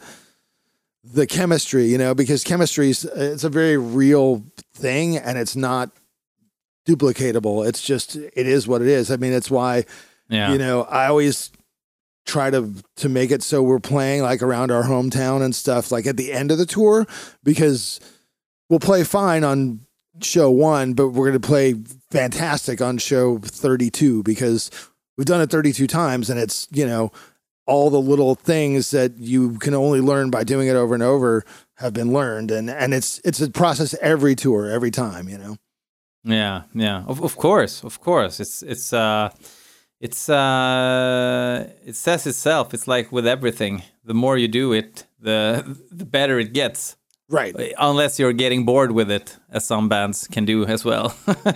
the 1.05 1.27
chemistry, 1.27 1.87
you 1.87 1.99
know, 1.99 2.15
because 2.15 2.45
chemistry 2.45 2.91
is 2.91 3.05
it's 3.05 3.45
a 3.45 3.51
very 3.51 3.77
real 3.77 4.43
thing 4.75 5.19
and 5.19 5.37
it's 5.37 5.55
not 5.55 5.91
duplicatable. 6.87 7.67
It's 7.67 7.83
just 7.83 8.17
it 8.17 8.47
is 8.47 8.67
what 8.67 8.83
it 8.83 8.89
is. 8.89 9.11
I 9.11 9.17
mean, 9.17 9.33
it's 9.33 9.51
why 9.51 9.85
yeah, 10.29 10.53
you 10.53 10.59
know 10.59 10.83
I 10.85 11.07
always 11.07 11.51
try 12.27 12.51
to 12.51 12.73
to 12.97 13.09
make 13.09 13.31
it 13.31 13.43
so 13.43 13.63
we're 13.63 13.79
playing 13.79 14.23
like 14.23 14.43
around 14.43 14.71
our 14.71 14.85
hometown 14.85 15.43
and 15.43 15.55
stuff 15.55 15.93
like 15.93 16.07
at 16.07 16.17
the 16.17 16.33
end 16.33 16.51
of 16.51 16.57
the 16.57 16.65
tour 16.65 17.07
because 17.43 18.01
we'll 18.71 18.81
play 18.81 19.05
fine 19.05 19.45
on 19.45 19.81
show 20.23 20.51
1 20.51 20.95
but 20.95 21.09
we're 21.09 21.29
going 21.31 21.41
to 21.41 21.47
play 21.47 21.75
fantastic 22.11 22.81
on 22.81 22.99
show 22.99 23.39
32 23.39 24.23
because 24.23 24.71
we've 25.17 25.27
done 25.27 25.41
it 25.41 25.51
32 25.51 25.87
times 25.87 26.31
and 26.31 26.39
it's 26.39 26.69
you 26.71 26.87
know 26.87 27.11
all 27.67 27.91
the 27.91 28.01
little 28.01 28.35
things 28.35 28.91
that 28.91 29.17
you 29.19 29.59
can 29.59 29.75
only 29.75 30.01
learn 30.01 30.31
by 30.31 30.45
doing 30.45 30.69
it 30.69 30.77
over 30.77 30.95
and 30.95 31.03
over 31.03 31.45
have 31.77 31.93
been 31.93 32.13
learned 32.13 32.51
and 32.51 32.71
and 32.71 32.95
it's 32.95 33.21
it's 33.25 33.41
a 33.41 33.51
process 33.51 33.95
every 34.01 34.35
tour 34.35 34.71
every 34.71 34.91
time 34.91 35.29
you 35.29 35.39
know 35.39 35.57
Yeah, 36.25 36.63
yeah. 36.75 37.05
Of 37.07 37.21
of 37.23 37.37
course, 37.37 37.85
of 37.85 38.01
course. 38.01 38.41
It's 38.41 38.63
it's 38.63 38.93
uh 38.93 39.29
it's 40.01 40.29
uh 40.29 41.69
it 41.85 41.97
says 41.97 42.27
itself. 42.27 42.73
It's 42.75 42.87
like 42.89 43.13
with 43.13 43.27
everything. 43.27 43.83
The 44.05 44.15
more 44.15 44.39
you 44.39 44.49
do 44.49 44.73
it, 44.73 45.07
the 45.21 45.77
the 45.91 46.07
better 46.07 46.39
it 46.39 46.53
gets. 46.55 46.97
Right 47.29 47.55
Unless 47.79 48.19
you're 48.19 48.33
getting 48.33 48.65
bored 48.65 48.93
with 48.93 49.11
it, 49.11 49.37
as 49.51 49.67
some 49.67 49.89
bands 49.89 50.27
can 50.29 50.45
do 50.45 50.65
as 50.65 50.85
well. 50.85 51.17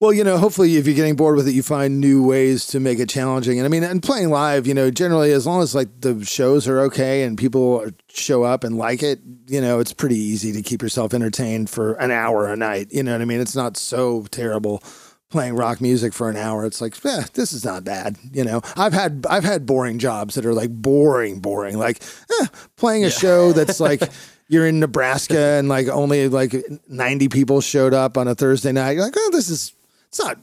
Well, 0.00 0.14
you 0.14 0.24
know, 0.24 0.38
hopefully, 0.38 0.76
if 0.78 0.86
you're 0.86 0.96
getting 0.96 1.14
bored 1.14 1.36
with 1.36 1.46
it, 1.46 1.52
you 1.52 1.62
find 1.62 2.00
new 2.00 2.26
ways 2.26 2.66
to 2.68 2.80
make 2.80 2.98
it 2.98 3.10
challenging. 3.10 3.58
And 3.58 3.66
I 3.66 3.68
mean, 3.68 3.84
and 3.84 4.02
playing 4.02 4.30
live, 4.30 4.66
you 4.66 4.72
know, 4.72 4.90
generally, 4.90 5.30
as 5.32 5.46
long 5.46 5.62
as 5.62 5.74
like 5.74 5.88
the 6.00 6.24
shows 6.24 6.66
are 6.66 6.80
okay 6.80 7.22
and 7.22 7.36
people 7.36 7.84
show 8.08 8.42
up 8.42 8.64
and 8.64 8.78
like 8.78 9.02
it, 9.02 9.20
you 9.46 9.60
know, 9.60 9.78
it's 9.78 9.92
pretty 9.92 10.16
easy 10.16 10.52
to 10.52 10.62
keep 10.62 10.80
yourself 10.80 11.12
entertained 11.12 11.68
for 11.68 11.92
an 11.94 12.10
hour 12.10 12.50
a 12.50 12.56
night. 12.56 12.88
You 12.90 13.02
know 13.02 13.12
what 13.12 13.20
I 13.20 13.26
mean? 13.26 13.42
It's 13.42 13.54
not 13.54 13.76
so 13.76 14.22
terrible 14.30 14.82
playing 15.28 15.54
rock 15.54 15.82
music 15.82 16.14
for 16.14 16.30
an 16.30 16.36
hour. 16.36 16.64
It's 16.64 16.80
like, 16.80 16.96
eh, 17.04 17.24
this 17.34 17.52
is 17.52 17.66
not 17.66 17.84
bad. 17.84 18.16
You 18.32 18.44
know, 18.44 18.62
I've 18.78 18.94
had 18.94 19.26
I've 19.28 19.44
had 19.44 19.66
boring 19.66 19.98
jobs 19.98 20.34
that 20.36 20.46
are 20.46 20.54
like 20.54 20.70
boring, 20.70 21.40
boring. 21.40 21.76
Like 21.76 22.02
eh, 22.40 22.46
playing 22.76 23.04
a 23.04 23.10
show 23.10 23.52
that's 23.52 23.80
like. 23.80 24.02
You're 24.50 24.66
in 24.66 24.80
Nebraska 24.80 25.38
and 25.58 25.68
like 25.68 25.86
only 25.88 26.28
like 26.28 26.52
90 26.88 27.28
people 27.28 27.60
showed 27.60 27.94
up 27.94 28.18
on 28.18 28.26
a 28.26 28.34
Thursday 28.34 28.72
night. 28.72 28.92
You're 28.96 29.04
like, 29.04 29.14
oh, 29.16 29.30
this 29.32 29.48
is 29.48 29.72
it's 30.08 30.18
not 30.18 30.38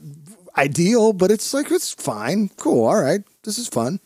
ideal, 0.57 1.11
but 1.11 1.29
it's 1.29 1.53
like 1.53 1.69
it's 1.71 1.93
fine, 1.93 2.49
cool, 2.55 2.85
all 2.85 3.01
right, 3.01 3.21
this 3.43 3.57
is 3.59 3.67
fun. 3.67 3.99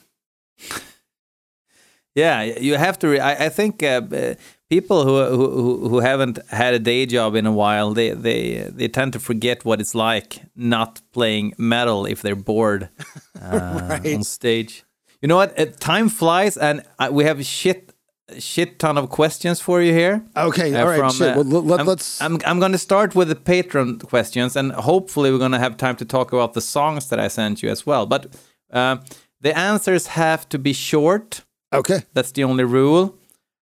yeah, 2.15 2.41
you 2.41 2.75
have 2.77 2.99
to. 2.99 3.07
Re- 3.09 3.19
I, 3.19 3.45
I 3.45 3.49
think 3.49 3.83
uh, 3.83 4.01
uh, 4.11 4.33
people 4.69 5.03
who, 5.05 5.35
who 5.37 5.89
who 5.89 5.99
haven't 5.99 6.39
had 6.49 6.73
a 6.73 6.79
day 6.79 7.05
job 7.05 7.35
in 7.35 7.45
a 7.45 7.51
while, 7.53 7.93
they 7.93 8.09
they 8.11 8.67
they 8.73 8.87
tend 8.87 9.13
to 9.13 9.19
forget 9.19 9.63
what 9.63 9.79
it's 9.79 9.95
like 9.95 10.41
not 10.55 11.01
playing 11.13 11.53
metal 11.57 12.05
if 12.05 12.21
they're 12.21 12.35
bored 12.35 12.89
uh, 13.41 13.99
Right. 14.03 14.15
on 14.15 14.23
stage. 14.23 14.83
You 15.21 15.27
know 15.27 15.35
what? 15.37 15.57
Uh, 15.59 15.67
time 15.79 16.09
flies, 16.09 16.57
and 16.57 16.83
uh, 16.99 17.09
we 17.11 17.23
have 17.23 17.45
shit 17.45 17.90
shit 18.39 18.79
ton 18.79 18.97
of 18.97 19.09
questions 19.09 19.59
for 19.61 19.81
you 19.81 19.93
here. 19.93 20.23
Okay, 20.35 20.73
Uh, 20.73 20.79
all 20.81 20.87
right, 20.89 20.99
from, 20.99 21.11
shit. 21.11 21.37
uh, 21.37 21.43
well, 21.43 21.63
let, 21.63 21.79
I'm, 21.79 21.89
us 21.89 22.21
I'm, 22.21 22.39
I'm 22.45 22.59
going 22.59 22.71
to 22.71 22.77
start 22.77 23.15
with 23.15 23.27
the 23.29 23.35
patron 23.35 23.99
questions, 23.99 24.55
and 24.55 24.71
hopefully 24.71 25.31
we're 25.31 25.39
going 25.39 25.51
to 25.53 25.59
have 25.59 25.75
time 25.77 25.95
to 25.97 26.05
talk 26.05 26.33
about 26.33 26.53
the 26.53 26.61
songs 26.61 27.07
that 27.09 27.19
I 27.19 27.27
sent 27.29 27.61
you 27.63 27.69
as 27.71 27.85
well. 27.85 28.05
But 28.05 28.27
uh, 28.71 28.97
the 29.41 29.57
answers 29.57 30.07
have 30.07 30.47
to 30.49 30.57
be 30.59 30.73
short. 30.73 31.43
okay. 31.73 32.03
That's 32.13 32.31
the 32.31 32.43
only 32.43 32.63
rule. 32.63 33.17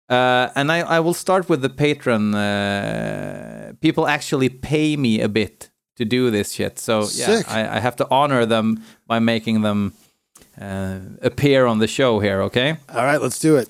Uh, 0.08 0.48
and 0.54 0.72
I, 0.72 0.78
I 0.96 1.00
will 1.00 1.14
start 1.14 1.48
with 1.50 1.60
the 1.60 1.68
patron. 1.68 2.34
Uh, 2.34 3.72
people 3.80 4.06
actually 4.06 4.48
pay 4.48 4.96
me 4.96 5.20
a 5.20 5.28
bit 5.28 5.70
to 5.96 6.04
do 6.04 6.30
this 6.30 6.52
shit. 6.52 6.78
So 6.78 7.06
yeah, 7.12 7.42
I, 7.48 7.76
I 7.76 7.80
have 7.80 7.96
to 7.96 8.06
honor 8.10 8.46
them 8.46 8.82
by 9.06 9.18
making 9.18 9.62
them 9.62 9.92
uh, 10.60 10.98
appear 11.22 11.66
on 11.66 11.78
the 11.78 11.86
show 11.86 12.20
here. 12.20 12.40
Okay. 12.42 12.76
All 12.88 13.04
right, 13.04 13.20
let's 13.20 13.38
do 13.38 13.56
it. 13.56 13.68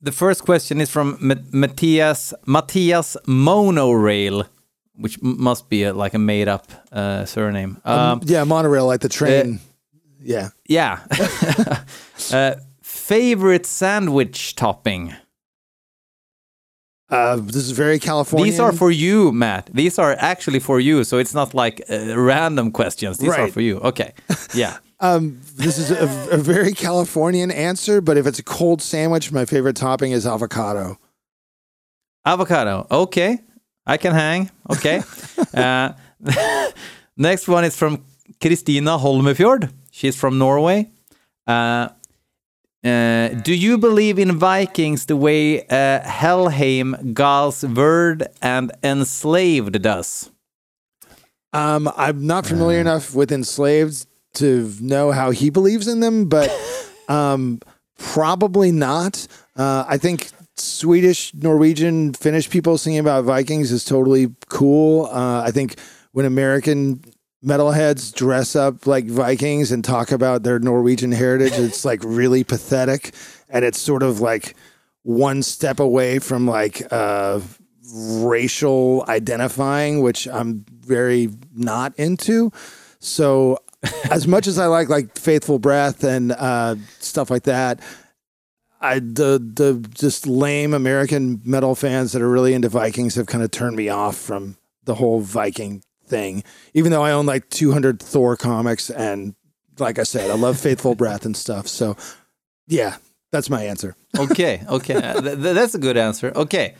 The 0.00 0.12
first 0.12 0.44
question 0.44 0.80
is 0.80 0.90
from 0.90 1.18
Matthias 1.52 2.32
Matthias 2.46 3.16
Monorail, 3.26 4.44
which 4.94 5.20
must 5.22 5.68
be 5.68 5.82
a, 5.82 5.92
like 5.92 6.14
a 6.14 6.18
made 6.18 6.46
up 6.46 6.70
uh, 6.92 7.24
surname. 7.24 7.80
Um, 7.84 8.20
yeah, 8.24 8.44
monorail, 8.44 8.86
like 8.86 9.00
the 9.00 9.08
train. 9.08 9.60
yeah. 10.22 10.50
yeah. 10.68 11.04
uh, 12.32 12.54
favorite 12.80 13.66
sandwich 13.66 14.54
topping. 14.54 15.14
Uh, 17.10 17.36
this 17.36 17.56
is 17.56 17.70
very 17.70 17.98
California. 17.98 18.44
These 18.44 18.60
are 18.60 18.72
for 18.72 18.90
you, 18.90 19.32
Matt. 19.32 19.70
These 19.72 19.98
are 19.98 20.14
actually 20.18 20.60
for 20.60 20.78
you, 20.78 21.04
so 21.04 21.18
it's 21.18 21.34
not 21.34 21.54
like 21.54 21.80
uh, 21.90 22.16
random 22.18 22.70
questions. 22.70 23.18
These 23.18 23.32
are 23.32 23.48
for 23.48 23.62
you. 23.62 23.78
Okay. 23.78 24.12
Yeah. 24.54 24.78
Um, 25.00 25.40
this 25.54 25.78
is 25.78 25.90
a, 25.90 26.34
a 26.34 26.36
very 26.36 26.72
Californian 26.72 27.50
answer, 27.50 28.00
but 28.00 28.16
if 28.16 28.26
it's 28.26 28.38
a 28.38 28.42
cold 28.42 28.82
sandwich, 28.82 29.30
my 29.30 29.44
favorite 29.44 29.76
topping 29.76 30.12
is 30.12 30.26
avocado. 30.26 30.98
Avocado. 32.26 32.86
Okay, 32.90 33.40
I 33.86 33.96
can 33.96 34.12
hang. 34.12 34.50
Okay. 34.70 35.02
uh, 35.54 35.92
next 37.16 37.46
one 37.46 37.64
is 37.64 37.76
from 37.76 38.04
Kristina 38.40 38.98
Holmefjord. 38.98 39.72
She's 39.90 40.16
from 40.16 40.38
Norway. 40.38 40.90
Uh, 41.46 41.88
uh, 42.84 43.28
do 43.28 43.54
you 43.54 43.78
believe 43.78 44.18
in 44.18 44.38
Vikings 44.38 45.06
the 45.06 45.16
way 45.16 45.66
uh, 45.66 46.00
Helheim, 46.00 46.94
Gaahls 47.14 47.64
Wyrd, 47.64 48.26
and 48.40 48.72
Enslaved 48.82 49.80
does? 49.82 50.30
Um, 51.52 51.90
I'm 51.96 52.26
not 52.26 52.46
familiar 52.46 52.78
enough 52.78 53.14
with 53.14 53.32
enslaved 53.32 54.06
to 54.34 54.72
know 54.80 55.10
how 55.10 55.30
he 55.30 55.50
believes 55.50 55.88
in 55.88 56.00
them, 56.00 56.28
but 56.28 56.50
um, 57.08 57.60
probably 57.98 58.72
not. 58.72 59.26
Uh, 59.56 59.84
I 59.88 59.98
think 59.98 60.30
Swedish, 60.56 61.34
Norwegian, 61.34 62.14
Finnish 62.14 62.50
people 62.50 62.78
singing 62.78 63.00
about 63.00 63.24
Vikings 63.24 63.72
is 63.72 63.84
totally 63.84 64.34
cool. 64.48 65.06
Uh, 65.06 65.42
I 65.42 65.50
think 65.50 65.76
when 66.12 66.26
American 66.26 67.02
metalheads 67.44 68.12
dress 68.12 68.56
up 68.56 68.86
like 68.86 69.06
Vikings 69.06 69.70
and 69.70 69.84
talk 69.84 70.10
about 70.10 70.42
their 70.42 70.58
Norwegian 70.58 71.12
heritage, 71.12 71.52
it's 71.58 71.84
like 71.84 72.00
really 72.04 72.44
pathetic, 72.44 73.14
and 73.48 73.64
it's 73.64 73.78
sort 73.78 74.02
of 74.02 74.20
like 74.20 74.56
one 75.02 75.42
step 75.42 75.80
away 75.80 76.18
from 76.18 76.46
like 76.46 76.82
uh, 76.90 77.40
racial 77.92 79.04
identifying, 79.08 80.02
which 80.02 80.26
I'm 80.28 80.64
very 80.70 81.30
not 81.54 81.94
into. 81.98 82.52
So, 83.00 83.58
as 84.10 84.26
much 84.26 84.46
as 84.46 84.58
I 84.58 84.66
like 84.66 84.88
like 84.88 85.16
Faithful 85.16 85.58
Breath 85.58 86.04
and 86.04 86.32
uh, 86.32 86.76
stuff 86.98 87.30
like 87.30 87.44
that, 87.44 87.80
I 88.80 88.98
the 88.98 89.38
the 89.38 89.86
just 89.94 90.26
lame 90.26 90.74
American 90.74 91.40
metal 91.44 91.74
fans 91.74 92.12
that 92.12 92.22
are 92.22 92.28
really 92.28 92.54
into 92.54 92.68
Vikings 92.68 93.14
have 93.14 93.26
kind 93.26 93.44
of 93.44 93.50
turned 93.50 93.76
me 93.76 93.88
off 93.88 94.16
from 94.16 94.56
the 94.84 94.94
whole 94.96 95.20
Viking 95.20 95.82
thing. 96.06 96.42
Even 96.74 96.90
though 96.90 97.02
I 97.02 97.12
own 97.12 97.26
like 97.26 97.48
200 97.50 98.00
Thor 98.00 98.36
comics 98.36 98.90
and 98.90 99.34
like 99.78 99.98
I 99.98 100.02
said, 100.02 100.30
I 100.30 100.34
love 100.34 100.58
Faithful 100.58 100.94
Breath 100.94 101.24
and 101.24 101.36
stuff. 101.36 101.68
So, 101.68 101.96
yeah, 102.66 102.96
that's 103.30 103.50
my 103.50 103.64
answer. 103.64 103.94
Okay, 104.18 104.64
okay. 104.68 105.00
Th- 105.00 105.22
th- 105.22 105.38
that's 105.54 105.74
a 105.74 105.78
good 105.78 105.96
answer. 105.96 106.32
Okay. 106.34 106.74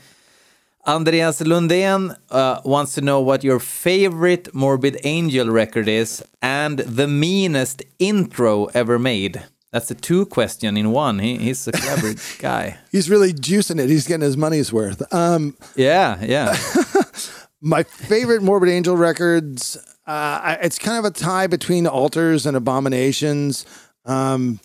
Andreas 0.89 1.39
Lundén 1.41 2.17
uh, 2.31 2.61
wants 2.65 2.95
to 2.95 3.01
know 3.01 3.21
what 3.21 3.43
your 3.43 3.59
favorite 3.59 4.51
Morbid 4.55 4.99
Angel 5.03 5.47
record 5.47 5.87
is 5.87 6.23
and 6.41 6.79
the 6.79 7.07
meanest 7.07 7.83
intro 7.99 8.65
ever 8.73 8.97
made. 8.97 9.43
That's 9.71 9.91
a 9.91 9.93
two 9.93 10.25
question 10.25 10.77
in 10.77 10.89
one. 10.91 11.19
He, 11.19 11.37
he's 11.37 11.67
a 11.67 11.73
clever 11.73 12.15
guy. 12.39 12.79
He's 12.91 13.07
really 13.07 13.33
juicing 13.33 13.79
it. 13.79 13.87
He's 13.87 14.07
getting 14.07 14.23
his 14.23 14.35
money's 14.35 14.73
worth. 14.73 15.03
Um, 15.13 15.55
Yeah, 15.75 16.17
yeah. 16.23 16.57
my 17.61 17.83
favorite 17.83 18.41
Morbid 18.41 18.69
Angel 18.69 18.97
records. 18.97 19.77
Uh, 20.07 20.57
it's 20.59 20.79
kind 20.79 20.97
of 20.97 21.05
a 21.05 21.11
tie 21.11 21.45
between 21.45 21.85
Altars 21.85 22.47
and 22.47 22.57
Abominations. 22.57 23.63
Um, 24.05 24.59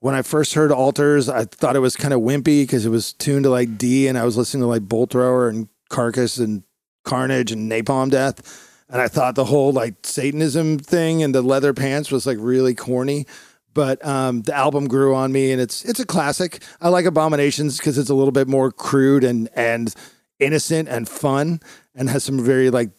when 0.00 0.14
I 0.14 0.22
first 0.22 0.54
heard 0.54 0.70
Altars, 0.70 1.28
I 1.28 1.44
thought 1.44 1.76
it 1.76 1.80
was 1.80 1.96
kind 1.96 2.14
of 2.14 2.20
wimpy 2.20 2.62
because 2.62 2.86
it 2.86 2.90
was 2.90 3.12
tuned 3.12 3.44
to 3.44 3.50
like 3.50 3.78
D, 3.78 4.08
and 4.08 4.18
I 4.18 4.24
was 4.24 4.36
listening 4.36 4.62
to 4.62 4.66
like 4.66 4.82
Bolt 4.82 5.10
Thrower 5.10 5.48
and 5.48 5.68
Carcass 5.88 6.38
and 6.38 6.62
Carnage 7.04 7.52
and 7.52 7.70
Napalm 7.70 8.10
Death, 8.10 8.84
and 8.88 9.00
I 9.00 9.08
thought 9.08 9.34
the 9.34 9.46
whole 9.46 9.72
like 9.72 9.94
Satanism 10.02 10.78
thing 10.78 11.22
and 11.22 11.34
the 11.34 11.42
leather 11.42 11.72
pants 11.72 12.10
was 12.10 12.26
like 12.26 12.38
really 12.40 12.74
corny. 12.74 13.26
But 13.72 14.02
um, 14.06 14.40
the 14.40 14.54
album 14.54 14.88
grew 14.88 15.14
on 15.14 15.32
me, 15.32 15.52
and 15.52 15.60
it's 15.60 15.84
it's 15.84 16.00
a 16.00 16.06
classic. 16.06 16.62
I 16.80 16.88
like 16.88 17.04
Abominations 17.04 17.76
because 17.76 17.98
it's 17.98 18.08
a 18.08 18.14
little 18.14 18.32
bit 18.32 18.48
more 18.48 18.72
crude 18.72 19.22
and 19.22 19.48
and 19.54 19.94
innocent 20.38 20.88
and 20.88 21.08
fun, 21.08 21.60
and 21.94 22.08
has 22.08 22.24
some 22.24 22.42
very 22.42 22.70
like 22.70 22.90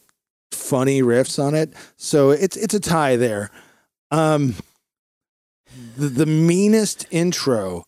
funny 0.51 1.01
riffs 1.01 1.43
on 1.43 1.55
it. 1.55 1.73
So 1.95 2.29
it's 2.29 2.55
it's 2.57 2.75
a 2.75 2.79
tie 2.79 3.15
there. 3.15 3.49
Um, 4.11 4.55
the, 5.97 6.07
the 6.07 6.25
meanest 6.25 7.05
intro. 7.11 7.83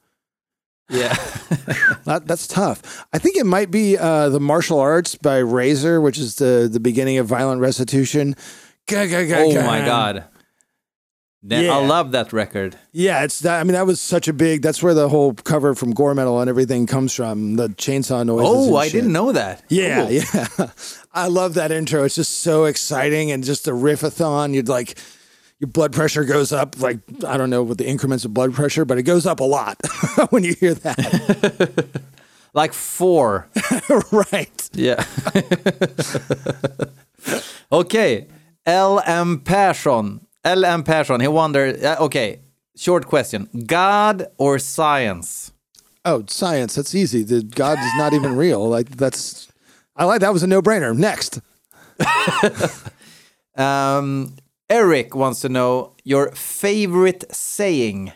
Yeah. 0.90 1.16
That, 2.06 2.26
that's 2.26 2.48
tough. 2.48 3.06
I 3.14 3.20
think 3.20 3.38
it 3.38 3.46
might 3.46 3.70
be 3.70 3.96
uh, 3.98 4.30
the 4.30 4.40
Marshall 4.40 4.80
Arts 4.80 5.14
by 5.16 5.38
Razor, 5.38 6.02
which 6.02 6.18
is 6.18 6.36
the 6.36 6.68
the 6.72 6.80
beginning 6.80 7.18
of 7.20 7.28
Violent 7.28 7.62
Restitution. 7.62 8.36
Oh 8.92 9.68
my 9.68 9.86
god. 9.86 10.24
Then 11.44 11.66
Yeah. 11.66 11.78
I 11.78 11.86
love 11.86 12.12
that 12.14 12.34
record. 12.34 12.76
Yeah, 12.92 13.24
it's 13.24 13.40
that. 13.42 13.60
I 13.60 13.64
mean, 13.64 13.74
that 13.74 13.86
was 13.86 14.02
such 14.02 14.28
a 14.28 14.34
big. 14.34 14.62
That's 14.64 14.82
where 14.82 14.94
the 14.96 15.08
whole 15.10 15.34
cover 15.34 15.76
from 15.76 15.92
Gore 15.92 16.16
Metal 16.16 16.40
and 16.42 16.50
everything 16.50 16.88
comes 16.88 17.14
from. 17.14 17.56
The 17.58 17.70
chainsaw 17.70 18.26
noises. 18.26 18.50
Oh, 18.72 18.76
I 18.76 18.86
shit. 18.86 18.94
didn't 18.94 19.14
know 19.14 19.32
that. 19.32 19.64
Yeah, 19.70 20.02
Cool. 20.06 20.12
yeah. 20.60 20.68
I 21.14 21.28
love 21.28 21.54
that 21.56 21.72
intro. 21.72 22.04
It's 22.06 22.16
just 22.16 22.40
so 22.40 22.66
exciting 22.66 23.32
and 23.32 23.44
just 23.44 23.68
a 23.68 23.72
riffathon. 23.72 24.54
You'd 24.56 24.68
like 24.70 24.98
your 25.60 25.68
blood 25.68 25.94
pressure 25.94 26.24
goes 26.24 26.52
up 26.52 26.80
like 26.80 27.00
I 27.26 27.38
don't 27.38 27.50
know 27.50 27.64
what 27.64 27.78
the 27.78 27.88
increments 27.88 28.26
of 28.26 28.34
blood 28.34 28.54
pressure, 28.54 28.86
but 28.86 28.98
it 28.98 29.04
goes 29.04 29.26
up 29.26 29.40
a 29.40 29.44
lot 29.44 29.78
when 30.30 30.44
you 30.44 30.54
hear 30.54 30.74
that. 30.74 32.02
Like 32.52 32.74
four. 32.74 33.48
right. 34.12 34.70
Yeah. 34.74 35.04
okay. 37.72 38.28
L.M. 38.66 39.42
Persson. 39.42 40.26
L.M. 40.44 40.82
Persson. 40.82 41.22
He 41.22 41.28
wondered. 41.28 41.84
Uh, 41.84 41.98
okay. 42.00 42.40
Short 42.76 43.06
question: 43.06 43.48
God 43.68 44.26
or 44.40 44.58
science? 44.58 45.52
Oh, 46.04 46.24
science. 46.28 46.74
That's 46.74 46.96
easy. 46.96 47.22
The 47.22 47.44
God 47.44 47.78
is 47.78 47.94
not 47.98 48.14
even 48.14 48.36
real. 48.36 48.68
Like 48.68 48.98
that's. 48.98 49.48
I 49.96 50.06
like 50.06 50.22
that 50.22 50.34
was 50.34 50.42
a 50.42 50.48
no 50.48 50.64
brainer. 50.64 50.98
Next. 50.98 51.42
Um, 53.60 54.36
Eric 54.70 55.16
wants 55.16 55.42
to 55.42 55.50
know 55.50 55.96
your 56.04 56.32
favorite 56.32 57.26
saying. 57.34 58.12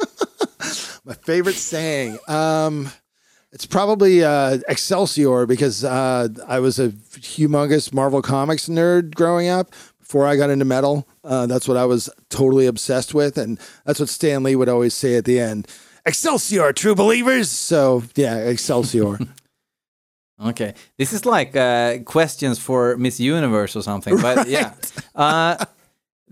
My 1.04 1.14
favorite 1.14 1.54
saying. 1.54 2.18
Um, 2.26 2.90
it's 3.52 3.66
probably 3.66 4.24
uh, 4.24 4.58
Excelsior 4.68 5.46
because 5.46 5.84
uh, 5.84 6.28
I 6.48 6.58
was 6.58 6.78
a 6.78 6.88
humongous 6.88 7.92
Marvel 7.92 8.22
Comics 8.22 8.68
nerd 8.68 9.14
growing 9.14 9.48
up. 9.48 9.72
Before 10.00 10.26
I 10.26 10.36
got 10.36 10.50
into 10.50 10.64
metal, 10.64 11.06
uh, 11.24 11.46
that's 11.46 11.68
what 11.68 11.76
I 11.76 11.86
was 11.86 12.10
totally 12.28 12.66
obsessed 12.66 13.14
with, 13.14 13.38
and 13.38 13.58
that's 13.86 13.98
what 13.98 14.10
Stan 14.10 14.42
Lee 14.42 14.56
would 14.56 14.68
always 14.68 14.92
say 14.92 15.16
at 15.16 15.24
the 15.24 15.40
end. 15.40 15.68
Excelsior, 16.04 16.72
true 16.72 16.94
believers. 16.94 17.48
So 17.48 18.02
yeah, 18.14 18.36
Excelsior. 18.36 19.18
Okay, 20.40 20.74
this 20.98 21.12
is 21.12 21.24
like 21.24 21.54
uh, 21.56 21.98
questions 22.04 22.58
for 22.58 22.96
Miss 22.96 23.20
Universe 23.20 23.76
or 23.76 23.82
something. 23.82 24.16
But 24.20 24.48
yeah. 24.56 24.74
Uh, 25.14 25.64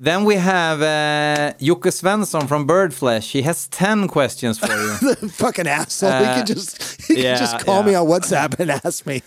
then 0.02 0.24
we 0.24 0.36
have 0.36 0.80
uh, 0.80 1.52
Jocke 1.60 1.90
Svensson 1.92 2.48
from 2.48 2.66
Birdflesh. 2.66 3.30
He 3.30 3.42
has 3.42 3.68
ten 3.68 4.08
questions 4.08 4.58
for 4.58 4.72
you. 4.72 5.28
Fucking 5.28 5.66
asshole. 5.66 6.10
he 6.10 6.24
can 6.24 6.46
just 6.46 7.02
he 7.06 7.22
yeah, 7.22 7.34
could 7.34 7.40
just 7.40 7.66
call 7.66 7.80
yeah. 7.80 7.86
me 7.86 7.94
on 7.94 8.06
WhatsApp 8.06 8.58
and 8.58 8.70
ask 8.70 9.06
me. 9.06 9.22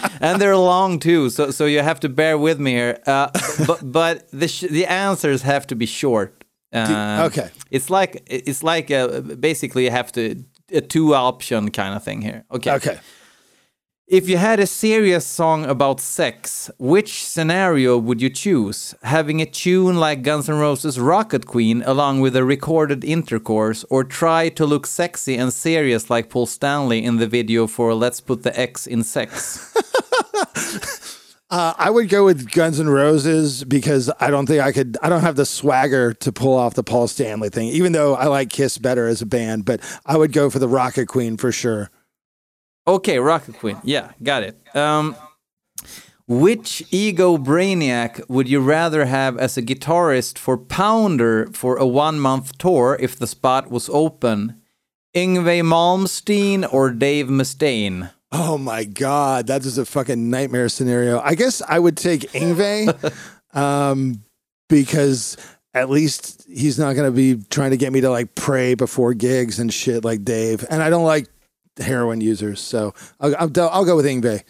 and 0.20 0.40
they're 0.40 0.56
long 0.56 0.98
too, 0.98 1.28
so 1.28 1.50
so 1.50 1.66
you 1.66 1.82
have 1.82 2.00
to 2.00 2.08
bear 2.08 2.38
with 2.38 2.58
me 2.58 2.72
here. 2.72 2.98
Uh, 3.06 3.28
but 3.66 3.92
but 3.92 4.30
the 4.30 4.48
sh- 4.48 4.70
the 4.70 4.86
answers 4.86 5.42
have 5.42 5.66
to 5.66 5.76
be 5.76 5.84
short. 5.86 6.44
Uh, 6.72 7.28
okay. 7.30 7.50
It's 7.70 7.90
like 7.90 8.22
it's 8.26 8.62
like 8.62 8.90
uh 8.90 9.20
basically 9.20 9.84
you 9.84 9.90
have 9.90 10.12
to 10.12 10.44
a 10.72 10.80
two 10.80 11.14
option 11.14 11.70
kind 11.70 11.94
of 11.94 12.02
thing 12.02 12.22
here. 12.22 12.44
Okay. 12.50 12.72
Okay. 12.72 12.98
If 14.06 14.26
you 14.26 14.38
had 14.38 14.58
a 14.58 14.66
serious 14.66 15.26
song 15.26 15.66
about 15.66 16.00
sex, 16.00 16.70
which 16.78 17.22
scenario 17.22 17.98
would 17.98 18.22
you 18.22 18.30
choose? 18.30 18.94
Having 19.02 19.42
a 19.42 19.44
tune 19.44 20.00
like 20.00 20.22
Guns 20.22 20.48
N' 20.48 20.58
Roses' 20.58 20.98
Rocket 20.98 21.46
Queen 21.46 21.82
along 21.84 22.22
with 22.22 22.34
a 22.34 22.42
recorded 22.42 23.04
intercourse, 23.04 23.84
or 23.90 24.04
try 24.04 24.48
to 24.48 24.64
look 24.64 24.86
sexy 24.86 25.36
and 25.36 25.52
serious 25.52 26.08
like 26.08 26.30
Paul 26.30 26.46
Stanley 26.46 27.04
in 27.04 27.18
the 27.18 27.26
video 27.26 27.66
for 27.66 27.92
Let's 27.92 28.22
Put 28.22 28.44
the 28.44 28.58
X 28.58 28.86
in 28.86 29.04
Sex? 29.04 29.74
Uh, 31.50 31.72
I 31.78 31.88
would 31.88 32.10
go 32.10 32.26
with 32.26 32.50
Guns 32.50 32.78
N' 32.78 32.90
Roses 32.90 33.64
because 33.64 34.10
I 34.20 34.30
don't 34.30 34.44
think 34.44 34.60
I 34.62 34.70
could. 34.70 34.98
I 35.02 35.08
don't 35.08 35.22
have 35.22 35.36
the 35.36 35.46
swagger 35.46 36.12
to 36.12 36.30
pull 36.30 36.54
off 36.54 36.74
the 36.74 36.84
Paul 36.84 37.08
Stanley 37.08 37.48
thing. 37.48 37.68
Even 37.68 37.92
though 37.92 38.14
I 38.14 38.26
like 38.26 38.50
Kiss 38.50 38.76
better 38.76 39.06
as 39.08 39.22
a 39.22 39.26
band, 39.26 39.64
but 39.64 39.80
I 40.04 40.18
would 40.18 40.32
go 40.32 40.50
for 40.50 40.58
the 40.58 40.68
Rocket 40.68 41.06
Queen 41.06 41.38
for 41.38 41.50
sure. 41.50 41.90
Okay, 42.86 43.18
Rocket 43.18 43.58
Queen. 43.58 43.78
Yeah, 43.82 44.12
got 44.22 44.42
it. 44.42 44.58
Um, 44.76 45.16
which 46.26 46.82
ego 46.90 47.38
brainiac 47.38 48.28
would 48.28 48.46
you 48.46 48.60
rather 48.60 49.06
have 49.06 49.38
as 49.38 49.56
a 49.56 49.62
guitarist 49.62 50.36
for 50.36 50.58
Pounder 50.58 51.48
for 51.54 51.76
a 51.78 51.86
one 51.86 52.20
month 52.20 52.58
tour 52.58 52.98
if 53.00 53.16
the 53.16 53.26
spot 53.26 53.70
was 53.70 53.88
open? 53.88 54.60
Yngwie 55.16 55.62
Malmsteen 55.62 56.70
or 56.70 56.90
Dave 56.90 57.28
Mustaine? 57.28 58.10
Oh 58.30 58.58
my 58.58 58.84
god, 58.84 59.46
that 59.46 59.64
is 59.64 59.78
a 59.78 59.86
fucking 59.86 60.30
nightmare 60.30 60.68
scenario. 60.68 61.20
I 61.20 61.34
guess 61.34 61.62
I 61.66 61.78
would 61.78 61.96
take 61.96 62.22
Yngwie, 62.32 63.16
um, 63.56 64.22
because 64.68 65.36
at 65.72 65.88
least 65.88 66.44
he's 66.48 66.78
not 66.78 66.94
going 66.94 67.10
to 67.10 67.16
be 67.16 67.42
trying 67.48 67.70
to 67.70 67.76
get 67.76 67.92
me 67.92 68.00
to 68.02 68.10
like 68.10 68.34
pray 68.34 68.74
before 68.74 69.14
gigs 69.14 69.58
and 69.58 69.72
shit 69.72 70.04
like 70.04 70.24
Dave. 70.24 70.64
And 70.68 70.82
I 70.82 70.90
don't 70.90 71.04
like 71.04 71.28
heroin 71.78 72.20
users, 72.20 72.60
so 72.60 72.92
I'll, 73.20 73.34
I'll, 73.36 73.70
I'll 73.70 73.84
go 73.84 73.96
with 73.96 74.04
Yngwie. 74.04 74.42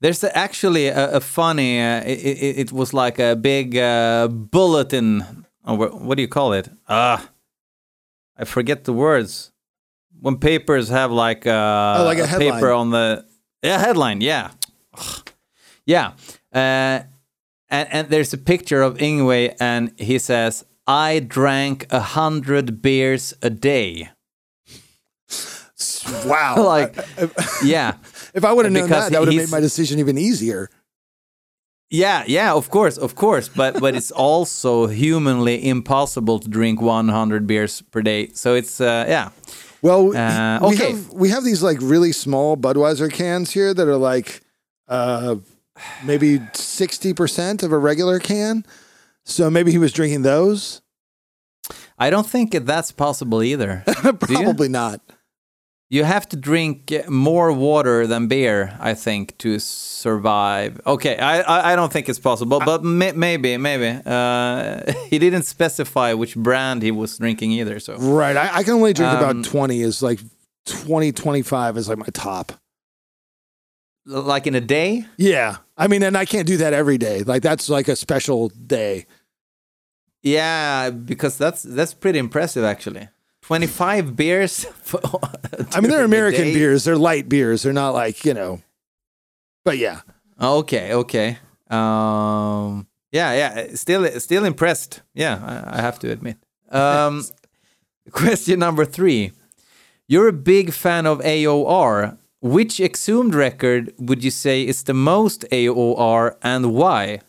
There's 0.00 0.22
actually 0.22 0.88
a, 0.88 1.16
a 1.16 1.20
funny. 1.20 1.80
Uh, 1.80 2.02
it, 2.02 2.18
it, 2.18 2.58
it 2.58 2.72
was 2.72 2.92
like 2.92 3.18
a 3.18 3.34
big 3.34 3.76
uh, 3.76 4.28
bulletin. 4.28 5.46
Or 5.64 5.76
what, 5.76 6.00
what 6.00 6.16
do 6.16 6.22
you 6.22 6.28
call 6.28 6.52
it? 6.52 6.68
Ah, 6.88 7.28
I 8.36 8.44
forget 8.44 8.84
the 8.84 8.92
words. 8.92 9.50
When 10.20 10.36
papers 10.38 10.88
have 10.88 11.10
like 11.12 11.46
uh, 11.46 11.96
Oh, 11.98 12.04
like 12.04 12.18
a 12.18 12.26
headline. 12.26 12.52
paper 12.54 12.72
on 12.72 12.90
the 12.90 13.24
yeah 13.62 13.78
headline. 13.78 14.20
Yeah, 14.20 14.50
yeah. 15.84 16.12
Uh, 16.52 17.04
and 17.68 17.88
and 17.92 18.08
there's 18.08 18.32
a 18.32 18.38
picture 18.38 18.82
of 18.82 18.98
Yngwie, 18.98 19.54
and 19.60 19.92
he 19.98 20.18
says, 20.18 20.64
"I 20.86 21.20
drank 21.20 21.86
a 21.90 22.00
hundred 22.00 22.80
beers 22.82 23.34
a 23.42 23.50
day." 23.50 24.10
Wow. 26.24 26.54
like, 26.64 26.96
yeah. 27.64 27.94
if 28.34 28.44
I 28.44 28.52
would 28.52 28.64
have 28.64 28.72
known 28.72 28.88
that, 28.90 29.12
that 29.12 29.20
would 29.20 29.32
have 29.32 29.36
made 29.36 29.50
my 29.50 29.60
decision 29.60 29.98
even 29.98 30.18
easier. 30.18 30.70
Yeah, 31.88 32.24
yeah, 32.26 32.52
of 32.52 32.68
course, 32.68 32.98
of 32.98 33.14
course, 33.14 33.48
but 33.48 33.78
but 33.80 33.94
it's 33.94 34.10
also 34.28 34.86
humanly 34.88 35.68
impossible 35.68 36.40
to 36.40 36.48
drink 36.48 36.80
100 36.80 37.46
beers 37.46 37.80
per 37.82 38.02
day. 38.02 38.30
So 38.32 38.54
it's 38.54 38.80
uh, 38.80 39.04
yeah. 39.08 39.30
Well, 39.82 40.16
Uh, 40.16 40.58
we 40.62 40.74
okay. 40.74 40.92
have 40.92 41.12
we 41.12 41.28
have 41.30 41.44
these 41.44 41.62
like 41.62 41.78
really 41.80 42.12
small 42.12 42.56
Budweiser 42.56 43.12
cans 43.12 43.50
here 43.52 43.74
that 43.74 43.86
are 43.86 43.96
like 43.96 44.40
uh, 44.88 45.36
maybe 46.04 46.40
sixty 46.54 47.12
percent 47.12 47.62
of 47.62 47.72
a 47.72 47.78
regular 47.78 48.18
can. 48.18 48.64
So 49.24 49.50
maybe 49.50 49.72
he 49.72 49.78
was 49.78 49.92
drinking 49.92 50.22
those. 50.22 50.80
I 51.98 52.10
don't 52.10 52.26
think 52.26 52.52
that's 52.52 52.92
possible 52.92 53.42
either. 53.42 53.82
Probably 54.20 54.68
not. 54.68 55.00
You 55.88 56.02
have 56.02 56.28
to 56.30 56.36
drink 56.36 56.92
more 57.08 57.52
water 57.52 58.08
than 58.08 58.26
beer, 58.26 58.76
I 58.80 58.94
think, 58.94 59.38
to 59.38 59.60
survive. 59.60 60.80
Okay, 60.84 61.16
I 61.16 61.40
I, 61.42 61.72
I 61.72 61.76
don't 61.76 61.92
think 61.92 62.08
it's 62.08 62.18
possible, 62.18 62.58
but 62.64 62.82
may, 62.82 63.12
maybe 63.12 63.56
maybe. 63.56 64.00
Uh, 64.04 64.92
he 65.10 65.18
didn't 65.20 65.44
specify 65.44 66.12
which 66.12 66.34
brand 66.36 66.82
he 66.82 66.90
was 66.90 67.16
drinking 67.18 67.52
either. 67.52 67.78
So 67.78 67.96
Right. 67.98 68.36
I, 68.36 68.56
I 68.58 68.62
can 68.64 68.74
only 68.74 68.94
drink 68.94 69.12
Um, 69.12 69.18
about 69.22 69.44
twenty. 69.44 69.80
Is 69.82 70.02
like 70.02 70.18
20, 70.66 71.12
25 71.12 71.76
is 71.76 71.88
like 71.88 71.98
my 71.98 72.08
top. 72.12 72.52
like 74.04 74.48
in 74.48 74.54
a 74.56 74.60
day. 74.60 75.04
Yeah. 75.16 75.58
I 75.76 75.86
mean, 75.86 76.02
and 76.02 76.16
I 76.16 76.24
can't 76.24 76.46
do 76.48 76.56
that 76.56 76.72
every 76.72 76.98
day. 76.98 77.22
Like 77.22 77.42
that's 77.42 77.68
like 77.68 77.86
a 77.86 77.94
special 77.94 78.48
day. 78.48 79.06
Yeah, 80.22 80.90
because 80.90 81.38
that's 81.38 81.62
that's 81.62 81.94
pretty 81.94 82.18
impressive 82.18 82.64
actually. 82.64 83.08
Twenty 83.46 83.68
five 83.68 84.16
beers. 84.16 84.66
I 85.72 85.80
mean, 85.80 85.88
they're 85.88 85.90
during 85.90 85.92
the 85.98 86.04
American 86.04 86.52
beers. 86.52 86.82
They're 86.82 86.96
light 86.96 87.28
beers. 87.28 87.62
They're 87.62 87.72
not 87.72 87.94
like 87.94 88.24
you 88.24 88.34
know. 88.34 88.60
But 89.64 89.78
yeah. 89.78 90.00
Okay, 90.40 90.92
okay. 90.92 91.38
Um, 91.70 92.88
yeah, 93.12 93.32
yeah. 93.34 93.68
Still, 93.74 94.04
still 94.18 94.44
impressed. 94.44 95.02
Yeah, 95.14 95.64
I, 95.70 95.78
I 95.78 95.80
have 95.80 96.00
to 96.00 96.10
admit. 96.10 96.38
Um, 96.70 97.22
question 98.10 98.58
number 98.58 98.84
three: 98.84 99.30
You're 100.08 100.26
a 100.26 100.32
big 100.32 100.72
fan 100.72 101.06
of 101.06 101.20
AOR. 101.20 102.18
Which 102.40 102.80
exhumed 102.80 103.34
record 103.34 103.92
would 103.98 104.24
you 104.24 104.30
say 104.30 104.66
is 104.66 104.82
the 104.82 104.94
most 104.94 105.44
AOR, 105.52 106.36
and 106.42 106.74
why? 106.74 107.20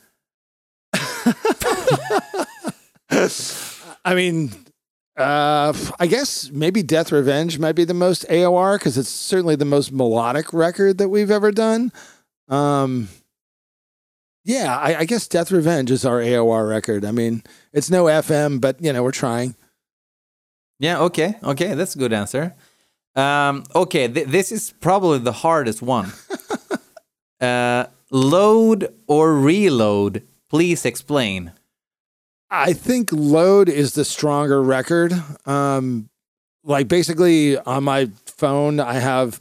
I 4.04 4.16
mean, 4.16 4.52
uh, 5.18 5.74
I 6.00 6.08
guess 6.08 6.52
maybe 6.52 6.84
Death 6.84 7.12
Revenge 7.12 7.58
might 7.60 7.76
be 7.76 7.84
the 7.84 7.94
most 7.94 8.26
AOR 8.30 8.78
because 8.78 8.98
it's 8.98 9.10
certainly 9.10 9.56
the 9.56 9.66
most 9.66 9.92
melodic 9.92 10.54
record 10.54 11.00
that 11.00 11.10
we've 11.10 11.32
ever 11.32 11.52
done. 11.52 11.92
Um, 12.48 13.10
yeah, 14.46 14.78
I, 14.78 15.00
I 15.00 15.06
guess 15.06 15.28
Death 15.28 15.52
Revenge 15.52 15.92
is 15.92 16.06
our 16.06 16.20
AOR 16.20 16.70
record. 16.70 17.04
I 17.04 17.12
mean, 17.12 17.44
it's 17.74 17.90
no 17.90 18.06
FM, 18.06 18.62
but 18.62 18.82
you 18.82 18.94
know 18.94 19.04
we're 19.04 19.12
trying. 19.12 19.56
Yeah, 20.80 21.00
okay, 21.02 21.36
okay, 21.44 21.74
that's 21.74 21.96
a 21.96 22.00
good 22.00 22.14
answer. 22.14 22.56
Um, 23.16 23.64
okay, 23.74 24.08
th- 24.08 24.28
this 24.28 24.52
is 24.52 24.74
probably 24.80 25.18
the 25.18 25.32
hardest 25.32 25.82
one. 25.82 26.14
uh, 27.42 27.88
load 28.12 28.94
or 29.08 29.34
reload? 29.34 30.22
Please 30.50 30.86
explain. 30.86 31.52
I 32.50 32.74
think 32.74 33.12
Load 33.12 33.70
is 33.70 33.94
the 33.94 34.06
stronger 34.06 34.62
record. 34.62 35.14
Um, 35.46 36.10
like 36.64 36.88
basically 36.88 37.58
on 37.58 37.84
my 37.84 38.10
phone, 38.26 38.80
I 38.80 38.94
have 38.94 39.40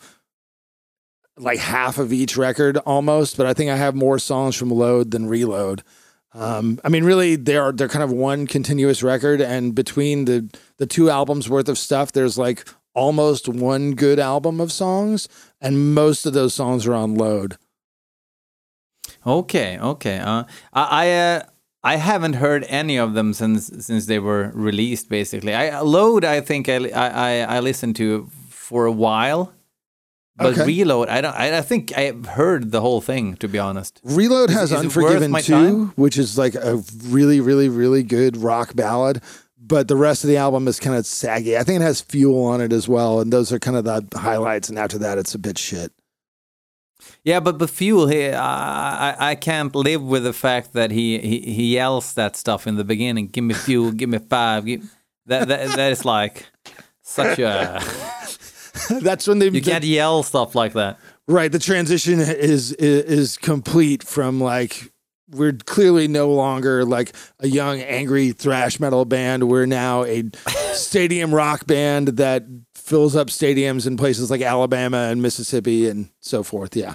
like 1.38 1.58
half 1.58 1.98
of 1.98 2.12
each 2.12 2.36
record 2.36 2.78
almost, 2.78 3.36
but 3.36 3.46
I 3.46 3.54
think 3.54 3.70
I 3.70 3.76
have 3.76 3.94
more 3.94 4.18
songs 4.18 4.56
from 4.56 4.70
Load 4.70 5.10
than 5.10 5.26
Reload. 5.26 5.82
Um, 6.32 6.80
I 6.84 6.88
mean, 6.88 7.04
really, 7.04 7.36
they 7.36 7.56
are 7.56 7.72
they're 7.72 7.88
kind 7.88 8.02
of 8.02 8.12
one 8.12 8.46
continuous 8.46 9.02
record, 9.02 9.40
and 9.40 9.74
between 9.74 10.26
the 10.26 10.54
the 10.76 10.86
two 10.86 11.08
albums 11.08 11.48
worth 11.48 11.68
of 11.68 11.78
stuff, 11.78 12.12
there's 12.12 12.36
like 12.36 12.68
almost 12.94 13.48
one 13.48 13.94
good 13.94 14.18
album 14.18 14.60
of 14.60 14.70
songs, 14.70 15.28
and 15.60 15.94
most 15.94 16.26
of 16.26 16.34
those 16.34 16.52
songs 16.52 16.86
are 16.86 16.94
on 16.94 17.14
Load. 17.14 17.56
Okay, 19.26 19.78
okay. 19.78 20.18
Uh, 20.18 20.44
I 20.74 21.06
I, 21.06 21.12
uh, 21.12 21.42
I 21.92 21.96
haven't 21.96 22.34
heard 22.44 22.64
any 22.68 22.96
of 22.98 23.14
them 23.14 23.32
since 23.32 23.70
since 23.86 24.06
they 24.06 24.18
were 24.18 24.50
released. 24.54 25.08
Basically, 25.08 25.54
I 25.54 25.64
uh, 25.78 25.84
load. 25.84 26.24
I 26.24 26.40
think 26.40 26.68
I 26.68 26.78
I 26.90 27.56
I 27.56 27.60
listened 27.60 27.94
to 27.96 28.28
for 28.50 28.86
a 28.86 28.92
while, 29.06 29.52
but 30.36 30.52
Okay. 30.58 30.66
reload. 30.66 31.08
I 31.08 31.20
don't. 31.20 31.36
I, 31.44 31.58
I 31.58 31.62
think 31.62 31.96
I've 31.96 32.26
heard 32.26 32.72
the 32.72 32.80
whole 32.80 33.00
thing. 33.00 33.36
To 33.36 33.48
be 33.48 33.58
honest. 33.58 34.00
Reload 34.02 34.50
has 34.50 34.70
is 34.70 34.72
worth 34.72 34.84
Unforgiven 34.86 35.30
my 35.30 35.40
2, 35.40 35.52
time? 35.52 35.92
which 35.96 36.18
is 36.18 36.36
like 36.36 36.54
a 36.56 36.82
really, 37.16 37.40
really, 37.40 37.68
really 37.68 38.02
good 38.02 38.36
rock 38.36 38.74
ballad. 38.74 39.22
But 39.58 39.88
the 39.88 39.96
rest 39.96 40.24
of 40.24 40.28
the 40.28 40.36
album 40.36 40.68
is 40.68 40.78
kind 40.80 40.96
of 40.96 41.06
saggy. 41.06 41.56
I 41.56 41.64
think 41.64 41.80
it 41.80 41.84
has 41.84 42.00
Fuel 42.00 42.44
on 42.44 42.60
it 42.60 42.72
as 42.72 42.86
well. 42.88 43.20
And 43.20 43.32
those 43.32 43.52
are 43.52 43.58
kind 43.58 43.76
of 43.76 43.84
the 43.84 44.18
highlights. 44.18 44.68
And 44.68 44.78
after 44.78 44.98
that, 44.98 45.18
it's 45.18 45.34
a 45.34 45.38
bit 45.38 45.58
shit. 45.58 45.90
Yeah, 47.24 47.40
but 47.40 47.58
but 47.58 47.70
fuel. 47.70 48.06
He, 48.06 48.28
I 48.28 49.10
I 49.10 49.30
I 49.30 49.34
can't 49.34 49.74
live 49.74 50.02
with 50.02 50.24
the 50.24 50.32
fact 50.32 50.72
that 50.72 50.90
he 50.90 51.18
he, 51.18 51.40
he 51.40 51.74
yells 51.74 52.14
that 52.14 52.36
stuff 52.36 52.66
in 52.66 52.76
the 52.76 52.84
beginning. 52.84 53.28
Give 53.28 53.44
me 53.44 53.54
fuel. 53.54 53.92
give 53.92 54.08
me 54.08 54.18
five. 54.18 54.64
Give, 54.64 54.82
that 55.26 55.48
that 55.48 55.76
that 55.76 55.92
is 55.92 56.04
like 56.04 56.46
such 57.02 57.38
a. 57.38 57.80
That's 59.00 59.26
when 59.26 59.38
they, 59.38 59.48
You 59.48 59.62
can't 59.62 59.84
yell 59.84 60.22
stuff 60.22 60.54
like 60.54 60.74
that. 60.74 60.98
right. 61.26 61.50
The 61.50 61.58
transition 61.58 62.20
is, 62.20 62.72
is, 62.72 62.72
is 62.72 63.36
complete 63.38 64.02
from 64.02 64.38
like, 64.40 64.92
we're 65.30 65.54
clearly 65.54 66.08
no 66.08 66.30
longer 66.30 66.84
like 66.84 67.12
a 67.40 67.48
young, 67.48 67.80
angry 67.80 68.32
thrash 68.32 68.78
metal 68.78 69.04
band. 69.06 69.48
We're 69.48 69.66
now 69.66 70.04
a 70.04 70.24
stadium 70.74 71.34
rock 71.34 71.66
band 71.66 72.08
that 72.18 72.44
fills 72.86 73.16
up 73.16 73.26
stadiums 73.28 73.86
in 73.86 73.96
places 73.96 74.30
like 74.30 74.40
Alabama 74.42 75.08
and 75.10 75.20
Mississippi 75.20 75.88
and 75.88 76.08
so 76.20 76.42
forth. 76.44 76.76
Yeah. 76.76 76.94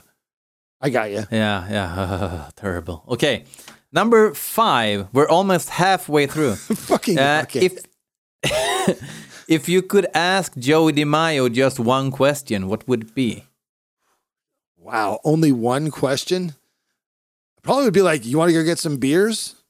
I 0.80 0.90
got 0.90 1.12
you. 1.12 1.24
Yeah, 1.30 1.68
yeah, 1.70 2.50
terrible. 2.56 3.04
Okay, 3.08 3.44
number 3.92 4.34
five. 4.34 5.08
We're 5.14 5.28
almost 5.28 5.70
halfway 5.70 6.26
through. 6.28 6.56
Fucking 6.90 7.20
Uh, 7.20 7.46
if 7.54 7.84
if 9.48 9.70
you 9.70 9.82
could 9.84 10.08
ask 10.16 10.58
Joey 10.58 10.94
DeMaio 10.94 11.54
just 11.54 11.80
one 11.80 12.10
question, 12.10 12.68
what 12.68 12.88
would 12.88 13.04
it 13.04 13.14
be? 13.16 13.44
wow, 14.78 15.20
only 15.24 15.52
one 15.52 15.92
question. 15.92 16.56
Probably 17.62 17.84
would 17.86 17.94
be 17.94 18.02
like, 18.02 18.26
"You 18.26 18.40
want 18.40 18.50
to 18.50 18.54
go 18.54 18.64
get 18.64 18.80
some 18.80 18.98
beers?" 18.98 19.61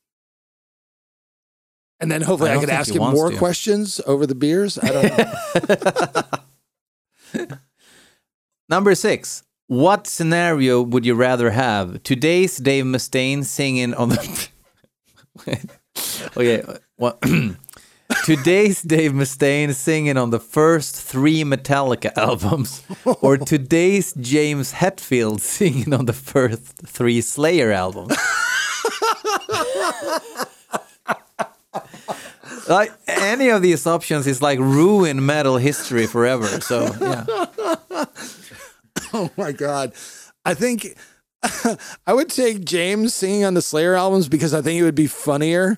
And 2.02 2.12
then 2.12 2.22
hopefully 2.22 2.50
I 2.50 2.56
I, 2.56 2.60
could 2.60 2.70
ask 2.70 2.94
him 2.94 3.02
more 3.02 3.30
to. 3.30 3.38
questions 3.38 4.02
over 4.08 4.26
the 4.26 4.36
beers. 4.36 4.78
I 4.80 4.88
don't. 4.90 5.18
know. 7.38 7.58
Number 8.70 8.96
six. 8.96 9.44
What 9.68 10.06
scenario 10.06 10.82
would 10.82 11.06
you 11.06 11.16
rather 11.16 11.52
have? 11.52 12.04
Today's 12.04 12.58
Dave 12.58 12.84
Mustaine 12.84 13.46
singing 13.46 13.94
on 13.94 14.10
the. 14.10 14.50
okay, 16.36 16.62
well, 16.98 17.18
today's 18.26 18.82
Dave 18.82 19.14
Mustaine 19.14 19.74
singing 19.74 20.18
on 20.18 20.32
the 20.32 20.42
first 20.42 21.02
three 21.02 21.44
Metallica 21.46 22.12
albums, 22.18 22.84
or 23.22 23.38
today's 23.38 24.14
James 24.16 24.74
Hetfield 24.74 25.40
singing 25.40 25.94
on 25.94 26.06
the 26.06 26.12
first 26.12 26.86
three 26.86 27.22
Slayer 27.22 27.72
albums. 27.72 28.18
Like 32.70 32.92
any 33.08 33.50
of 33.50 33.62
these 33.62 33.86
options 33.88 34.28
is 34.28 34.42
like 34.42 34.60
ruin 34.60 35.26
metal 35.26 35.58
history 35.58 36.08
forever. 36.08 36.46
So 36.62 36.90
yeah. 37.02 37.26
oh 39.14 39.30
my 39.38 39.52
god, 39.52 39.94
I 40.46 40.54
think 40.54 40.96
I 42.08 42.14
would 42.14 42.30
take 42.30 42.64
James 42.66 43.14
singing 43.14 43.44
on 43.46 43.54
the 43.54 43.62
Slayer 43.62 43.96
albums 43.96 44.28
because 44.28 44.54
I 44.54 44.62
think 44.62 44.80
it 44.80 44.84
would 44.84 44.96
be 44.96 45.08
funnier, 45.08 45.78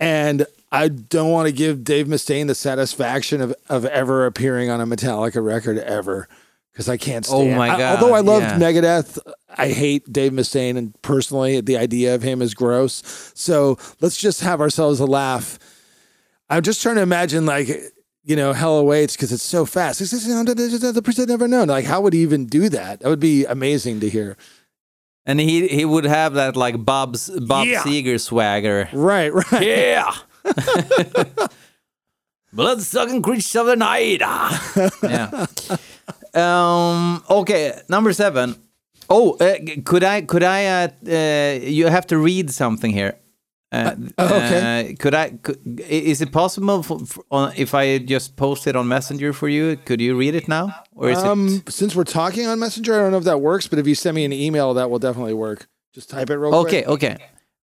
and 0.00 0.46
I 0.70 0.88
don't 0.88 1.30
want 1.30 1.48
to 1.48 1.52
give 1.52 1.84
Dave 1.84 2.06
Mustaine 2.06 2.46
the 2.46 2.54
satisfaction 2.54 3.40
of 3.40 3.54
of 3.68 3.84
ever 3.86 4.26
appearing 4.26 4.70
on 4.70 4.80
a 4.80 4.86
Metallica 4.86 5.44
record 5.44 5.78
ever 5.78 6.28
because 6.72 6.88
I 6.88 6.96
can't 6.96 7.26
Oh 7.30 7.42
stand. 7.42 7.56
my 7.58 7.70
I- 7.70 7.78
God, 7.78 7.98
although 8.02 8.14
I 8.14 8.20
loved 8.20 8.46
yeah. 8.46 8.58
Megadeth, 8.58 9.18
I 9.56 9.68
hate 9.68 10.10
Dave 10.12 10.32
Mustaine, 10.32 10.76
and 10.78 11.00
personally, 11.02 11.60
the 11.60 11.76
idea 11.76 12.14
of 12.14 12.22
him 12.22 12.40
is 12.40 12.54
gross. 12.54 13.02
So 13.34 13.76
let's 14.00 14.16
just 14.16 14.40
have 14.40 14.60
ourselves 14.60 15.00
a 15.00 15.06
laugh. 15.06 15.58
I'm 16.52 16.62
just 16.62 16.82
trying 16.82 16.96
to 16.96 17.02
imagine 17.02 17.46
like. 17.46 17.68
You 18.24 18.36
know, 18.36 18.52
hell 18.52 18.78
awaits 18.78 19.16
because 19.16 19.32
it's 19.32 19.42
so 19.42 19.66
fast. 19.66 20.00
It's 20.00 20.12
just, 20.12 20.28
you 20.28 20.34
know, 20.34 20.44
the 20.44 21.02
person 21.02 21.26
never 21.26 21.48
known. 21.48 21.66
Like, 21.66 21.84
how 21.86 22.00
would 22.02 22.12
he 22.12 22.20
even 22.20 22.46
do 22.46 22.68
that? 22.68 23.00
That 23.00 23.08
would 23.08 23.18
be 23.18 23.44
amazing 23.44 23.98
to 23.98 24.08
hear. 24.08 24.36
And 25.26 25.40
he 25.40 25.66
he 25.66 25.84
would 25.84 26.04
have 26.04 26.34
that 26.34 26.54
like 26.54 26.84
Bob's 26.84 27.28
Bob 27.30 27.66
Yeah. 27.66 27.82
Seger 27.82 28.20
swagger. 28.20 28.88
Right, 28.92 29.34
right. 29.34 29.60
Yeah. 29.60 30.14
Blood 32.52 32.82
sucking 32.82 33.22
creature 33.22 33.60
of 33.60 33.66
the 33.66 33.76
night. 33.76 34.20
yeah. 35.02 35.46
Um. 36.34 37.24
Okay. 37.28 37.80
Number 37.88 38.12
seven. 38.12 38.54
Oh, 39.08 39.32
uh, 39.40 39.56
could 39.84 40.04
I? 40.04 40.22
Could 40.22 40.42
I? 40.44 40.66
Uh, 40.66 40.88
uh, 41.08 41.58
you 41.64 41.86
have 41.86 42.06
to 42.08 42.18
read 42.18 42.50
something 42.50 42.92
here. 42.92 43.16
Uh, 43.72 43.96
oh, 44.18 44.26
okay. 44.26 44.90
uh, 44.92 44.96
could 44.98 45.14
I? 45.14 45.30
Could, 45.30 45.80
is 45.80 46.20
it 46.20 46.30
possible 46.30 46.82
for, 46.82 46.98
for, 47.06 47.24
on, 47.30 47.52
if 47.56 47.74
I 47.74 47.96
just 47.98 48.36
post 48.36 48.66
it 48.66 48.76
on 48.76 48.86
Messenger 48.86 49.32
for 49.32 49.48
you? 49.48 49.76
Could 49.76 50.00
you 50.00 50.14
read 50.14 50.34
it 50.34 50.46
now, 50.46 50.74
or 50.94 51.08
is 51.10 51.18
Um, 51.18 51.48
it? 51.66 51.72
since 51.72 51.96
we're 51.96 52.04
talking 52.04 52.46
on 52.46 52.58
Messenger, 52.58 52.94
I 52.94 52.98
don't 52.98 53.12
know 53.12 53.18
if 53.18 53.24
that 53.24 53.40
works, 53.40 53.66
but 53.68 53.78
if 53.78 53.86
you 53.86 53.94
send 53.94 54.14
me 54.14 54.24
an 54.26 54.32
email, 54.32 54.74
that 54.74 54.90
will 54.90 54.98
definitely 54.98 55.32
work. 55.34 55.68
Just 55.94 56.10
type 56.10 56.28
it 56.28 56.36
real 56.36 56.54
Okay. 56.54 56.82
quick. 56.82 56.88
Okay. 56.88 57.16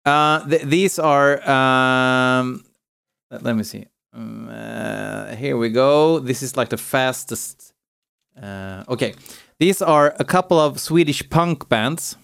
Uh, 0.05 0.47
th- 0.49 0.63
these 0.63 0.99
are. 0.99 1.41
Um, 1.51 2.63
let 3.31 3.43
let 3.43 3.57
me 3.57 3.63
see. 3.63 3.87
Um, 4.13 4.49
uh, 4.51 5.35
here 5.35 5.57
we 5.57 5.71
go. 5.71 6.19
This 6.21 6.43
is 6.43 6.57
like 6.57 6.69
the 6.69 6.77
fastest. 6.79 7.73
Uh, 8.41 8.85
okay, 8.89 9.15
these 9.59 9.81
are 9.81 10.15
a 10.19 10.25
couple 10.25 10.59
of 10.61 10.79
Swedish 10.79 11.29
punk 11.31 11.69
bands. 11.71 12.17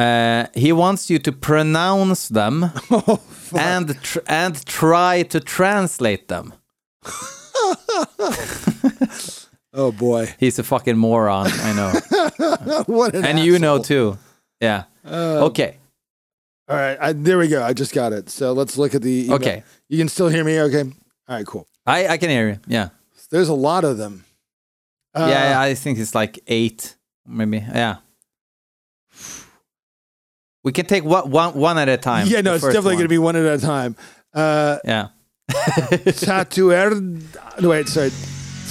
Uh, 0.00 0.46
he 0.54 0.72
wants 0.72 1.10
you 1.10 1.18
to 1.18 1.32
pronounce 1.32 2.28
them 2.28 2.70
Oh, 2.90 3.20
and 3.58 4.00
tr- 4.02 4.24
and 4.26 4.64
try 4.64 5.22
to 5.24 5.40
translate 5.40 6.28
them. 6.28 6.54
oh 9.74 9.92
boy. 9.92 10.34
He's 10.38 10.58
a 10.58 10.62
fucking 10.62 10.96
moron, 10.96 11.48
I 11.52 11.72
know, 11.74 11.92
what 12.86 13.14
an 13.14 13.24
and 13.24 13.38
you 13.38 13.58
know 13.58 13.78
too. 13.82 14.16
Yeah. 14.60 14.84
Uh, 15.04 15.46
Okay. 15.46 15.76
All 16.68 16.76
right. 16.76 16.96
I, 17.00 17.12
there 17.12 17.38
we 17.38 17.48
go. 17.48 17.62
I 17.62 17.72
just 17.72 17.92
got 17.92 18.12
it. 18.12 18.30
So 18.30 18.52
let's 18.52 18.78
look 18.78 18.94
at 18.94 19.02
the 19.02 19.24
email. 19.24 19.34
Okay. 19.36 19.64
You 19.88 19.98
can 19.98 20.08
still 20.08 20.28
hear 20.28 20.44
me? 20.44 20.60
Okay. 20.60 20.82
All 21.28 21.36
right, 21.36 21.46
cool. 21.46 21.66
I 21.86 22.06
I 22.06 22.16
can 22.16 22.30
hear 22.30 22.48
you. 22.48 22.58
Yeah. 22.68 22.90
There's 23.30 23.48
a 23.48 23.54
lot 23.54 23.84
of 23.84 23.96
them. 23.98 24.24
Uh, 25.14 25.26
yeah, 25.30 25.60
I 25.60 25.74
think 25.74 25.98
it's 25.98 26.14
like 26.14 26.38
eight, 26.46 26.96
maybe. 27.26 27.58
Yeah. 27.58 27.96
We 30.62 30.72
can 30.72 30.84
take 30.86 31.04
one, 31.04 31.30
one, 31.30 31.54
one 31.54 31.78
at 31.78 31.88
a 31.88 31.96
time. 31.96 32.26
Yeah, 32.26 32.42
no, 32.42 32.54
it's 32.54 32.64
definitely 32.64 32.94
going 32.96 33.04
to 33.04 33.08
be 33.08 33.18
one 33.18 33.36
at 33.36 33.44
a 33.46 33.58
time. 33.58 33.96
Uh, 34.34 34.78
Yeah. 34.84 35.08
Tatuer. 35.50 37.20
Wait, 37.62 37.88
sorry. 37.88 38.10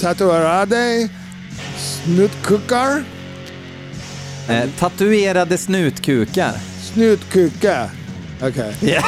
Tatuerade 0.00 1.10
Snutkukar? 1.76 3.04
Eh, 4.48 4.66
tatuerade 4.78 5.56
snutkukar. 5.58 6.54
Snutkuka. 6.80 7.90
Okay. 8.42 8.74
Yeah. 8.80 9.02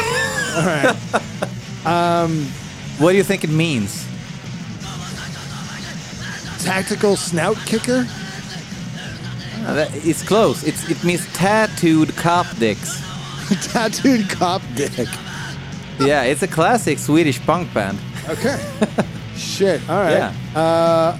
All 0.56 0.66
right. 0.66 0.96
Um, 1.86 2.46
What 2.98 3.12
do 3.12 3.16
you 3.16 3.24
think 3.24 3.44
it 3.44 3.50
means? 3.50 4.04
tactical 6.62 7.16
snout 7.16 7.56
kicker? 7.66 8.06
Uh, 9.64 9.74
that- 9.74 9.90
It's 10.04 10.22
close. 10.22 10.62
It's, 10.64 10.88
it 10.90 11.02
means 11.04 11.26
tattooed 11.34 12.16
cop 12.16 12.46
dicks. 12.58 13.00
Tattooed 13.72 14.28
cop 14.30 14.62
dick. 14.74 15.08
Yeah, 16.00 16.22
it's 16.22 16.42
a 16.42 16.48
classic 16.48 16.98
Swedish 16.98 17.38
punk 17.44 17.72
band. 17.74 17.98
Okay. 18.28 18.58
Shit. 19.36 19.80
All 19.90 20.00
right. 20.00 20.12
Yeah. 20.12 20.32
Uh, 20.60 21.18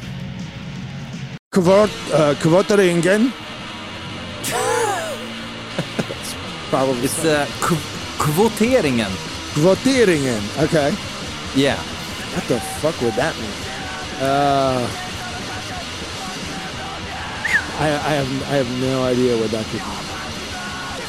Kvot, 1.53 1.91
uh, 2.15 2.35
Kvotaringen. 2.41 3.31
Probably 6.71 7.05
It's 7.05 7.25
uh, 7.25 7.47
kvoteringen. 8.19 9.11
Kvoteringen. 9.55 10.43
Okay. 10.65 10.95
Yeah. 11.55 11.77
What 12.35 12.45
the 12.49 12.61
fuck 12.81 12.99
would 13.03 13.15
that 13.15 13.35
mean? 13.37 13.53
Uh, 14.23 14.89
I, 17.79 17.89
I 17.89 18.13
have 18.21 18.43
I 18.51 18.55
have 18.57 18.81
no 18.81 19.05
idea 19.05 19.37
what 19.37 19.51
that 19.51 19.65
could 19.67 19.81
mean. 19.81 20.13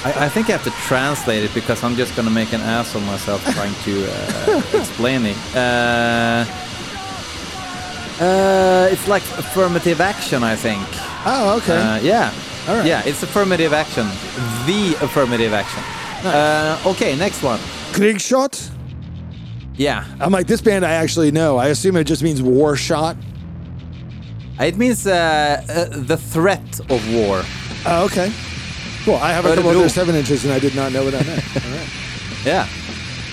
I, 0.06 0.26
I 0.26 0.30
think 0.30 0.50
I 0.50 0.54
have 0.54 0.64
to 0.64 0.72
translate 0.88 1.44
it 1.44 1.54
because 1.54 1.84
I'm 1.84 1.96
just 1.96 2.16
gonna 2.16 2.30
make 2.30 2.54
an 2.54 2.62
ass 2.62 2.96
of 2.96 3.06
myself 3.06 3.44
trying 3.54 3.74
to 3.84 4.08
uh, 4.10 4.62
explain 4.80 5.26
it. 5.26 5.38
Uh, 5.56 6.46
uh, 8.20 8.88
it's 8.92 9.08
like 9.08 9.24
affirmative 9.38 10.02
action, 10.02 10.44
I 10.44 10.56
think. 10.56 10.82
Oh, 11.26 11.58
okay. 11.58 11.78
Uh, 11.78 12.00
yeah. 12.00 12.34
All 12.68 12.76
right. 12.78 12.86
Yeah, 12.86 13.02
it's 13.06 13.24
affirmative 13.24 13.74
action. 13.74 14.06
The 14.66 14.96
affirmative 15.02 15.54
action. 15.54 15.84
Uh, 16.26 16.82
okay, 16.86 17.16
next 17.18 17.44
one. 17.44 17.60
Krigshot. 17.92 18.72
Yeah. 19.76 20.06
I'm 20.20 20.32
like 20.32 20.48
this 20.48 20.62
band. 20.62 20.86
I 20.86 20.94
actually 20.94 21.32
know. 21.32 21.58
I 21.58 21.68
assume 21.68 21.98
it 21.98 22.06
just 22.06 22.24
means 22.24 22.42
war 22.42 22.76
shot. 22.76 23.18
It 24.60 24.78
means 24.78 25.06
uh, 25.08 25.12
uh, 25.68 25.86
the 26.06 26.18
threat 26.18 26.80
of 26.90 27.02
war. 27.14 27.44
Oh, 27.86 28.06
okay. 28.06 28.32
Well, 29.06 29.18
I 29.18 29.32
have 29.34 29.46
a 29.46 29.56
couple 29.56 29.82
of 29.82 29.92
seven 29.92 30.16
inches, 30.16 30.46
and 30.46 30.54
I 30.54 30.60
did 30.60 30.76
not 30.76 30.92
know 30.94 31.04
what 31.04 31.12
that 31.14 31.26
meant. 31.26 31.44
All 31.66 31.72
right. 31.72 31.90
Yeah. 32.46 32.68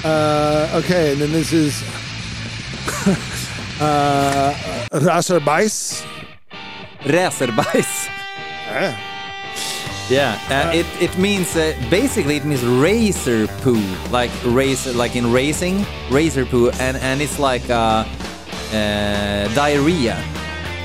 Uh, 0.02 0.80
okay, 0.82 1.12
and 1.12 1.20
then 1.20 1.30
this 1.32 1.52
is 1.52 1.82
uh, 3.80 4.54
Raserbeiss. 4.92 6.04
Racerbajs. 7.04 8.08
Ah, 8.72 8.96
Yeah, 10.10 10.34
uh, 10.50 10.72
it 10.74 10.86
it 11.00 11.16
means 11.18 11.54
uh, 11.54 11.72
basically 11.88 12.36
it 12.36 12.44
means 12.44 12.64
razor 12.64 13.46
poo, 13.62 13.78
like 14.10 14.30
race, 14.44 14.86
like 14.94 15.14
in 15.14 15.30
racing, 15.32 15.86
razor 16.10 16.44
poo, 16.44 16.70
and 16.80 16.96
and 16.98 17.20
it's 17.22 17.38
like 17.38 17.62
uh, 17.70 18.04
uh, 18.74 19.46
diarrhea. 19.54 20.18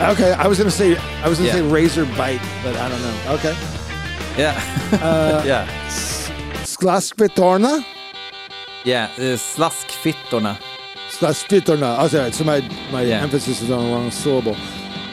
Okay, 0.02 0.34
I 0.34 0.48
was 0.48 0.58
gonna 0.58 0.70
say 0.72 0.98
I 1.24 1.30
was 1.30 1.38
gonna 1.38 1.48
Yeah. 1.50 1.56
say 1.56 1.62
razor 1.62 2.06
bite, 2.18 2.42
but 2.64 2.76
I 2.76 2.90
don't 2.90 3.02
know. 3.02 3.34
Okay, 3.36 3.56
Yeah, 4.38 4.54
yeah, 5.46 5.68
Sklaskvitorna. 6.64 7.84
yeah. 8.84 9.10
Uh, 9.18 9.38
slaskfittorna. 9.38 10.58
Sklaskvitorna. 11.10 11.96
Oh, 12.00 12.08
sorry. 12.10 12.32
So 12.34 12.44
my 12.44 12.60
my 12.92 13.04
Yeah. 13.04 13.22
emphasis 13.24 13.62
is 13.62 13.72
on 13.72 13.86
the 13.86 13.90
wrong 13.92 14.12
syllable. 14.12 14.58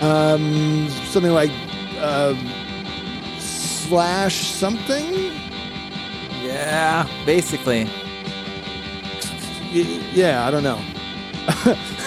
Um, 0.00 0.88
something 1.12 1.32
like 1.32 1.52
um, 2.02 2.36
slash 3.38 4.34
something. 4.50 5.30
Yeah, 6.42 7.06
basically. 7.24 7.84
Y- 9.72 10.00
yeah, 10.12 10.44
I 10.46 10.50
don't 10.50 10.64
know. 10.64 10.78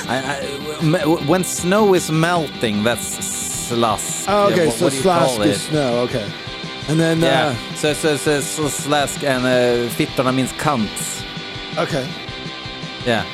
I, 0.08 0.48
I, 0.88 1.26
when 1.28 1.44
snow 1.44 1.94
is 1.94 2.10
melting, 2.12 2.84
that's 2.84 3.18
slask. 3.70 4.26
Oh, 4.28 4.48
okay, 4.48 4.58
Yeah, 4.58 4.66
what, 4.68 4.74
so 4.76 4.86
what 4.86 4.92
do 4.92 4.96
you 4.98 5.02
slash 5.04 5.28
call 5.36 5.42
is 5.42 5.62
snow. 5.64 5.98
Okay, 6.04 6.32
and 6.88 7.00
then 7.00 7.20
Yeah. 7.20 7.48
uh, 7.48 7.76
So 7.76 7.94
so 7.94 8.16
so, 8.18 8.40
so 8.42 8.64
slask 8.68 9.24
and 9.24 9.44
uh, 9.46 9.90
fittorna 9.96 10.34
means 10.34 10.52
cunts. 10.54 11.24
okay, 11.78 12.08
Yeah. 13.06 13.26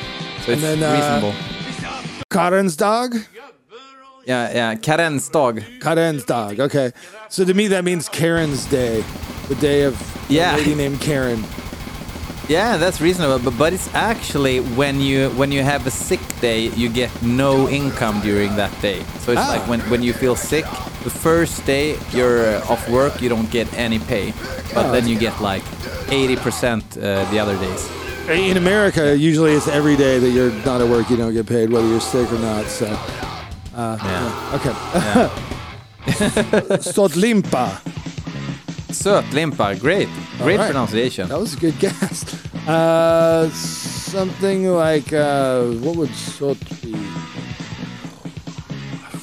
So 0.46 0.54
it's 0.54 0.62
then, 0.62 0.82
uh, 0.82 0.94
reasonable. 0.94 1.34
Karensdag. 2.30 3.28
Yeah, 4.26 4.54
yeah. 4.54 4.76
Karen's 4.76 5.30
dog. 5.30 5.62
Karen's 5.82 6.24
dog. 6.26 6.60
Okay, 6.60 6.92
so 7.30 7.44
to 7.46 7.54
me 7.54 7.68
that 7.68 7.84
means 7.84 8.08
Karen's 8.10 8.66
Day, 8.66 9.04
the 9.50 9.56
day 9.56 9.84
of 9.84 9.96
Yeah. 10.30 10.56
a 10.56 10.58
lady 10.58 10.76
named 10.76 11.00
Karen. 11.02 11.44
Yeah, 12.52 12.76
that's 12.76 13.00
reasonable, 13.00 13.40
but, 13.40 13.58
but 13.58 13.72
it's 13.72 13.88
actually 13.96 14.60
when 14.76 15.00
you 15.00 15.30
when 15.40 15.52
you 15.54 15.64
have 15.64 15.88
a 15.88 15.92
sick 15.92 16.20
day, 16.42 16.68
you 16.76 16.90
get 16.90 17.10
no 17.22 17.70
income 17.70 18.20
during 18.22 18.56
that 18.58 18.72
day. 18.82 19.00
So 19.24 19.32
it's 19.32 19.40
Ah. 19.42 19.54
like 19.56 19.64
when, 19.70 19.80
when 19.90 20.04
you 20.04 20.12
feel 20.14 20.36
sick, 20.36 20.66
the 21.04 21.10
first 21.10 21.66
day 21.66 21.96
you're 22.12 22.44
uh, 22.58 22.72
off 22.72 22.90
work, 22.90 23.22
you 23.22 23.30
don't 23.30 23.50
get 23.52 23.68
any 23.78 24.00
pay, 24.00 24.34
but 24.76 24.86
Oh. 24.86 24.92
then 24.92 25.08
you 25.08 25.18
get 25.18 25.40
like 25.42 25.64
80% 26.10 26.84
uh, 26.98 27.24
the 27.32 27.40
other 27.40 27.56
days. 27.58 27.88
In 28.30 28.58
America, 28.58 29.16
usually 29.16 29.54
it's 29.54 29.68
every 29.70 29.96
day 29.96 30.20
that 30.20 30.32
you're 30.32 30.52
not 30.66 30.82
at 30.82 30.88
work, 30.90 31.10
you 31.10 31.16
don't 31.18 31.34
get 31.34 31.46
paid, 31.48 31.70
whether 31.72 31.88
you're 31.88 32.02
sick 32.02 32.28
or 32.32 32.40
not. 32.40 32.66
So, 32.68 32.86
uh, 33.76 33.98
Yeah. 34.04 34.12
yeah. 34.12 34.58
okay. 34.58 34.74
Stodlimpa. 36.82 37.80
Sötlimpa, 38.94 39.76
great. 39.80 40.10
Great 40.38 40.58
right. 40.60 40.72
pronunciation. 40.72 41.28
That 41.30 41.40
was 41.40 41.54
a 41.56 41.60
good 41.60 41.78
guess. 41.84 42.26
Uh, 42.68 43.50
something 43.50 44.68
like 44.68 45.12
uh, 45.14 45.64
what 45.84 45.96
would 45.98 46.14
salt 46.16 46.58
be? 46.82 46.96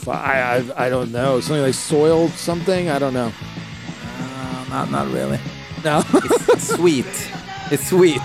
I, 0.07 0.65
I 0.77 0.87
I 0.87 0.89
don't 0.91 1.13
know. 1.13 1.41
Something 1.41 1.63
like 1.67 1.75
soiled 1.75 2.31
something. 2.33 2.89
I 2.89 2.99
don't 2.99 3.13
know. 3.15 3.31
Uh, 3.31 4.65
not, 4.71 4.91
not 4.91 5.07
really. 5.13 5.39
No. 5.85 6.03
It's 6.49 6.69
sweet. 6.77 7.31
It's 7.71 7.89
sweet. 7.89 8.23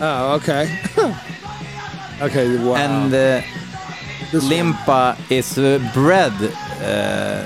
oh, 0.00 0.34
okay. 0.36 0.76
okay. 2.20 2.56
Wow. 2.58 2.74
And 2.74 3.14
uh, 3.14 3.42
This 4.32 4.42
one. 4.42 4.50
limpa 4.50 5.16
is 5.30 5.56
uh, 5.58 5.78
bread 5.94 6.32
uh, 6.82 7.44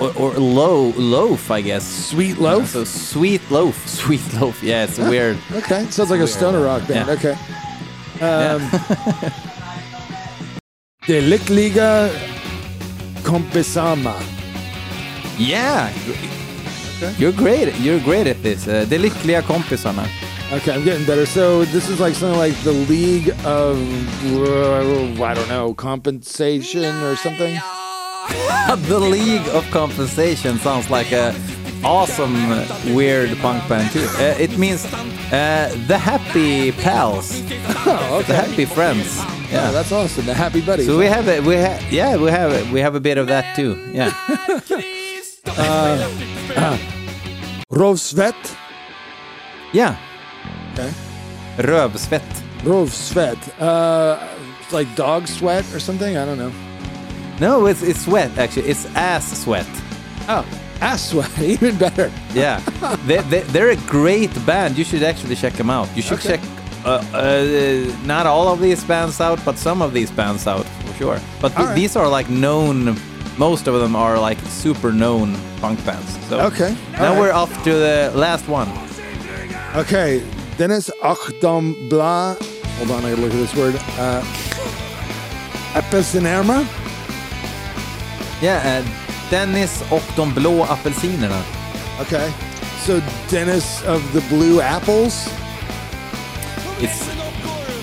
or, 0.00 0.12
or 0.16 0.32
low 0.34 0.92
loaf, 0.96 1.50
I 1.50 1.60
guess. 1.60 1.84
sweet 1.84 2.38
loaf. 2.38 2.68
So 2.68 2.84
sweet 2.84 3.42
loaf, 3.50 3.76
sweet 4.02 4.22
loaf. 4.34 4.62
Yeah, 4.62 4.84
it's 4.84 4.98
weird. 4.98 5.38
Okay, 5.52 5.84
sounds 5.90 6.10
like 6.10 6.20
a 6.20 6.26
stoner 6.26 6.60
rock 6.62 6.86
band. 6.88 7.06
Yeah. 7.08 7.14
Okay. 7.14 7.36
Um, 8.20 8.60
De 11.06 11.20
Lyckliga 11.20 12.08
Kompisama. 13.22 14.14
Yeah, 15.38 15.90
Okay. 16.96 17.12
you're 17.18 17.32
great. 17.32 17.74
You're 17.80 17.98
great 18.00 18.26
at 18.28 18.40
this. 18.42 18.66
Uh, 18.68 18.84
de 18.88 18.98
lyckliga 18.98 19.42
kompisarna. 19.42 20.06
Okay, 20.52 20.72
I'm 20.72 20.84
getting 20.84 21.04
better. 21.04 21.26
So 21.26 21.64
this 21.64 21.88
is 21.88 21.98
like 21.98 22.14
something 22.14 22.38
like 22.38 22.54
the 22.62 22.72
League 22.72 23.30
of 23.44 23.76
uh, 24.32 25.24
I 25.24 25.34
don't 25.34 25.48
know 25.48 25.74
compensation 25.74 26.84
or 27.02 27.16
something. 27.16 27.58
the 28.88 28.98
League 29.00 29.46
of 29.48 29.68
Compensation 29.70 30.58
sounds 30.58 30.90
like 30.90 31.12
a 31.12 31.34
awesome 31.84 32.34
uh, 32.50 32.66
weird 32.94 33.36
punk 33.38 33.66
band 33.68 33.90
too. 33.92 34.06
Uh, 34.18 34.34
it 34.38 34.56
means 34.58 34.84
uh, 35.32 35.74
the 35.86 35.98
Happy 35.98 36.72
Pals, 36.72 37.40
Oh, 37.86 38.22
the 38.26 38.34
Happy 38.34 38.64
Friends. 38.64 39.16
Yeah, 39.18 39.50
Yeah. 39.50 39.70
that's 39.72 39.92
awesome. 39.92 40.26
The 40.26 40.34
Happy 40.34 40.60
Buddies. 40.60 40.86
So 40.86 40.98
we 40.98 41.06
have 41.06 41.28
it. 41.28 41.42
We 41.44 41.54
have 41.56 41.92
yeah. 41.92 42.16
We 42.16 42.30
have 42.30 42.52
it. 42.52 42.70
We 42.72 42.80
have 42.80 42.94
a 42.94 43.00
bit 43.00 43.18
of 43.18 43.26
that 43.28 43.54
too. 43.56 43.76
Yeah. 43.92 44.10
Rovsvett. 47.70 48.56
Yeah. 49.72 49.96
Okay. 50.72 50.92
Rövsvett. 51.58 52.42
Rovsvett. 52.64 53.38
Uh, 53.60 54.18
like 54.72 54.88
dog 54.96 55.28
sweat 55.28 55.64
or 55.74 55.80
something. 55.80 56.16
I 56.16 56.24
don't 56.24 56.38
know. 56.38 56.52
No, 57.40 57.66
it's 57.66 57.82
it's 57.82 58.00
sweat 58.04 58.36
actually. 58.38 58.68
It's 58.68 58.86
ass 58.94 59.42
sweat. 59.42 59.66
Oh, 60.28 60.44
ass 60.80 61.10
sweat. 61.10 61.30
Even 61.54 61.76
better. 61.76 62.10
Yeah, 62.32 62.60
they, 63.06 63.18
they, 63.22 63.40
they're 63.52 63.70
a 63.70 63.76
great 63.88 64.30
band. 64.46 64.78
You 64.78 64.84
should 64.84 65.02
actually 65.02 65.36
check 65.36 65.54
them 65.54 65.70
out. 65.70 65.88
You 65.96 66.02
should 66.02 66.18
Okay. 66.18 66.36
check 66.36 66.40
uh, 66.84 67.02
uh, 67.14 67.96
not 68.04 68.26
all 68.26 68.48
of 68.48 68.60
these 68.60 68.84
bands 68.84 69.20
out, 69.20 69.42
but 69.44 69.56
some 69.58 69.80
of 69.82 69.92
these 69.92 70.10
bands 70.10 70.46
out 70.46 70.64
for 70.66 70.94
sure. 70.94 71.20
But 71.40 71.48
th- 71.56 71.66
right. 71.68 71.74
these 71.74 71.96
are 71.96 72.08
like 72.08 72.28
known. 72.30 72.96
Most 73.36 73.66
of 73.66 73.74
them 73.80 73.96
are 73.96 74.16
like 74.20 74.38
super 74.46 74.92
known 74.92 75.36
punk 75.60 75.84
bands. 75.84 76.16
So 76.28 76.40
Okay. 76.40 76.76
now 76.92 77.08
all 77.08 77.14
right. 77.14 77.20
we're 77.20 77.32
off 77.32 77.50
to 77.64 77.72
the 77.72 78.12
last 78.14 78.46
one. 78.48 78.68
Okay, 79.74 80.22
Dennis 80.56 80.88
Achdam 81.02 81.88
Bla. 81.90 82.36
Hold 82.78 82.90
on, 82.92 83.04
I 83.04 83.10
gotta 83.10 83.22
look 83.22 83.32
at 83.32 83.38
this 83.38 83.54
word. 83.56 83.74
Uh. 83.98 84.22
Yeah, 88.42 88.80
uh, 88.80 88.86
Dennis 89.30 89.82
och 89.90 90.02
de 90.16 90.34
blå 90.34 90.64
apelsinerna. 90.64 91.42
Okay, 92.00 92.30
so 92.86 93.00
Dennis 93.30 93.82
of 93.86 94.02
the 94.12 94.20
Blue 94.34 94.60
Apples. 94.62 95.28
It's 96.80 97.08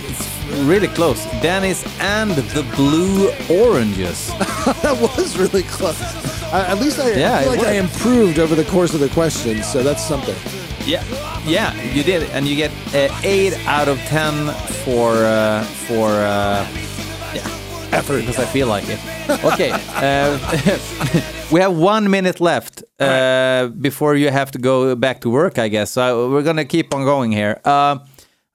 it's 0.09 0.67
really 0.67 0.87
close. 0.87 1.25
Dennis 1.41 1.85
and 1.99 2.31
the 2.31 2.63
blue 2.75 3.29
oranges. 3.49 4.27
that 4.81 4.97
was 5.01 5.37
really 5.37 5.63
close. 5.63 6.01
Uh, 6.53 6.65
at 6.67 6.79
least 6.79 6.99
I, 6.99 7.13
Yeah, 7.13 7.37
I 7.37 7.43
feel 7.43 7.51
like 7.53 7.67
I 7.67 7.77
improved 7.79 8.39
over 8.39 8.55
the 8.55 8.65
course 8.65 8.93
of 8.93 8.99
the 8.99 9.09
questions, 9.09 9.65
so 9.71 9.81
that's 9.83 10.05
something. 10.05 10.35
Yeah, 10.85 11.03
yeah, 11.45 11.73
you 11.93 12.03
did, 12.03 12.23
and 12.31 12.47
you 12.47 12.55
get 12.55 12.71
uh, 12.93 13.13
eight 13.23 13.53
out 13.67 13.87
of 13.87 13.97
ten 14.09 14.33
for 14.83 15.11
uh, 15.13 15.63
for 15.87 16.09
uh, 16.09 16.65
yeah 17.91 17.97
effort 17.97 18.21
because 18.21 18.39
I 18.39 18.45
feel 18.45 18.67
like 18.67 18.85
it. 18.87 18.99
Okay, 19.43 19.71
uh, 19.71 20.37
we 21.51 21.59
have 21.59 21.75
one 21.75 22.09
minute 22.09 22.39
left 22.39 22.83
uh, 22.99 23.67
before 23.79 24.15
you 24.15 24.29
have 24.31 24.51
to 24.51 24.59
go 24.59 24.95
back 24.95 25.21
to 25.21 25.29
work, 25.29 25.59
I 25.59 25.67
guess. 25.69 25.91
So 25.91 26.29
we're 26.31 26.43
gonna 26.43 26.65
keep 26.65 26.93
on 26.93 27.03
going 27.05 27.31
here. 27.31 27.59
Uh, 27.65 27.99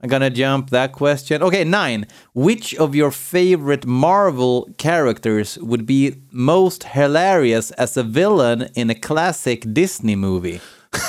I'm 0.03 0.09
gonna 0.09 0.31
jump 0.31 0.71
that 0.71 0.93
question. 0.93 1.43
Okay, 1.43 1.65
nine. 1.65 2.07
Which 2.35 2.75
of 2.75 2.95
your 2.95 3.11
favorite 3.11 3.87
Marvel 3.87 4.69
characters 4.79 5.59
would 5.59 5.87
be 5.87 6.17
most 6.33 6.85
hilarious 6.85 7.71
as 7.73 7.97
a 7.97 8.03
villain 8.03 8.69
in 8.75 8.91
a 8.91 8.95
classic 8.95 9.65
Disney 9.73 10.17
movie? 10.17 10.61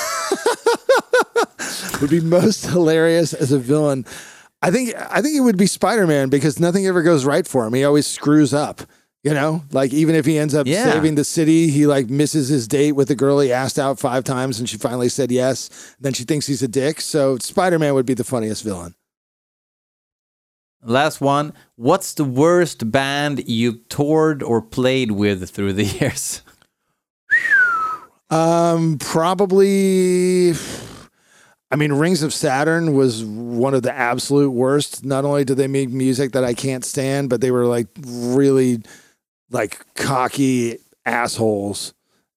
Would 2.00 2.10
be 2.10 2.20
most 2.20 2.66
hilarious 2.66 3.34
as 3.34 3.50
a 3.50 3.58
villain. 3.58 4.04
I 4.60 4.70
think 4.70 4.94
I 4.96 5.22
think 5.22 5.36
it 5.36 5.40
would 5.40 5.56
be 5.58 5.66
Spider-Man 5.66 6.28
because 6.30 6.58
nothing 6.58 6.86
ever 6.86 7.02
goes 7.02 7.24
right 7.24 7.46
for 7.46 7.66
him. 7.66 7.74
He 7.74 7.84
always 7.84 8.06
screws 8.06 8.52
up. 8.52 8.82
You 9.24 9.34
know, 9.34 9.64
like 9.72 9.92
even 9.92 10.14
if 10.14 10.24
he 10.26 10.38
ends 10.38 10.54
up 10.54 10.66
Yeah. 10.66 10.92
saving 10.92 11.16
the 11.16 11.24
city, 11.24 11.68
he 11.70 11.86
like 11.86 12.08
misses 12.08 12.48
his 12.48 12.68
date 12.68 12.92
with 12.92 13.08
the 13.08 13.16
girl 13.16 13.40
he 13.40 13.52
asked 13.52 13.78
out 13.78 13.98
five 13.98 14.22
times, 14.24 14.58
and 14.60 14.68
she 14.68 14.76
finally 14.78 15.08
said 15.08 15.30
yes. 15.32 15.68
Then 16.00 16.12
she 16.12 16.22
thinks 16.24 16.46
he's 16.46 16.62
a 16.62 16.68
dick. 16.68 17.00
So 17.00 17.36
Spider-Man 17.38 17.94
would 17.94 18.06
be 18.06 18.14
the 18.14 18.24
funniest 18.24 18.62
villain. 18.64 18.94
Last 20.84 21.20
one. 21.20 21.52
What's 21.74 22.14
the 22.14 22.24
worst 22.24 22.92
band 22.92 23.48
you 23.48 23.78
toured 23.88 24.42
or 24.42 24.62
played 24.62 25.10
with 25.10 25.50
through 25.50 25.72
the 25.72 25.84
years? 26.00 26.42
Um, 28.30 28.98
probably. 28.98 30.52
I 31.70 31.76
mean, 31.76 31.92
Rings 31.92 32.22
of 32.22 32.32
Saturn 32.32 32.94
was 32.94 33.24
one 33.24 33.74
of 33.74 33.82
the 33.82 33.92
absolute 33.92 34.50
worst. 34.50 35.04
Not 35.04 35.24
only 35.24 35.44
did 35.44 35.58
they 35.58 35.66
make 35.68 35.90
music 35.90 36.32
that 36.32 36.42
I 36.44 36.54
can't 36.54 36.84
stand, 36.84 37.28
but 37.28 37.40
they 37.40 37.50
were 37.50 37.66
like 37.66 37.88
really 38.06 38.82
like 39.50 39.94
cocky 39.94 40.78
assholes. 41.04 41.92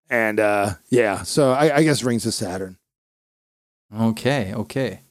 And 0.10 0.40
uh 0.40 0.72
yeah, 0.90 1.24
so 1.24 1.52
I, 1.52 1.78
I 1.78 1.84
guess 1.84 2.04
Rings 2.04 2.26
of 2.26 2.34
Saturn. 2.34 2.78
Okay, 3.98 4.54
okay. 4.54 5.02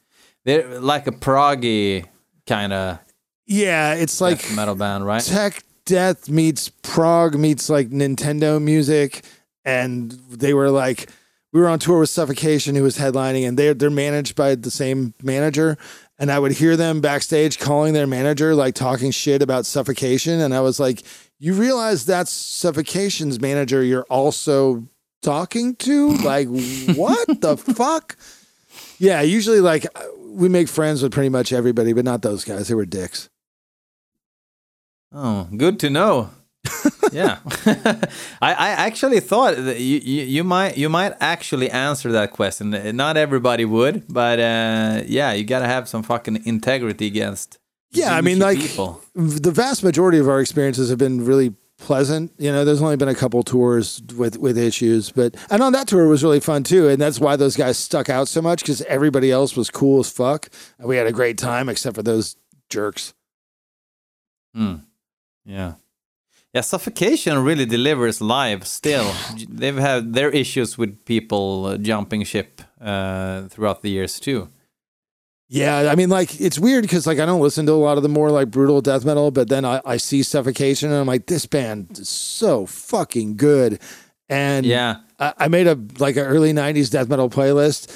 They're 0.45 0.81
like 0.81 1.07
a 1.07 1.13
proggy 1.13 2.07
kind 2.47 2.73
of 2.73 2.99
Yeah, 3.47 3.95
it's 3.95 4.21
like 4.21 4.51
metal 4.53 4.75
band, 4.75 5.07
right? 5.07 5.23
tech 5.23 5.63
death 5.87 6.29
meets 6.29 6.69
prog 6.83 7.35
meets 7.37 7.69
like 7.71 7.89
Nintendo 7.91 8.61
music, 8.63 9.25
and 9.65 10.11
they 10.31 10.55
were 10.55 10.71
like 10.71 11.11
we 11.53 11.61
were 11.61 11.69
on 11.69 11.79
tour 11.79 12.01
with 12.01 12.09
Suffocation, 12.11 12.75
who 12.75 12.83
was 12.83 12.99
headlining, 12.99 13.47
and 13.47 13.59
they're 13.59 13.75
they're 13.75 13.91
managed 13.91 14.37
by 14.37 14.55
the 14.55 14.71
same 14.71 15.15
manager. 15.23 15.77
And 16.19 16.31
I 16.31 16.39
would 16.39 16.53
hear 16.53 16.77
them 16.77 17.01
backstage 17.01 17.59
calling 17.59 17.95
their 17.95 18.07
manager, 18.07 18.55
like 18.55 18.75
talking 18.75 19.11
shit 19.11 19.41
about 19.43 19.67
Suffocation, 19.67 20.41
and 20.41 20.55
I 20.55 20.61
was 20.61 20.79
like, 20.79 21.03
"You 21.39 21.55
realize 21.55 22.05
that's 22.05 22.31
Suffocation's 22.31 23.41
manager? 23.41 23.83
You're 23.83 24.07
also 24.11 24.87
talking 25.23 25.77
to? 25.77 26.11
Like, 26.19 26.49
what 26.95 27.27
the 27.41 27.57
fuck?" 27.57 28.17
Yeah, 28.99 29.23
usually 29.23 29.61
like 29.61 29.87
uh, 29.95 30.05
we 30.27 30.49
make 30.49 30.69
friends 30.69 31.03
with 31.03 31.13
pretty 31.13 31.31
much 31.31 31.53
everybody, 31.53 31.93
but 31.93 32.05
not 32.05 32.23
those 32.23 32.45
guys. 32.45 32.69
They 32.69 32.75
were 32.75 32.87
dicks. 32.87 33.29
Oh, 35.13 35.49
good 35.57 35.81
to 35.81 35.91
know. 35.91 36.31
yeah, 37.13 37.39
I, 38.41 38.53
I 38.53 38.69
actually 38.71 39.21
thought 39.21 39.57
that 39.57 39.81
you, 39.81 39.99
you 39.99 40.23
you 40.25 40.45
might 40.45 40.77
you 40.77 40.89
might 40.89 41.15
actually 41.21 41.71
answer 41.71 42.13
that 42.13 42.33
question. 42.33 42.71
Not 42.97 43.17
everybody 43.17 43.65
would, 43.65 44.05
but 44.09 44.39
uh, 44.39 45.03
yeah, 45.07 45.33
you 45.33 45.45
gotta 45.45 45.67
have 45.67 45.89
some 45.89 46.03
fucking 46.03 46.47
integrity 46.47 47.07
against. 47.07 47.59
Yeah, 47.93 48.15
I 48.15 48.21
mean, 48.21 48.39
like 48.39 48.59
people. 48.59 49.03
the 49.15 49.51
vast 49.51 49.83
majority 49.83 50.19
of 50.19 50.29
our 50.29 50.41
experiences 50.41 50.91
have 50.91 50.99
been 50.99 51.25
really 51.25 51.55
pleasant. 51.81 52.33
You 52.39 52.53
know, 52.53 52.65
there's 52.65 52.83
only 52.83 52.97
been 52.97 53.09
a 53.09 53.15
couple 53.15 53.43
tours 53.43 54.01
with 54.17 54.39
with 54.39 54.57
issues, 54.57 55.11
but 55.11 55.35
and 55.51 55.63
on 55.63 55.73
that 55.73 55.89
tour 55.89 56.07
was 56.07 56.23
really 56.23 56.41
fun 56.41 56.63
too, 56.63 56.89
and 56.89 57.01
that's 57.01 57.19
why 57.19 57.37
those 57.37 57.57
guys 57.57 57.79
stuck 57.79 58.09
out 58.09 58.29
so 58.29 58.41
much 58.41 58.61
because 58.61 58.83
everybody 58.83 59.33
else 59.33 59.57
was 59.57 59.71
cool 59.71 60.01
as 60.01 60.11
fuck, 60.11 60.49
and 60.79 60.87
we 60.87 60.97
had 60.97 61.07
a 61.07 61.13
great 61.13 61.39
time 61.39 61.69
except 61.69 61.97
for 61.97 62.03
those 62.03 62.37
jerks. 62.69 63.15
Hmm. 64.55 64.77
Yeah. 65.45 65.75
Yeah, 66.53 66.63
Suffocation 66.63 67.45
really 67.45 67.65
delivers 67.65 68.21
live 68.21 68.67
still. 68.67 69.13
They've 69.49 69.77
had 69.79 70.15
their 70.15 70.31
issues 70.31 70.77
with 70.77 71.05
people 71.05 71.67
uh, 71.67 71.77
jumping 71.77 72.25
ship 72.25 72.61
uh, 72.81 73.43
throughout 73.49 73.83
the 73.83 73.91
years 73.91 74.19
too. 74.19 74.49
Yeah, 75.49 75.91
I 75.91 75.95
mean, 75.97 76.09
like 76.11 76.41
it's 76.41 76.59
weird 76.59 76.83
because 76.83 77.07
like 77.07 77.19
I 77.19 77.27
don't 77.27 77.41
listen 77.41 77.67
to 77.67 77.73
a 77.73 77.75
lot 77.75 77.97
of 77.97 78.03
the 78.03 78.09
more 78.09 78.31
like 78.31 78.51
brutal 78.51 78.81
death 78.81 79.05
metal, 79.05 79.31
but 79.31 79.49
then 79.49 79.65
I, 79.65 79.81
I 79.85 79.97
see 79.97 80.23
Suffocation 80.23 80.91
and 80.91 80.99
I'm 81.01 81.07
like, 81.07 81.27
this 81.27 81.47
band 81.47 81.99
is 81.99 82.09
so 82.09 82.67
fucking 82.67 83.37
good. 83.37 83.81
and 84.29 84.65
Yeah. 84.67 84.97
I, 85.19 85.35
I 85.39 85.49
made 85.49 85.67
a 85.67 85.77
like 85.99 86.17
an 86.17 86.25
early 86.27 86.53
'90s 86.53 86.91
death 86.91 87.09
metal 87.09 87.29
playlist, 87.29 87.91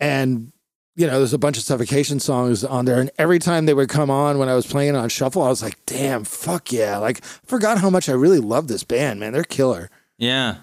and 0.00 0.52
you 0.96 1.06
know, 1.06 1.18
there's 1.18 1.34
a 1.34 1.38
bunch 1.38 1.58
of 1.58 1.62
suffocation 1.62 2.18
songs 2.18 2.64
on 2.64 2.86
there, 2.86 2.98
and 2.98 3.10
every 3.18 3.38
time 3.38 3.66
they 3.66 3.74
would 3.74 3.90
come 3.90 4.10
on 4.10 4.38
when 4.38 4.48
I 4.48 4.54
was 4.54 4.66
playing 4.66 4.96
on 4.96 5.08
shuffle, 5.10 5.42
I 5.42 5.48
was 5.48 5.62
like, 5.62 5.76
"Damn, 5.84 6.24
fuck 6.24 6.72
yeah!" 6.72 6.96
Like, 6.96 7.22
I 7.22 7.46
forgot 7.46 7.78
how 7.78 7.90
much 7.90 8.08
I 8.08 8.12
really 8.12 8.40
love 8.40 8.66
this 8.66 8.82
band, 8.82 9.20
man. 9.20 9.34
They're 9.34 9.44
killer. 9.44 9.90
Yeah, 10.16 10.56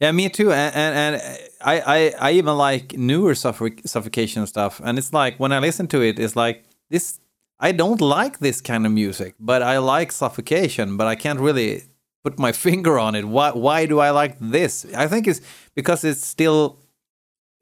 yeah, 0.00 0.12
me 0.12 0.28
too. 0.30 0.52
And 0.52 0.74
and, 0.74 0.96
and 0.96 1.38
I, 1.60 1.80
I 1.80 2.14
I 2.28 2.32
even 2.32 2.56
like 2.56 2.96
newer 2.96 3.34
suffoc- 3.34 3.86
suffocation 3.86 4.46
stuff. 4.46 4.80
And 4.82 4.98
it's 4.98 5.12
like 5.12 5.38
when 5.38 5.52
I 5.52 5.58
listen 5.58 5.86
to 5.88 6.02
it, 6.02 6.18
it's 6.18 6.36
like 6.36 6.64
this. 6.90 7.20
I 7.60 7.72
don't 7.72 8.00
like 8.00 8.38
this 8.40 8.60
kind 8.60 8.84
of 8.86 8.92
music, 8.92 9.34
but 9.38 9.62
I 9.62 9.78
like 9.78 10.12
suffocation. 10.12 10.96
But 10.96 11.06
I 11.06 11.14
can't 11.14 11.40
really 11.40 11.84
put 12.22 12.38
my 12.38 12.52
finger 12.66 12.98
on 12.98 13.14
it. 13.14 13.24
Why 13.26 13.50
why 13.50 13.86
do 13.86 13.98
I 14.00 14.10
like 14.10 14.38
this? 14.40 14.86
I 14.94 15.06
think 15.08 15.26
it's 15.26 15.40
because 15.74 16.04
it's 16.04 16.26
still 16.26 16.78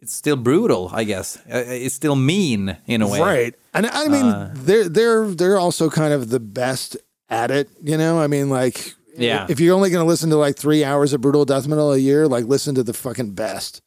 it's 0.02 0.14
still 0.14 0.36
brutal. 0.36 0.90
I 0.92 1.04
guess 1.04 1.36
Uh, 1.50 1.62
it's 1.66 1.94
still 1.94 2.16
mean 2.16 2.76
in 2.86 3.00
a 3.02 3.08
way. 3.08 3.20
Right. 3.20 3.54
And 3.72 3.86
I 3.86 4.08
mean, 4.08 4.26
Uh, 4.26 4.50
they're 4.54 4.88
they're 4.88 5.26
they're 5.28 5.58
also 5.58 5.88
kind 5.88 6.12
of 6.12 6.28
the 6.28 6.40
best 6.40 6.96
at 7.30 7.50
it. 7.50 7.70
You 7.82 7.96
know, 7.96 8.20
I 8.20 8.26
mean, 8.26 8.50
like, 8.50 8.94
Yeah. 9.16 9.46
if 9.48 9.60
you're 9.60 9.74
only 9.74 9.90
going 9.90 10.04
to 10.04 10.08
listen 10.08 10.28
to 10.30 10.36
like 10.36 10.56
three 10.56 10.84
hours 10.84 11.12
of 11.14 11.20
brutal 11.20 11.44
death 11.44 11.66
metal 11.66 11.92
a 11.92 11.98
year, 11.98 12.28
like, 12.28 12.44
listen 12.46 12.74
to 12.74 12.82
the 12.82 12.92
fucking 12.92 13.32
best. 13.34 13.80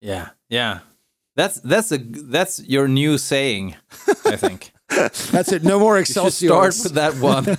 Yeah, 0.00 0.30
yeah. 0.48 0.80
That's 1.36 1.60
that's 1.60 1.92
a 1.92 1.98
that's 1.98 2.60
your 2.60 2.88
new 2.88 3.18
saying. 3.18 3.74
I 4.24 4.36
think. 4.36 4.72
That's 5.30 5.52
it. 5.52 5.62
No 5.62 5.78
more 5.78 5.98
Excelsior. 5.98 6.48
start 6.48 6.74
with 6.82 6.94
that 6.94 7.14
one. 7.20 7.44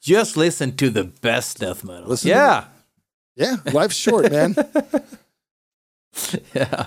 Just 0.00 0.36
listen 0.36 0.74
to 0.76 0.90
the 0.90 1.04
best 1.04 1.58
death 1.60 1.84
metal. 1.84 2.08
Listen 2.08 2.30
yeah, 2.30 2.64
yeah, 3.38 3.56
life's 3.72 3.96
short, 3.96 4.30
man. 4.30 4.54
yeah. 6.54 6.86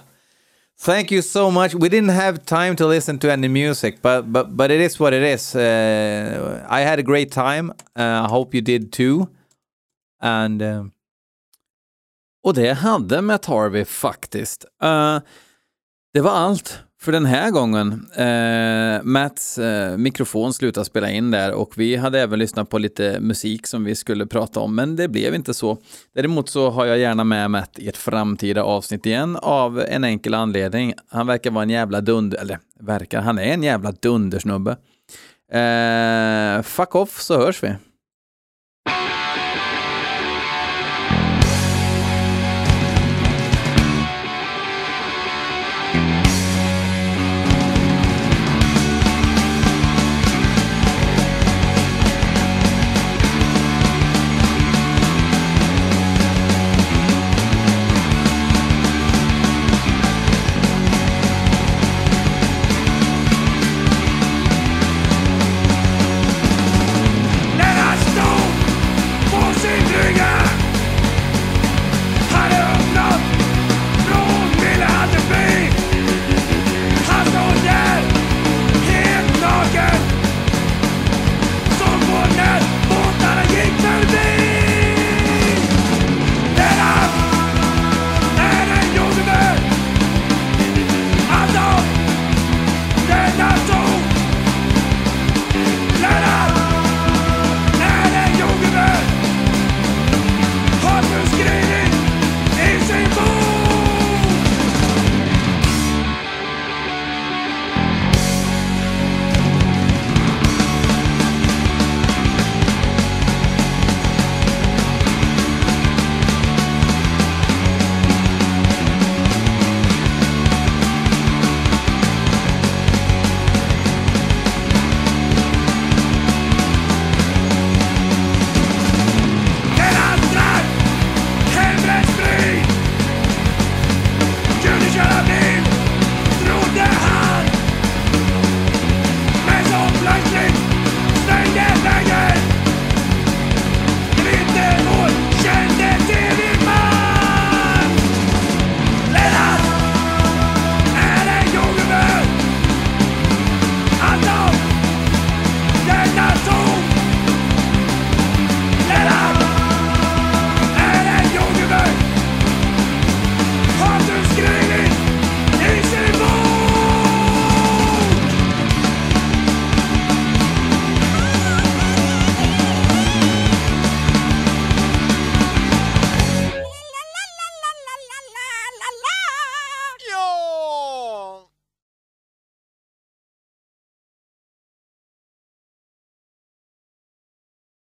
Thank 0.78 1.12
you 1.12 1.22
so 1.22 1.52
much. 1.52 1.76
We 1.76 1.90
didn't 1.90 2.10
have 2.10 2.46
time 2.46 2.76
to 2.76 2.88
listen 2.88 3.20
to 3.20 3.32
any 3.32 3.48
music, 3.48 4.02
but 4.02 4.34
but 4.34 4.58
but 4.58 4.72
it 4.72 4.82
is 4.82 5.00
what 5.00 5.14
it 5.14 5.22
is. 5.22 5.56
Uh, 5.56 6.66
I 6.68 6.82
had 6.82 7.00
a 7.00 7.04
great 7.04 7.32
time. 7.32 7.72
Uh, 7.96 8.26
I 8.26 8.28
hope 8.28 8.56
you 8.56 8.62
did 8.62 8.92
too. 8.92 9.30
And 10.20 10.62
uh, 10.62 10.84
och 12.44 12.54
det 12.54 12.74
hade 12.74 13.22
Matt 13.22 13.46
Harvey 13.46 13.86
faktiskt. 13.86 14.66
Uh, 14.84 15.20
det 16.14 16.22
var 16.22 16.32
allt 16.32 16.80
för 17.02 17.12
den 17.12 17.26
här 17.26 17.52
gången. 17.52 18.08
Eh, 18.16 19.04
Mats 19.04 19.58
eh, 19.58 19.98
mikrofon 19.98 20.54
slutade 20.54 20.86
spela 20.86 21.10
in 21.10 21.32
där 21.32 21.54
och 21.54 21.74
vi 21.78 21.96
hade 21.96 22.22
även 22.22 22.40
lyssnat 22.40 22.70
på 22.70 22.78
lite 22.78 23.20
musik 23.20 23.68
som 23.68 23.84
vi 23.84 23.96
skulle 23.96 24.26
prata 24.26 24.60
om, 24.60 24.76
men 24.76 24.96
det 24.96 25.08
blev 25.08 25.36
inte 25.36 25.54
så. 25.54 25.78
Däremot 26.16 26.50
så 26.50 26.70
har 26.70 26.86
jag 26.86 26.98
gärna 26.98 27.24
med 27.24 27.52
Matt 27.52 27.80
i 27.80 27.88
ett 27.88 27.98
framtida 27.98 28.64
avsnitt 28.64 29.06
igen 29.06 29.38
av 29.42 29.82
en 29.82 30.04
enkel 30.04 30.34
anledning. 30.34 30.94
Han 31.08 31.28
verkar 31.28 31.52
vara 31.52 31.64
en 31.64 31.70
jävla 31.70 32.02
dunder, 32.02 32.38
eller 32.38 32.60
verkar, 32.80 33.22
han 33.22 33.40
är 33.40 33.54
en 33.54 33.64
jävla 33.64 33.92
dundersnubbe. 33.92 34.72
Eh, 35.52 36.62
fuck 36.62 36.96
off 36.96 37.22
så 37.22 37.38
hörs 37.38 37.64
vi. 37.64 37.76